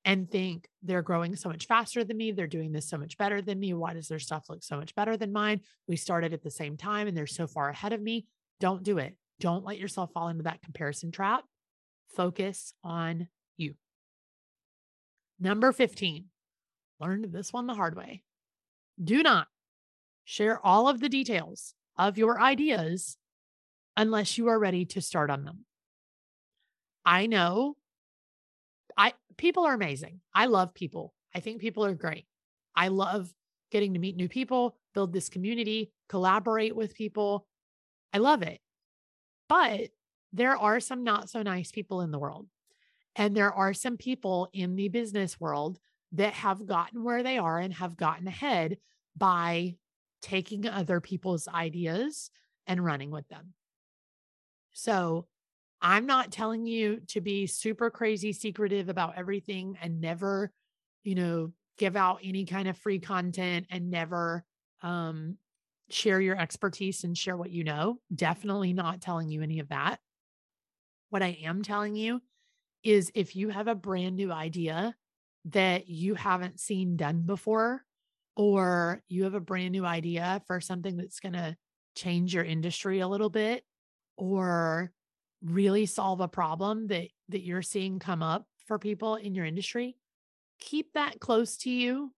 and 0.06 0.30
think 0.30 0.68
they're 0.82 1.04
growing 1.04 1.36
so 1.36 1.50
much 1.50 1.68
faster 1.68 2.04
than 2.04 2.18
me. 2.18 2.32
They're 2.32 2.48
doing 2.48 2.72
this 2.72 2.88
so 2.88 2.98
much 2.98 3.18
better 3.18 3.42
than 3.42 3.60
me. 3.60 3.74
Why 3.74 3.94
does 3.94 4.08
their 4.08 4.20
stuff 4.20 4.46
look 4.50 4.64
so 4.64 4.78
much 4.78 4.96
better 4.96 5.18
than 5.18 5.32
mine? 5.32 5.62
We 5.88 5.98
started 5.98 6.34
at 6.34 6.44
the 6.44 6.52
same 6.52 6.78
time 6.78 7.08
and 7.08 7.16
they're 7.16 7.28
so 7.28 7.48
far 7.48 7.70
ahead 7.70 7.94
of 7.94 8.02
me. 8.02 8.26
Don't 8.60 8.84
do 8.84 8.98
it. 9.00 9.16
Don't 9.40 9.66
let 9.66 9.80
yourself 9.80 10.12
fall 10.14 10.30
into 10.30 10.44
that 10.44 10.62
comparison 10.62 11.12
trap. 11.12 11.44
Focus 12.16 12.74
on 12.84 13.28
you. 13.58 13.76
Number 15.40 15.72
15, 15.72 16.26
learned 17.00 17.32
this 17.32 17.52
one 17.52 17.68
the 17.68 17.74
hard 17.74 17.96
way. 17.96 18.24
Do 19.02 19.22
not 19.22 19.48
share 20.24 20.66
all 20.66 20.88
of 20.88 21.00
the 21.00 21.10
details 21.10 21.74
of 21.98 22.18
your 22.18 22.42
ideas 22.42 23.18
unless 23.98 24.38
you 24.38 24.48
are 24.48 24.60
ready 24.60 24.86
to 24.86 25.02
start 25.02 25.30
on 25.30 25.44
them. 25.44 25.66
I 27.06 27.28
know 27.28 27.76
I 28.98 29.14
people 29.38 29.66
are 29.66 29.74
amazing. 29.74 30.22
I 30.34 30.46
love 30.46 30.74
people. 30.74 31.14
I 31.34 31.40
think 31.40 31.62
people 31.62 31.86
are 31.86 31.94
great. 31.94 32.26
I 32.76 32.88
love 32.88 33.32
getting 33.72 33.94
to 33.94 34.00
meet 34.00 34.16
new 34.16 34.30
people, 34.30 34.76
build 34.94 35.14
this 35.14 35.30
community, 35.30 35.92
collaborate 36.10 36.76
with 36.76 36.96
people. 36.96 37.46
I 38.14 38.20
love 38.20 38.42
it. 38.42 38.60
But 39.50 39.90
there 40.34 40.58
are 40.58 40.80
some 40.80 41.04
not 41.04 41.30
so 41.30 41.42
nice 41.44 41.72
people 41.72 42.02
in 42.02 42.12
the 42.12 42.20
world. 42.20 42.48
And 43.16 43.36
there 43.36 43.54
are 43.54 43.74
some 43.74 43.98
people 43.98 44.50
in 44.54 44.76
the 44.76 44.90
business 44.90 45.40
world 45.40 45.80
that 46.12 46.34
have 46.34 46.66
gotten 46.66 47.04
where 47.04 47.24
they 47.24 47.38
are 47.38 47.60
and 47.60 47.74
have 47.74 47.98
gotten 47.98 48.28
ahead 48.28 48.78
by 49.16 49.76
taking 50.22 50.68
other 50.68 51.00
people's 51.00 51.48
ideas 51.48 52.30
and 52.68 52.84
running 52.84 53.12
with 53.12 53.28
them. 53.28 53.54
So 54.74 55.28
I'm 55.82 56.06
not 56.06 56.32
telling 56.32 56.66
you 56.66 57.02
to 57.10 57.22
be 57.22 57.48
super 57.48 57.90
crazy 57.90 58.34
secretive 58.34 58.90
about 58.90 59.18
everything 59.18 59.78
and 59.82 60.02
never, 60.02 60.52
you 61.04 61.16
know, 61.16 61.52
give 61.78 61.96
out 61.96 62.20
any 62.24 62.46
kind 62.46 62.68
of 62.68 62.78
free 62.78 63.00
content 63.00 63.68
and 63.70 63.90
never 63.90 64.44
um, 64.82 65.38
share 65.90 66.20
your 66.20 66.38
expertise 66.38 67.04
and 67.04 67.18
share 67.18 67.38
what 67.38 67.52
you 67.52 67.64
know. 67.64 68.00
Definitely 68.14 68.74
not 68.74 69.02
telling 69.02 69.30
you 69.30 69.42
any 69.42 69.60
of 69.60 69.70
that. 69.70 70.00
What 71.10 71.22
I 71.22 71.38
am 71.44 71.62
telling 71.62 71.96
you 71.96 72.22
is 72.86 73.12
if 73.16 73.36
you 73.36 73.50
have 73.50 73.68
a 73.68 73.76
brand 73.76 74.16
new 74.16 74.32
idea 74.32 74.96
that 75.46 75.90
you 75.90 76.16
haven't 76.16 76.60
seen 76.60 76.96
done 76.96 77.24
before, 77.24 77.84
or 78.38 79.02
you 79.10 79.24
have 79.24 79.34
a 79.34 79.40
brand 79.40 79.72
new 79.72 79.86
idea 79.86 80.42
for 80.46 80.62
something 80.62 80.96
that's 80.96 81.20
going 81.20 81.34
to 81.34 81.58
change 81.96 82.34
your 82.34 82.44
industry 82.44 83.00
a 83.00 83.08
little 83.08 83.30
bit, 83.30 83.64
or 84.18 84.92
really 85.44 85.86
solve 85.86 86.22
a 86.22 86.28
problem 86.28 86.88
that 86.88 87.08
that 87.30 87.42
you're 87.42 87.62
seeing 87.62 88.00
come 88.00 88.22
up 88.22 88.46
for 88.68 88.80
people 88.80 89.16
in 89.16 89.34
your 89.34 89.46
industry, 89.46 89.98
keep 90.60 90.94
that 90.94 91.20
close 91.20 91.58
to 91.58 91.72
you 91.72 92.14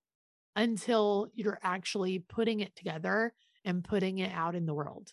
until 0.55 1.28
you're 1.34 1.59
actually 1.63 2.20
putting 2.20 2.59
it 2.59 2.76
together 2.76 3.34
and 3.63 3.84
putting 3.84 4.18
it 4.20 4.34
out 4.34 4.55
in 4.55 4.65
the 4.65 4.74
world. 4.74 5.11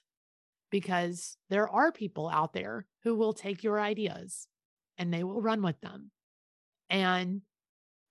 Because 0.71 1.37
there 1.51 1.69
are 1.69 1.93
people 1.93 2.29
out 2.29 2.53
there 2.53 2.87
who 3.05 3.15
will 3.15 3.33
take 3.33 3.63
your 3.63 3.81
ideas 3.81 4.49
and 4.99 5.13
they 5.13 5.25
will 5.25 5.41
run 5.41 5.63
with 5.63 5.81
them. 5.81 6.11
And 6.91 7.43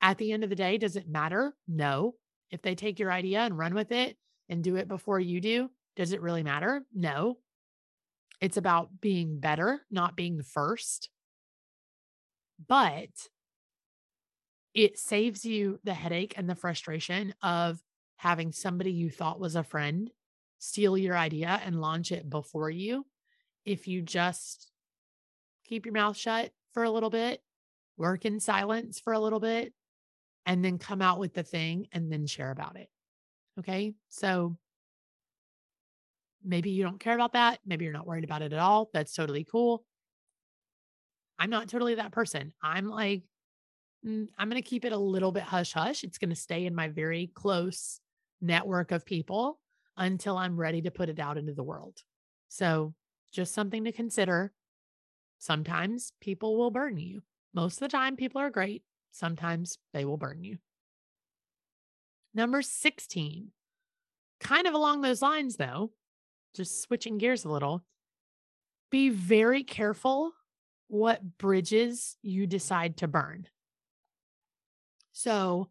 at 0.01 0.17
the 0.17 0.31
end 0.31 0.43
of 0.43 0.49
the 0.49 0.55
day, 0.55 0.77
does 0.77 0.95
it 0.95 1.07
matter? 1.07 1.53
No. 1.67 2.15
If 2.51 2.61
they 2.61 2.75
take 2.75 2.99
your 2.99 3.11
idea 3.11 3.39
and 3.39 3.57
run 3.57 3.73
with 3.73 3.91
it 3.91 4.17
and 4.49 4.63
do 4.63 4.75
it 4.75 4.87
before 4.87 5.19
you 5.19 5.41
do, 5.41 5.69
does 5.95 6.13
it 6.13 6.21
really 6.21 6.43
matter? 6.43 6.83
No. 6.93 7.37
It's 8.41 8.57
about 8.57 8.99
being 8.99 9.39
better, 9.39 9.81
not 9.89 10.15
being 10.15 10.41
first. 10.43 11.09
But 12.67 13.09
it 14.73 14.97
saves 14.97 15.45
you 15.45 15.79
the 15.83 15.93
headache 15.93 16.33
and 16.35 16.49
the 16.49 16.55
frustration 16.55 17.33
of 17.41 17.81
having 18.17 18.51
somebody 18.51 18.91
you 18.91 19.09
thought 19.09 19.39
was 19.39 19.55
a 19.55 19.63
friend 19.63 20.09
steal 20.59 20.97
your 20.97 21.17
idea 21.17 21.59
and 21.65 21.81
launch 21.81 22.11
it 22.13 22.29
before 22.29 22.69
you. 22.69 23.05
If 23.65 23.85
you 23.85 24.01
just 24.01 24.71
keep 25.65 25.85
your 25.85 25.93
mouth 25.93 26.15
shut 26.15 26.51
for 26.73 26.83
a 26.83 26.91
little 26.91 27.09
bit, 27.09 27.41
work 27.97 28.25
in 28.25 28.39
silence 28.39 28.99
for 28.99 29.13
a 29.13 29.19
little 29.19 29.39
bit, 29.39 29.73
and 30.45 30.63
then 30.63 30.77
come 30.77 31.01
out 31.01 31.19
with 31.19 31.33
the 31.33 31.43
thing 31.43 31.87
and 31.91 32.11
then 32.11 32.25
share 32.25 32.51
about 32.51 32.75
it. 32.77 32.89
Okay. 33.59 33.93
So 34.09 34.57
Maybe 36.43 36.71
you 36.71 36.83
don't 36.83 36.99
care 36.99 37.15
about 37.15 37.33
that. 37.33 37.59
Maybe 37.65 37.85
you're 37.85 37.93
not 37.93 38.07
worried 38.07 38.23
about 38.23 38.41
it 38.41 38.53
at 38.53 38.59
all. 38.59 38.89
That's 38.93 39.13
totally 39.13 39.45
cool. 39.45 39.85
I'm 41.39 41.49
not 41.49 41.69
totally 41.69 41.95
that 41.95 42.11
person. 42.11 42.53
I'm 42.61 42.89
like, 42.89 43.23
mm, 44.05 44.27
I'm 44.37 44.49
going 44.49 44.61
to 44.61 44.67
keep 44.67 44.85
it 44.85 44.91
a 44.91 44.97
little 44.97 45.31
bit 45.31 45.43
hush 45.43 45.73
hush. 45.73 46.03
It's 46.03 46.17
going 46.17 46.29
to 46.29 46.35
stay 46.35 46.65
in 46.65 46.75
my 46.75 46.89
very 46.89 47.31
close 47.33 47.99
network 48.41 48.91
of 48.91 49.05
people 49.05 49.59
until 49.95 50.37
I'm 50.37 50.57
ready 50.57 50.81
to 50.81 50.91
put 50.91 51.09
it 51.09 51.19
out 51.19 51.37
into 51.37 51.53
the 51.53 51.63
world. 51.63 51.97
So, 52.49 52.93
just 53.31 53.53
something 53.53 53.85
to 53.85 53.91
consider. 53.91 54.53
Sometimes 55.43 56.13
people 56.21 56.55
will 56.57 56.71
burn 56.71 56.97
you. 56.97 57.21
Most 57.53 57.73
of 57.73 57.79
the 57.81 57.89
time, 57.89 58.15
people 58.15 58.39
are 58.39 58.49
great. 58.49 58.81
Sometimes 59.11 59.77
they 59.93 60.05
will 60.05 60.15
burn 60.15 60.41
you. 60.41 60.57
Number 62.33 62.61
16, 62.61 63.51
kind 64.39 64.67
of 64.67 64.73
along 64.73 65.01
those 65.01 65.21
lines, 65.21 65.57
though, 65.57 65.91
just 66.55 66.81
switching 66.81 67.17
gears 67.17 67.43
a 67.43 67.49
little, 67.49 67.83
be 68.89 69.09
very 69.09 69.65
careful 69.65 70.31
what 70.87 71.37
bridges 71.37 72.15
you 72.21 72.47
decide 72.47 72.95
to 72.97 73.09
burn. 73.09 73.49
So, 75.11 75.67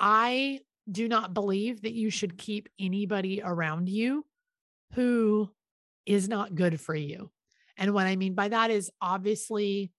I 0.00 0.62
do 0.90 1.06
not 1.06 1.32
believe 1.32 1.82
that 1.82 1.94
you 1.94 2.10
should 2.10 2.36
keep 2.36 2.68
anybody 2.76 3.40
around 3.40 3.88
you 3.88 4.26
who 4.94 5.48
is 6.06 6.28
not 6.28 6.56
good 6.56 6.80
for 6.80 6.96
you. 6.96 7.30
And 7.76 7.94
what 7.94 8.06
I 8.06 8.16
mean 8.16 8.34
by 8.34 8.48
that 8.48 8.70
is 8.70 8.90
obviously 9.00 9.92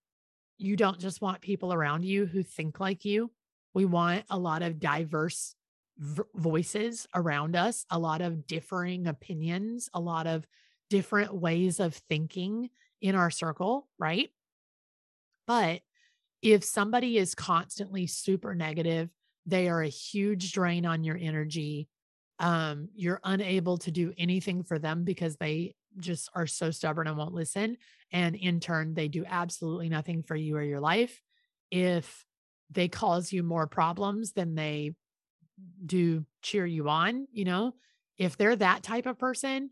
you 0.57 0.75
don't 0.75 0.99
just 0.99 1.21
want 1.21 1.41
people 1.41 1.73
around 1.73 2.05
you 2.05 2.25
who 2.25 2.43
think 2.43 2.79
like 2.79 3.05
you. 3.05 3.31
We 3.73 3.85
want 3.85 4.25
a 4.29 4.37
lot 4.37 4.61
of 4.61 4.79
diverse 4.79 5.55
v- 5.97 6.23
voices 6.35 7.07
around 7.15 7.55
us, 7.55 7.85
a 7.89 7.99
lot 7.99 8.21
of 8.21 8.45
differing 8.45 9.07
opinions, 9.07 9.89
a 9.93 9.99
lot 9.99 10.27
of 10.27 10.45
different 10.89 11.33
ways 11.33 11.79
of 11.79 11.95
thinking 11.95 12.69
in 13.01 13.15
our 13.15 13.31
circle, 13.31 13.87
right? 13.97 14.29
But 15.47 15.81
if 16.41 16.63
somebody 16.63 17.17
is 17.17 17.35
constantly 17.35 18.05
super 18.05 18.53
negative, 18.53 19.09
they 19.45 19.69
are 19.69 19.81
a 19.81 19.89
huge 19.89 20.53
drain 20.53 20.85
on 20.85 21.03
your 21.03 21.17
energy. 21.19 21.89
Um, 22.39 22.89
you're 22.95 23.21
unable 23.23 23.77
to 23.79 23.91
do 23.91 24.13
anything 24.17 24.63
for 24.63 24.79
them 24.79 25.03
because 25.03 25.35
they 25.37 25.75
just 25.99 26.29
are 26.33 26.47
so 26.47 26.71
stubborn 26.71 27.07
and 27.07 27.17
won't 27.17 27.33
listen. 27.33 27.77
And 28.11 28.35
in 28.35 28.59
turn, 28.59 28.93
they 28.93 29.07
do 29.07 29.25
absolutely 29.27 29.89
nothing 29.89 30.23
for 30.23 30.35
you 30.35 30.55
or 30.55 30.63
your 30.63 30.79
life. 30.79 31.21
If 31.71 32.25
they 32.69 32.87
cause 32.87 33.31
you 33.31 33.43
more 33.43 33.67
problems 33.67 34.33
than 34.33 34.55
they 34.55 34.93
do 35.85 36.25
cheer 36.41 36.65
you 36.65 36.89
on, 36.89 37.27
you 37.31 37.45
know, 37.45 37.73
if 38.17 38.37
they're 38.37 38.55
that 38.55 38.83
type 38.83 39.05
of 39.05 39.19
person, 39.19 39.69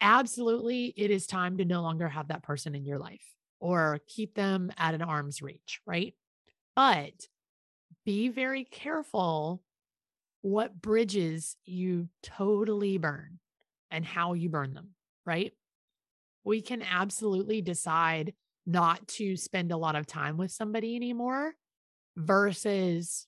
absolutely 0.00 0.92
it 0.96 1.10
is 1.10 1.26
time 1.26 1.58
to 1.58 1.64
no 1.64 1.82
longer 1.82 2.08
have 2.08 2.28
that 2.28 2.42
person 2.42 2.74
in 2.74 2.84
your 2.84 2.98
life 2.98 3.24
or 3.60 4.00
keep 4.06 4.34
them 4.34 4.70
at 4.76 4.94
an 4.94 5.02
arm's 5.02 5.40
reach, 5.40 5.80
right? 5.86 6.14
But 6.74 7.14
be 8.04 8.28
very 8.28 8.64
careful 8.64 9.62
what 10.42 10.80
bridges 10.80 11.56
you 11.64 12.08
totally 12.22 12.98
burn 12.98 13.38
and 13.90 14.04
how 14.04 14.34
you 14.34 14.48
burn 14.48 14.74
them, 14.74 14.90
right? 15.26 15.52
We 16.44 16.62
can 16.62 16.82
absolutely 16.82 17.60
decide 17.60 18.34
not 18.66 19.06
to 19.08 19.36
spend 19.36 19.72
a 19.72 19.76
lot 19.76 19.96
of 19.96 20.06
time 20.06 20.36
with 20.36 20.50
somebody 20.50 20.96
anymore 20.96 21.54
versus 22.16 23.26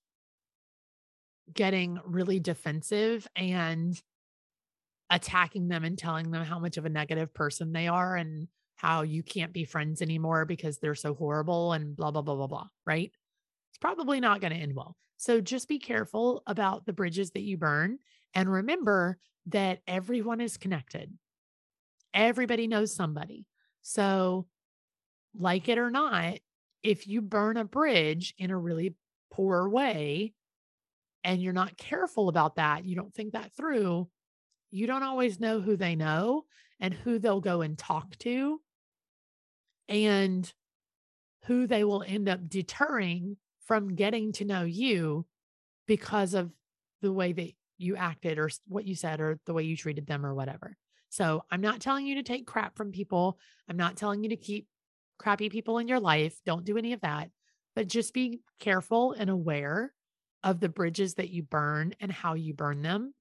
getting 1.53 1.99
really 2.05 2.41
defensive 2.41 3.27
and 3.37 4.01
attacking 5.11 5.69
them 5.69 5.85
and 5.85 5.99
telling 5.99 6.31
them 6.31 6.45
how 6.45 6.59
much 6.59 6.77
of 6.77 6.85
a 6.85 6.91
negative 6.91 7.33
person 7.33 7.73
they 7.73 7.89
are 7.89 8.17
and 8.17 8.49
how 8.77 9.03
you 9.03 9.23
can't 9.23 9.53
be 9.53 9.65
friends 9.65 10.03
anymore 10.03 10.45
because 10.45 10.79
they're 10.79 10.95
so 10.95 11.15
horrible 11.15 11.73
and 11.73 11.97
blah, 11.97 12.11
blah, 12.11 12.23
blah, 12.23 12.37
blah, 12.37 12.47
blah. 12.47 12.67
Right. 12.87 13.11
It's 13.71 13.79
probably 13.79 14.21
not 14.21 14.41
going 14.41 14.53
to 14.53 14.59
end 14.59 14.75
well. 14.75 14.97
So 15.17 15.41
just 15.41 15.69
be 15.69 15.79
careful 15.79 16.43
about 16.47 16.87
the 16.87 16.93
bridges 16.93 17.33
that 17.33 17.43
you 17.43 17.57
burn. 17.57 17.99
And 18.35 18.51
remember 18.51 19.19
that 19.47 19.81
everyone 19.87 20.41
is 20.41 20.57
connected, 20.57 21.13
everybody 22.15 22.67
knows 22.67 22.95
somebody. 22.95 23.47
So, 23.83 24.47
like 25.35 25.69
it 25.69 25.79
or 25.79 25.91
not, 25.91 26.39
if 26.83 27.07
you 27.07 27.23
burn 27.23 27.57
a 27.57 27.65
bridge 27.65 28.35
in 28.39 28.51
a 28.51 28.59
really 28.59 28.95
poor 29.31 29.69
way, 29.69 30.35
and 31.25 31.43
you're 31.43 31.53
not 31.53 31.77
careful 31.77 32.29
about 32.29 32.57
that, 32.57 32.85
you 32.85 32.97
don't 32.97 33.15
think 33.15 33.33
that 33.33 33.53
through, 33.57 34.09
you 34.71 34.87
don't 34.87 35.03
always 35.03 35.41
know 35.41 35.61
who 35.61 35.77
they 35.77 35.97
know 35.97 36.45
and 36.81 36.95
who 36.95 37.19
they'll 37.19 37.41
go 37.41 37.61
and 37.63 37.77
talk 37.77 38.17
to 38.19 38.61
and 39.89 40.53
who 41.47 41.67
they 41.67 41.85
will 41.85 42.05
end 42.07 42.29
up 42.29 42.49
deterring 42.49 43.37
from 43.67 43.95
getting 43.95 44.33
to 44.33 44.45
know 44.45 44.63
you 44.63 45.27
because 45.87 46.35
of 46.35 46.51
the 47.03 47.13
way 47.13 47.33
that 47.33 47.51
you 47.79 47.97
acted 47.97 48.39
or 48.39 48.51
what 48.67 48.87
you 48.87 48.95
said 48.95 49.21
or 49.21 49.39
the 49.47 49.55
way 49.55 49.63
you 49.63 49.77
treated 49.77 50.07
them 50.07 50.25
or 50.27 50.35
whatever. 50.35 50.77
So 51.11 51.45
I'm 51.51 51.61
not 51.61 51.81
telling 51.81 52.07
you 52.07 52.17
to 52.17 52.23
take 52.23 52.47
crap 52.47 52.77
from 52.77 52.93
people. 52.93 53.39
I'm 53.69 53.77
not 53.77 53.97
telling 53.97 54.23
you 54.23 54.31
to 54.31 54.37
keep 54.37 54.67
crappy 55.19 55.49
people 55.49 55.79
in 55.79 55.89
your 55.89 56.01
life. 56.01 56.39
Don't 56.45 56.65
do 56.65 56.77
any 56.77 56.93
of 56.93 57.01
that. 57.01 57.31
But 57.75 57.89
just 57.89 58.15
be 58.15 58.41
careful 58.61 59.13
and 59.13 59.31
aware 59.31 59.93
of 60.43 60.61
the 60.61 60.69
bridges 60.69 61.15
that 61.15 61.31
you 61.31 61.43
burn 61.43 61.95
and 62.01 62.13
how 62.13 62.35
you 62.35 62.55
burn 62.55 62.83
them. 62.83 63.15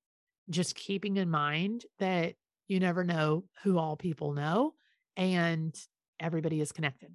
Just 0.49 0.75
keeping 0.75 1.17
in 1.17 1.29
mind 1.29 1.85
that 1.99 2.35
you 2.67 2.79
never 2.79 3.03
know 3.03 3.45
who 3.63 3.77
all 3.77 3.95
people 3.95 4.33
know 4.33 4.73
and 5.15 5.75
everybody 6.19 6.61
is 6.61 6.71
connected. 6.71 7.13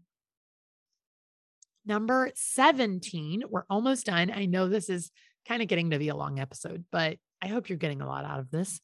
Number 1.85 2.31
17, 2.35 3.43
we're 3.49 3.65
almost 3.69 4.07
done. 4.07 4.31
I 4.31 4.47
know 4.47 4.69
this 4.69 4.89
is 4.89 5.11
kind 5.47 5.63
of 5.63 5.69
getting 5.69 5.91
to 5.91 5.99
be 5.99 6.09
a 6.09 6.17
long 6.17 6.39
episode, 6.39 6.85
but 6.93 7.19
I 7.43 7.49
hope 7.49 7.69
you're 7.69 7.79
getting 7.79 8.01
a 8.01 8.07
lot 8.07 8.25
out 8.25 8.39
of 8.39 8.51
this. 8.51 8.81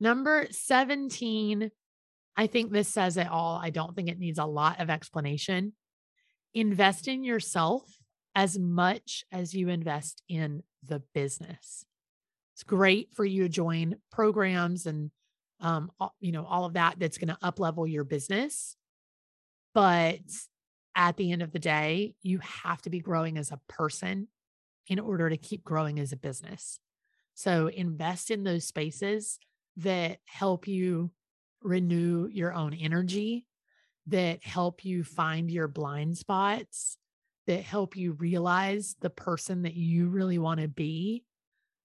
Number 0.00 0.46
17, 0.50 1.70
I 2.36 2.46
think 2.46 2.72
this 2.72 2.88
says 2.88 3.18
it 3.18 3.28
all. 3.28 3.60
I 3.62 3.70
don't 3.70 3.94
think 3.94 4.08
it 4.08 4.18
needs 4.18 4.38
a 4.38 4.46
lot 4.46 4.80
of 4.80 4.88
explanation. 4.88 5.74
Invest 6.54 7.06
in 7.06 7.22
yourself 7.22 7.98
as 8.34 8.58
much 8.58 9.24
as 9.30 9.54
you 9.54 9.68
invest 9.68 10.22
in 10.28 10.62
the 10.84 11.02
business. 11.12 11.84
It's 12.54 12.62
great 12.62 13.12
for 13.12 13.24
you 13.24 13.42
to 13.42 13.48
join 13.48 13.96
programs 14.10 14.86
and 14.86 15.10
um, 15.60 15.90
you 16.20 16.32
know, 16.32 16.46
all 16.46 16.64
of 16.64 16.72
that 16.72 16.94
that's 16.98 17.18
going 17.18 17.28
to 17.28 17.38
up 17.42 17.60
level 17.60 17.86
your 17.86 18.04
business. 18.04 18.76
But 19.74 20.20
at 20.96 21.18
the 21.18 21.32
end 21.32 21.42
of 21.42 21.52
the 21.52 21.58
day, 21.58 22.14
you 22.22 22.38
have 22.38 22.80
to 22.82 22.90
be 22.90 23.00
growing 23.00 23.36
as 23.36 23.52
a 23.52 23.60
person 23.68 24.28
in 24.86 24.98
order 24.98 25.28
to 25.28 25.36
keep 25.36 25.62
growing 25.62 26.00
as 26.00 26.12
a 26.12 26.16
business. 26.16 26.80
So 27.34 27.68
invest 27.68 28.30
in 28.30 28.44
those 28.44 28.64
spaces 28.64 29.38
that 29.76 30.18
help 30.26 30.66
you 30.66 31.10
renew 31.62 32.28
your 32.32 32.52
own 32.52 32.74
energy, 32.74 33.46
that 34.06 34.44
help 34.44 34.84
you 34.84 35.04
find 35.04 35.50
your 35.50 35.68
blind 35.68 36.16
spots, 36.18 36.96
that 37.46 37.62
help 37.62 37.96
you 37.96 38.12
realize 38.12 38.96
the 39.00 39.10
person 39.10 39.62
that 39.62 39.74
you 39.74 40.08
really 40.08 40.38
want 40.38 40.60
to 40.60 40.68
be, 40.68 41.24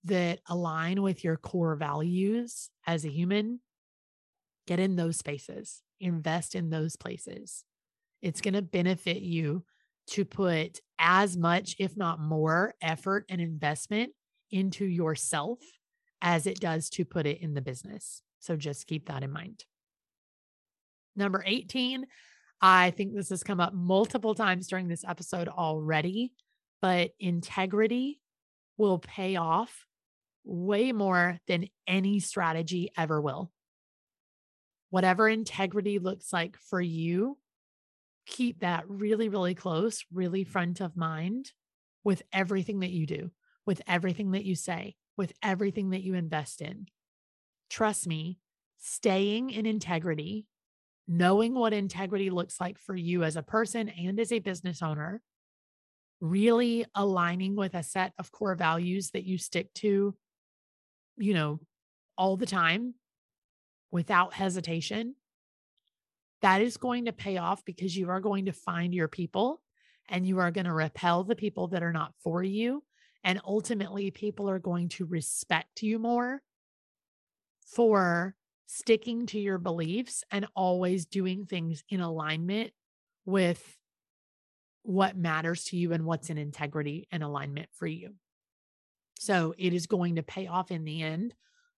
that 0.04 0.40
align 0.48 1.02
with 1.02 1.24
your 1.24 1.38
core 1.38 1.76
values 1.76 2.70
as 2.86 3.06
a 3.06 3.10
human. 3.10 3.60
Get 4.68 4.80
in 4.80 4.96
those 4.96 5.18
spaces, 5.18 5.82
invest 6.00 6.56
in 6.56 6.70
those 6.70 6.96
places. 6.96 7.64
It's 8.22 8.42
going 8.42 8.54
to 8.56 8.62
benefit 8.62 9.22
you 9.22 9.64
to 10.08 10.26
put 10.26 10.80
as 11.00 11.36
much, 11.38 11.76
if 11.80 11.98
not 11.98 12.20
more, 12.20 12.74
effort 12.82 13.26
and 13.30 13.42
investment 13.42 14.12
into 14.52 14.86
yourself 14.86 15.60
as 16.22 16.48
it 16.48 16.60
does 16.60 16.90
to 16.92 17.06
put 17.06 17.26
it 17.26 17.42
in 17.42 17.54
the 17.54 17.62
business. 17.62 18.22
So 18.40 18.56
just 18.56 18.88
keep 18.88 19.08
that 19.08 19.24
in 19.24 19.32
mind. 19.32 19.66
Number 21.16 21.44
18, 21.46 22.06
I 22.62 22.92
think 22.92 23.14
this 23.14 23.30
has 23.30 23.44
come 23.44 23.60
up 23.60 23.74
multiple 23.74 24.36
times 24.36 24.68
during 24.68 24.88
this 24.88 25.04
episode 25.04 25.48
already, 25.48 26.34
but 26.82 27.12
integrity 27.20 28.20
will 28.78 29.00
pay 29.00 29.36
off 29.36 29.86
way 30.44 30.92
more 30.92 31.40
than 31.48 31.68
any 31.88 32.20
strategy 32.20 32.92
ever 32.98 33.22
will. 33.22 33.52
Whatever 34.90 35.28
integrity 35.28 36.00
looks 36.00 36.32
like 36.32 36.58
for 36.58 36.80
you, 36.80 37.38
keep 38.26 38.60
that 38.60 38.84
really, 38.88 39.30
really 39.30 39.56
close, 39.56 40.04
really 40.14 40.44
front 40.44 40.82
of 40.82 40.96
mind 40.96 41.52
with 42.04 42.24
everything 42.32 42.80
that 42.80 42.92
you 42.92 43.06
do, 43.06 43.32
with 43.66 43.82
everything 43.88 44.32
that 44.32 44.46
you 44.46 44.56
say, 44.56 44.96
with 45.18 45.34
everything 45.42 45.92
that 45.92 46.04
you 46.04 46.14
invest 46.14 46.62
in. 46.62 46.88
Trust 47.70 48.08
me, 48.08 48.40
staying 48.78 49.50
in 49.50 49.66
integrity, 49.66 50.46
knowing 51.08 51.54
what 51.54 51.74
integrity 51.74 52.30
looks 52.30 52.60
like 52.60 52.78
for 52.78 52.96
you 52.96 53.24
as 53.24 53.36
a 53.36 53.44
person 53.44 53.90
and 53.90 54.20
as 54.20 54.32
a 54.32 54.40
business 54.40 54.82
owner, 54.82 55.22
really 56.22 56.86
aligning 56.96 57.56
with 57.56 57.74
a 57.74 57.84
set 57.84 58.14
of 58.18 58.32
core 58.32 58.56
values 58.56 59.12
that 59.12 59.26
you 59.26 59.38
stick 59.38 59.74
to, 59.76 60.16
you 61.18 61.34
know, 61.34 61.60
all 62.18 62.38
the 62.38 62.46
time 62.46 62.96
without 63.92 64.34
hesitation 64.34 65.16
that 66.46 66.62
is 66.62 66.78
going 66.78 67.06
to 67.06 67.12
pay 67.12 67.38
off 67.38 67.66
because 67.66 67.98
you 67.98 68.10
are 68.10 68.20
going 68.20 68.46
to 68.46 68.52
find 68.52 68.94
your 68.94 69.08
people 69.08 69.62
and 70.10 70.28
you 70.28 70.38
are 70.38 70.52
going 70.52 70.66
to 70.66 70.74
repel 70.74 71.24
the 71.24 71.36
people 71.36 71.70
that 71.70 71.82
are 71.82 71.92
not 71.92 72.14
for 72.24 72.44
you. 72.44 72.84
And 73.26 73.42
ultimately, 73.44 74.12
people 74.12 74.50
are 74.50 74.60
going 74.60 74.90
to 74.90 75.06
respect 75.06 75.82
you 75.82 75.98
more 75.98 76.44
for 77.66 78.36
sticking 78.68 79.26
to 79.26 79.40
your 79.40 79.58
beliefs 79.58 80.24
and 80.30 80.46
always 80.56 81.08
doing 81.08 81.46
things 81.46 81.84
in 81.90 82.02
alignment 82.02 82.72
with 83.26 83.78
what 84.84 85.18
matters 85.18 85.64
to 85.66 85.78
you 85.78 85.92
and 85.92 86.06
what's 86.06 86.30
in 86.30 86.38
integrity 86.38 87.08
and 87.12 87.24
alignment 87.24 87.68
for 87.74 87.88
you. 87.88 88.14
So 89.18 89.56
it 89.58 89.74
is 89.74 89.88
going 89.88 90.18
to 90.18 90.24
pay 90.24 90.46
off 90.46 90.70
in 90.70 90.84
the 90.84 91.02
end 91.02 91.34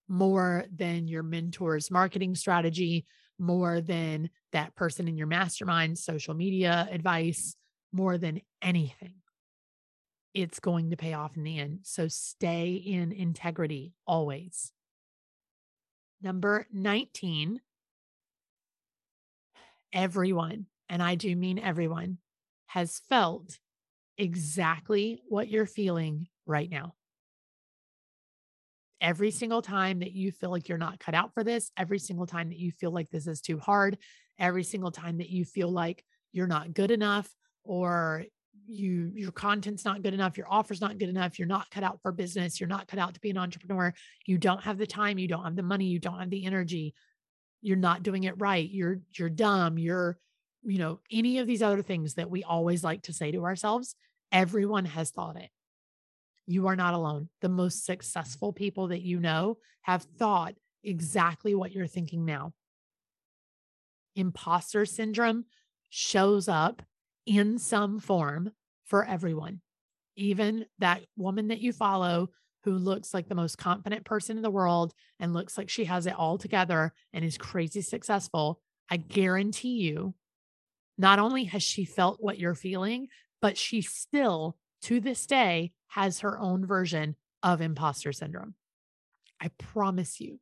more 0.06 0.66
than 0.74 1.08
your 1.08 1.22
mentor's 1.22 1.90
marketing 1.90 2.34
strategy, 2.34 3.06
more 3.38 3.80
than 3.80 4.28
that 4.52 4.74
person 4.74 5.08
in 5.08 5.16
your 5.16 5.26
mastermind, 5.26 5.98
social 5.98 6.34
media 6.34 6.86
advice, 6.90 7.56
more 7.90 8.18
than 8.18 8.42
anything. 8.60 9.14
It's 10.38 10.60
going 10.60 10.90
to 10.90 10.96
pay 10.96 11.14
off 11.14 11.36
in 11.36 11.42
the 11.42 11.58
end. 11.58 11.80
So 11.82 12.06
stay 12.06 12.74
in 12.74 13.10
integrity 13.10 13.92
always. 14.06 14.70
Number 16.22 16.64
19, 16.72 17.60
everyone, 19.92 20.66
and 20.88 21.02
I 21.02 21.16
do 21.16 21.34
mean 21.34 21.58
everyone, 21.58 22.18
has 22.66 23.00
felt 23.08 23.58
exactly 24.16 25.20
what 25.26 25.48
you're 25.48 25.66
feeling 25.66 26.28
right 26.46 26.70
now. 26.70 26.94
Every 29.00 29.32
single 29.32 29.60
time 29.60 29.98
that 29.98 30.12
you 30.12 30.30
feel 30.30 30.50
like 30.50 30.68
you're 30.68 30.78
not 30.78 31.00
cut 31.00 31.16
out 31.16 31.34
for 31.34 31.42
this, 31.42 31.72
every 31.76 31.98
single 31.98 32.26
time 32.26 32.50
that 32.50 32.60
you 32.60 32.70
feel 32.70 32.92
like 32.92 33.10
this 33.10 33.26
is 33.26 33.40
too 33.40 33.58
hard, 33.58 33.98
every 34.38 34.62
single 34.62 34.92
time 34.92 35.18
that 35.18 35.30
you 35.30 35.44
feel 35.44 35.68
like 35.68 36.04
you're 36.30 36.46
not 36.46 36.74
good 36.74 36.92
enough 36.92 37.28
or 37.64 38.24
you 38.66 39.12
your 39.14 39.32
content's 39.32 39.84
not 39.84 40.02
good 40.02 40.14
enough, 40.14 40.36
your 40.36 40.50
offer's 40.50 40.80
not 40.80 40.98
good 40.98 41.08
enough, 41.08 41.38
you're 41.38 41.48
not 41.48 41.70
cut 41.70 41.84
out 41.84 42.00
for 42.02 42.12
business, 42.12 42.60
you're 42.60 42.68
not 42.68 42.88
cut 42.88 42.98
out 42.98 43.14
to 43.14 43.20
be 43.20 43.30
an 43.30 43.38
entrepreneur, 43.38 43.92
you 44.26 44.38
don't 44.38 44.62
have 44.62 44.78
the 44.78 44.86
time, 44.86 45.18
you 45.18 45.28
don't 45.28 45.44
have 45.44 45.56
the 45.56 45.62
money, 45.62 45.86
you 45.86 45.98
don't 45.98 46.18
have 46.18 46.30
the 46.30 46.44
energy, 46.44 46.94
you're 47.62 47.76
not 47.76 48.02
doing 48.02 48.24
it 48.24 48.40
right, 48.40 48.68
you're 48.68 49.00
you're 49.16 49.30
dumb, 49.30 49.78
you're 49.78 50.18
you 50.62 50.78
know, 50.78 51.00
any 51.10 51.38
of 51.38 51.46
these 51.46 51.62
other 51.62 51.82
things 51.82 52.14
that 52.14 52.30
we 52.30 52.44
always 52.44 52.82
like 52.82 53.02
to 53.02 53.12
say 53.12 53.30
to 53.30 53.44
ourselves, 53.44 53.94
everyone 54.32 54.84
has 54.84 55.10
thought 55.10 55.36
it. 55.36 55.50
You 56.46 56.66
are 56.68 56.76
not 56.76 56.94
alone. 56.94 57.28
The 57.40 57.48
most 57.48 57.84
successful 57.84 58.52
people 58.52 58.88
that 58.88 59.02
you 59.02 59.20
know 59.20 59.58
have 59.82 60.02
thought 60.18 60.54
exactly 60.82 61.54
what 61.54 61.72
you're 61.72 61.86
thinking 61.86 62.24
now. 62.24 62.52
Imposter 64.16 64.84
syndrome 64.84 65.44
shows 65.90 66.48
up 66.48 66.82
in 67.28 67.58
some 67.58 68.00
form 68.00 68.50
for 68.86 69.04
everyone. 69.04 69.60
Even 70.16 70.64
that 70.78 71.02
woman 71.16 71.48
that 71.48 71.60
you 71.60 71.72
follow 71.72 72.30
who 72.64 72.72
looks 72.72 73.12
like 73.12 73.28
the 73.28 73.34
most 73.34 73.58
confident 73.58 74.04
person 74.04 74.38
in 74.38 74.42
the 74.42 74.50
world 74.50 74.94
and 75.20 75.34
looks 75.34 75.58
like 75.58 75.68
she 75.68 75.84
has 75.84 76.06
it 76.06 76.14
all 76.18 76.38
together 76.38 76.92
and 77.12 77.24
is 77.24 77.36
crazy 77.36 77.82
successful, 77.82 78.60
I 78.90 78.96
guarantee 78.96 79.76
you, 79.76 80.14
not 80.96 81.18
only 81.18 81.44
has 81.44 81.62
she 81.62 81.84
felt 81.84 82.16
what 82.18 82.38
you're 82.38 82.54
feeling, 82.54 83.08
but 83.42 83.58
she 83.58 83.82
still 83.82 84.56
to 84.82 84.98
this 84.98 85.26
day 85.26 85.72
has 85.88 86.20
her 86.20 86.38
own 86.38 86.66
version 86.66 87.14
of 87.42 87.60
imposter 87.60 88.12
syndrome. 88.12 88.54
I 89.38 89.48
promise 89.58 90.18
you, 90.18 90.40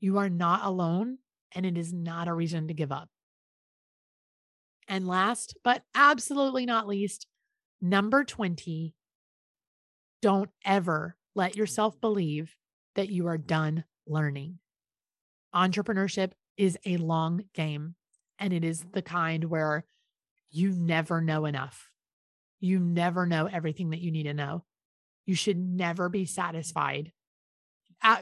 you 0.00 0.18
are 0.18 0.28
not 0.28 0.64
alone 0.64 1.18
and 1.52 1.64
it 1.64 1.78
is 1.78 1.92
not 1.92 2.28
a 2.28 2.34
reason 2.34 2.68
to 2.68 2.74
give 2.74 2.92
up. 2.92 3.08
And 4.88 5.06
last, 5.06 5.56
but 5.62 5.82
absolutely 5.94 6.64
not 6.64 6.88
least, 6.88 7.26
number 7.80 8.24
20, 8.24 8.94
don't 10.22 10.50
ever 10.64 11.16
let 11.34 11.56
yourself 11.56 12.00
believe 12.00 12.56
that 12.94 13.10
you 13.10 13.26
are 13.26 13.38
done 13.38 13.84
learning. 14.06 14.58
Entrepreneurship 15.54 16.32
is 16.56 16.78
a 16.86 16.96
long 16.96 17.44
game, 17.54 17.96
and 18.38 18.52
it 18.52 18.64
is 18.64 18.84
the 18.92 19.02
kind 19.02 19.44
where 19.44 19.84
you 20.50 20.70
never 20.70 21.20
know 21.20 21.44
enough. 21.44 21.90
You 22.58 22.80
never 22.80 23.26
know 23.26 23.46
everything 23.46 23.90
that 23.90 24.00
you 24.00 24.10
need 24.10 24.24
to 24.24 24.34
know. 24.34 24.64
You 25.26 25.34
should 25.34 25.58
never 25.58 26.08
be 26.08 26.24
satisfied. 26.24 27.12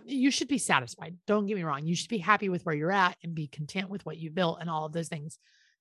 You 0.04 0.32
should 0.32 0.48
be 0.48 0.58
satisfied. 0.58 1.16
Don't 1.26 1.46
get 1.46 1.56
me 1.56 1.62
wrong. 1.62 1.86
You 1.86 1.94
should 1.94 2.10
be 2.10 2.18
happy 2.18 2.48
with 2.48 2.66
where 2.66 2.74
you're 2.74 2.90
at 2.90 3.16
and 3.22 3.34
be 3.34 3.46
content 3.46 3.88
with 3.88 4.04
what 4.04 4.18
you 4.18 4.30
built 4.30 4.58
and 4.60 4.68
all 4.68 4.84
of 4.84 4.92
those 4.92 5.08
things 5.08 5.38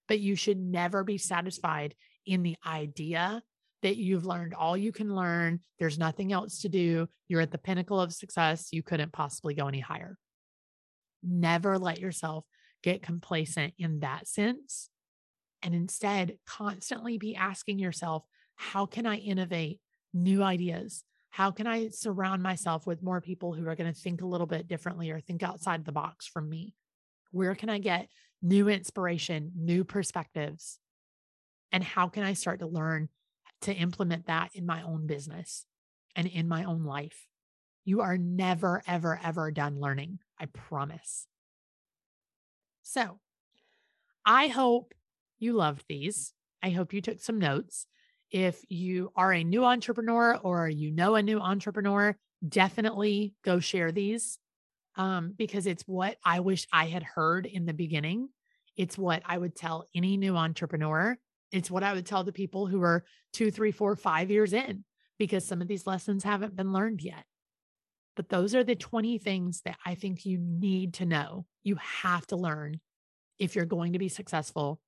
but 0.08 0.20
you 0.20 0.36
should 0.36 0.58
never 0.58 1.04
be 1.04 1.18
satisfied 1.18 1.96
in 2.26 2.44
the 2.44 2.56
idea 2.66 3.42
that 3.82 3.98
you've 3.98 4.26
learned 4.26 4.54
all 4.54 4.76
you 4.76 4.92
can 4.92 5.14
learn. 5.14 5.60
There's 5.78 6.00
nothing 6.00 6.32
else 6.32 6.62
to 6.62 6.70
do. 6.70 7.08
You're 7.28 7.42
at 7.42 7.52
the 7.52 7.58
pinnacle 7.58 8.00
of 8.00 8.14
success. 8.14 8.70
You 8.72 8.82
couldn't 8.82 9.14
possibly 9.14 9.54
go 9.54 9.68
any 9.68 9.80
higher. 9.80 10.18
Never 11.22 11.78
let 11.78 12.00
yourself 12.00 12.46
get 12.82 13.02
complacent 13.02 13.74
in 13.78 14.00
that 14.00 14.28
sense. 14.28 14.90
And 15.62 15.74
instead, 15.74 16.38
constantly 16.46 17.18
be 17.18 17.36
asking 17.36 17.80
yourself, 17.80 18.24
how 18.56 18.86
can 18.86 19.06
I 19.06 19.18
innovate 19.18 19.82
new 20.14 20.44
ideas? 20.44 21.04
How 21.30 21.52
can 21.52 21.68
I 21.68 21.90
surround 21.90 22.42
myself 22.42 22.88
with 22.88 23.04
more 23.04 23.20
people 23.22 23.54
who 23.54 23.68
are 23.68 23.76
going 23.76 23.92
to 23.94 24.00
think 24.00 24.22
a 24.22 24.28
little 24.28 24.48
bit 24.48 24.68
differently 24.68 25.12
or 25.12 25.20
think 25.20 25.44
outside 25.44 25.84
the 25.84 25.92
box 25.92 26.28
from 26.28 26.50
me? 26.50 26.74
Where 27.32 27.56
can 27.56 27.70
I 27.70 27.80
get 27.80 28.08
new 28.46 28.70
inspiration, 28.70 29.52
new 29.56 29.84
perspectives? 29.84 30.80
And 31.72 31.84
how 31.84 32.08
can 32.08 32.24
I 32.24 32.34
start 32.34 32.60
to 32.60 32.68
learn 32.68 33.10
to 33.62 33.74
implement 33.74 34.28
that 34.28 34.52
in 34.54 34.66
my 34.66 34.84
own 34.84 35.08
business 35.08 35.66
and 36.16 36.28
in 36.28 36.48
my 36.48 36.64
own 36.64 36.84
life? 36.84 37.28
You 37.84 38.02
are 38.02 38.18
never, 38.18 38.84
ever, 38.88 39.20
ever 39.24 39.52
done 39.52 39.80
learning. 39.80 40.20
I 40.40 40.46
promise. 40.46 41.28
So 42.84 43.20
I 44.26 44.48
hope 44.48 44.94
you 45.40 45.54
loved 45.54 45.86
these. 45.90 46.34
I 46.62 46.70
hope 46.70 46.94
you 46.94 47.02
took 47.02 47.20
some 47.20 47.40
notes. 47.40 47.88
If 48.32 48.62
you 48.70 49.12
are 49.16 49.34
a 49.34 49.44
new 49.44 49.66
entrepreneur 49.66 50.36
or 50.36 50.68
you 50.68 50.92
know 50.92 51.16
a 51.16 51.24
new 51.24 51.40
entrepreneur, 51.40 52.16
definitely 52.48 53.34
go 53.44 53.60
share 53.60 53.92
these 53.92 54.40
um, 54.98 55.34
because 55.38 55.68
it's 55.68 55.84
what 55.84 56.18
I 56.24 56.40
wish 56.40 56.68
I 56.72 56.86
had 56.86 57.04
heard 57.04 57.46
in 57.46 57.66
the 57.66 57.74
beginning. 57.74 58.30
It's 58.76 58.98
what 58.98 59.24
I 59.26 59.38
would 59.38 59.56
tell 59.56 59.86
any 59.96 60.18
new 60.18 60.36
entrepreneur. 60.36 61.18
It's 61.52 61.72
what 61.72 61.84
I 61.84 61.94
would 61.94 62.06
tell 62.06 62.24
the 62.24 62.32
people 62.32 62.68
who 62.68 62.82
are 62.82 63.06
two, 63.34 63.52
three, 63.52 63.72
four, 63.72 63.96
five 63.96 64.30
years 64.30 64.54
in, 64.54 64.84
because 65.18 65.46
some 65.46 65.62
of 65.62 65.68
these 65.68 65.88
lessons 65.88 66.24
haven't 66.24 66.56
been 66.56 66.74
learned 66.74 67.02
yet. 67.02 67.24
But 68.16 68.30
those 68.30 68.56
are 68.56 68.64
the 68.64 68.76
20 68.76 69.18
things 69.20 69.62
that 69.66 69.78
I 69.86 69.96
think 69.96 70.26
you 70.26 70.38
need 70.40 70.96
to 70.96 71.06
know. 71.06 71.46
You 71.64 71.78
have 71.82 72.26
to 72.28 72.36
learn 72.36 72.80
if 73.40 73.56
you're 73.56 73.66
going 73.66 73.94
to 73.94 74.00
be 74.00 74.10
successful 74.10 74.80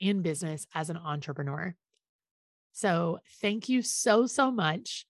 in 0.00 0.22
business 0.22 0.66
as 0.74 0.90
an 0.90 0.96
entrepreneur. 0.96 1.74
So, 2.72 3.20
thank 3.40 3.68
you 3.68 3.82
so, 3.82 4.26
so 4.26 4.50
much 4.50 5.06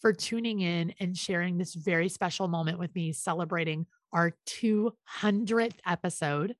for 0.00 0.12
tuning 0.12 0.60
in 0.60 0.94
and 1.00 1.16
sharing 1.16 1.58
this 1.58 1.74
very 1.74 2.08
special 2.08 2.46
moment 2.46 2.78
with 2.78 2.94
me, 2.94 3.12
celebrating 3.12 3.86
our 4.12 4.32
200th 4.46 5.76
episode. 5.86 6.54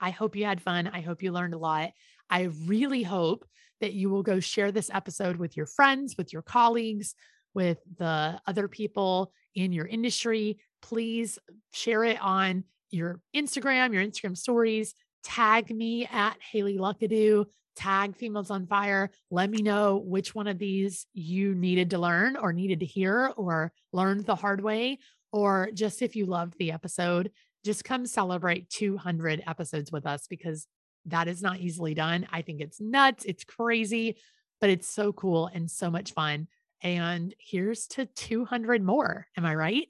I 0.00 0.10
hope 0.10 0.36
you 0.36 0.44
had 0.44 0.62
fun. 0.62 0.86
I 0.86 1.00
hope 1.00 1.22
you 1.22 1.32
learned 1.32 1.54
a 1.54 1.58
lot. 1.58 1.90
I 2.30 2.50
really 2.66 3.02
hope 3.02 3.44
that 3.80 3.92
you 3.92 4.10
will 4.10 4.22
go 4.22 4.40
share 4.40 4.72
this 4.72 4.90
episode 4.92 5.36
with 5.36 5.56
your 5.56 5.66
friends, 5.66 6.16
with 6.16 6.32
your 6.32 6.42
colleagues, 6.42 7.14
with 7.54 7.78
the 7.98 8.40
other 8.46 8.68
people 8.68 9.32
in 9.54 9.72
your 9.72 9.86
industry. 9.86 10.58
Please 10.82 11.38
share 11.72 12.04
it 12.04 12.20
on 12.20 12.64
your 12.90 13.20
Instagram, 13.34 13.92
your 13.92 14.04
Instagram 14.04 14.36
stories. 14.36 14.94
Tag 15.24 15.74
me 15.74 16.06
at 16.06 16.36
Haley 16.40 16.78
Luckadoo 16.78 17.46
tag 17.76 18.16
Females 18.16 18.50
on 18.50 18.66
Fire. 18.66 19.10
Let 19.30 19.50
me 19.50 19.62
know 19.62 19.98
which 19.98 20.34
one 20.34 20.48
of 20.48 20.58
these 20.58 21.06
you 21.12 21.54
needed 21.54 21.90
to 21.90 21.98
learn 21.98 22.36
or 22.36 22.52
needed 22.52 22.80
to 22.80 22.86
hear 22.86 23.32
or 23.36 23.72
learned 23.92 24.24
the 24.24 24.34
hard 24.34 24.62
way, 24.62 24.98
or 25.30 25.68
just 25.74 26.02
if 26.02 26.16
you 26.16 26.26
loved 26.26 26.54
the 26.58 26.72
episode, 26.72 27.30
just 27.66 27.84
come 27.84 28.06
celebrate 28.06 28.70
200 28.70 29.42
episodes 29.46 29.92
with 29.92 30.06
us 30.06 30.26
because 30.26 30.66
that 31.06 31.28
is 31.28 31.42
not 31.42 31.60
easily 31.60 31.94
done. 31.94 32.26
I 32.32 32.42
think 32.42 32.60
it's 32.60 32.80
nuts. 32.80 33.24
It's 33.24 33.44
crazy, 33.44 34.16
but 34.60 34.70
it's 34.70 34.88
so 34.88 35.12
cool 35.12 35.48
and 35.52 35.70
so 35.70 35.90
much 35.90 36.12
fun. 36.12 36.48
And 36.82 37.34
here's 37.38 37.86
to 37.88 38.06
200 38.06 38.82
more. 38.82 39.26
Am 39.36 39.44
I 39.44 39.54
right? 39.54 39.88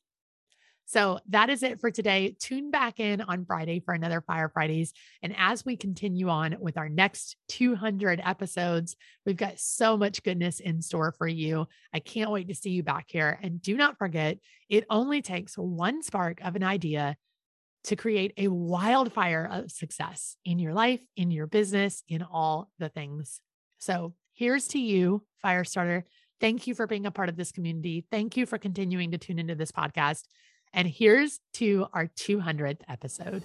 So 0.88 1.18
that 1.30 1.50
is 1.50 1.64
it 1.64 1.80
for 1.80 1.90
today. 1.90 2.36
Tune 2.38 2.70
back 2.70 3.00
in 3.00 3.20
on 3.20 3.44
Friday 3.44 3.80
for 3.80 3.92
another 3.92 4.20
Fire 4.20 4.48
Fridays. 4.48 4.92
And 5.20 5.34
as 5.36 5.64
we 5.64 5.76
continue 5.76 6.28
on 6.28 6.56
with 6.60 6.78
our 6.78 6.88
next 6.88 7.36
200 7.48 8.20
episodes, 8.24 8.94
we've 9.24 9.36
got 9.36 9.58
so 9.58 9.96
much 9.96 10.22
goodness 10.22 10.60
in 10.60 10.80
store 10.80 11.12
for 11.18 11.26
you. 11.26 11.66
I 11.92 11.98
can't 11.98 12.30
wait 12.30 12.46
to 12.48 12.54
see 12.54 12.70
you 12.70 12.84
back 12.84 13.06
here. 13.08 13.36
And 13.42 13.60
do 13.60 13.76
not 13.76 13.98
forget, 13.98 14.38
it 14.68 14.84
only 14.88 15.22
takes 15.22 15.58
one 15.58 16.04
spark 16.04 16.40
of 16.44 16.54
an 16.54 16.62
idea 16.62 17.16
to 17.86 17.96
create 17.96 18.34
a 18.36 18.48
wildfire 18.48 19.48
of 19.50 19.70
success 19.70 20.36
in 20.44 20.58
your 20.58 20.74
life, 20.74 21.00
in 21.16 21.30
your 21.30 21.46
business, 21.46 22.02
in 22.08 22.22
all 22.22 22.70
the 22.78 22.88
things. 22.88 23.40
So 23.78 24.14
here's 24.32 24.68
to 24.68 24.78
you, 24.78 25.24
Firestarter. 25.44 26.04
Thank 26.40 26.66
you 26.66 26.74
for 26.74 26.86
being 26.86 27.04
a 27.06 27.10
part 27.10 27.28
of 27.28 27.36
this 27.36 27.52
community. 27.52 28.06
Thank 28.10 28.36
you 28.36 28.44
for 28.44 28.58
continuing 28.58 29.12
to 29.12 29.18
tune 29.18 29.38
into 29.38 29.54
this 29.54 29.72
podcast. 29.72 30.24
And 30.72 30.88
here's 30.88 31.40
to 31.54 31.86
our 31.92 32.08
200th 32.08 32.80
episode. 32.88 33.42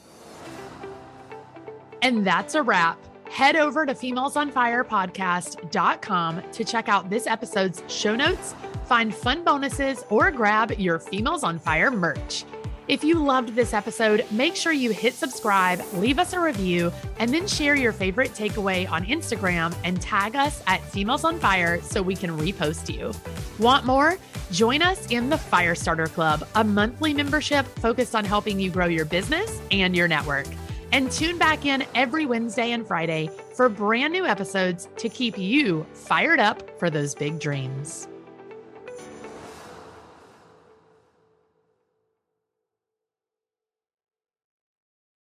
And 2.01 2.25
that's 2.25 2.55
a 2.55 2.63
wrap. 2.63 2.99
Head 3.29 3.55
over 3.55 3.85
to 3.85 3.93
femalesonfirepodcast.com 3.93 6.41
to 6.51 6.63
check 6.65 6.89
out 6.89 7.09
this 7.09 7.27
episode's 7.27 7.83
show 7.87 8.15
notes, 8.15 8.55
find 8.85 9.15
fun 9.15 9.43
bonuses, 9.43 10.03
or 10.09 10.31
grab 10.31 10.71
your 10.79 10.97
Females 10.99 11.43
on 11.43 11.59
Fire 11.59 11.91
merch. 11.91 12.43
If 12.87 13.03
you 13.03 13.23
loved 13.23 13.55
this 13.55 13.73
episode, 13.73 14.25
make 14.31 14.55
sure 14.55 14.73
you 14.73 14.89
hit 14.91 15.13
subscribe, 15.13 15.81
leave 15.93 16.17
us 16.17 16.33
a 16.33 16.39
review, 16.39 16.91
and 17.19 17.31
then 17.31 17.47
share 17.47 17.75
your 17.75 17.91
favorite 17.91 18.31
takeaway 18.31 18.89
on 18.89 19.05
Instagram 19.05 19.75
and 19.83 20.01
tag 20.01 20.35
us 20.35 20.63
at 20.65 20.83
Females 20.85 21.23
on 21.23 21.39
Fire 21.39 21.79
so 21.81 22.01
we 22.01 22.15
can 22.15 22.31
repost 22.31 22.93
you. 22.93 23.13
Want 23.59 23.85
more? 23.85 24.17
Join 24.51 24.81
us 24.81 25.05
in 25.11 25.29
the 25.29 25.35
Firestarter 25.35 26.11
Club, 26.11 26.45
a 26.55 26.63
monthly 26.63 27.13
membership 27.13 27.65
focused 27.79 28.15
on 28.15 28.25
helping 28.25 28.59
you 28.59 28.71
grow 28.71 28.87
your 28.87 29.05
business 29.05 29.61
and 29.71 29.95
your 29.95 30.07
network. 30.07 30.47
And 30.91 31.09
tune 31.11 31.37
back 31.37 31.65
in 31.65 31.85
every 31.95 32.25
Wednesday 32.25 32.71
and 32.71 32.85
Friday 32.85 33.29
for 33.55 33.69
brand 33.69 34.11
new 34.11 34.25
episodes 34.25 34.89
to 34.97 35.07
keep 35.07 35.37
you 35.37 35.85
fired 35.93 36.39
up 36.39 36.77
for 36.79 36.89
those 36.89 37.15
big 37.15 37.39
dreams. 37.39 38.09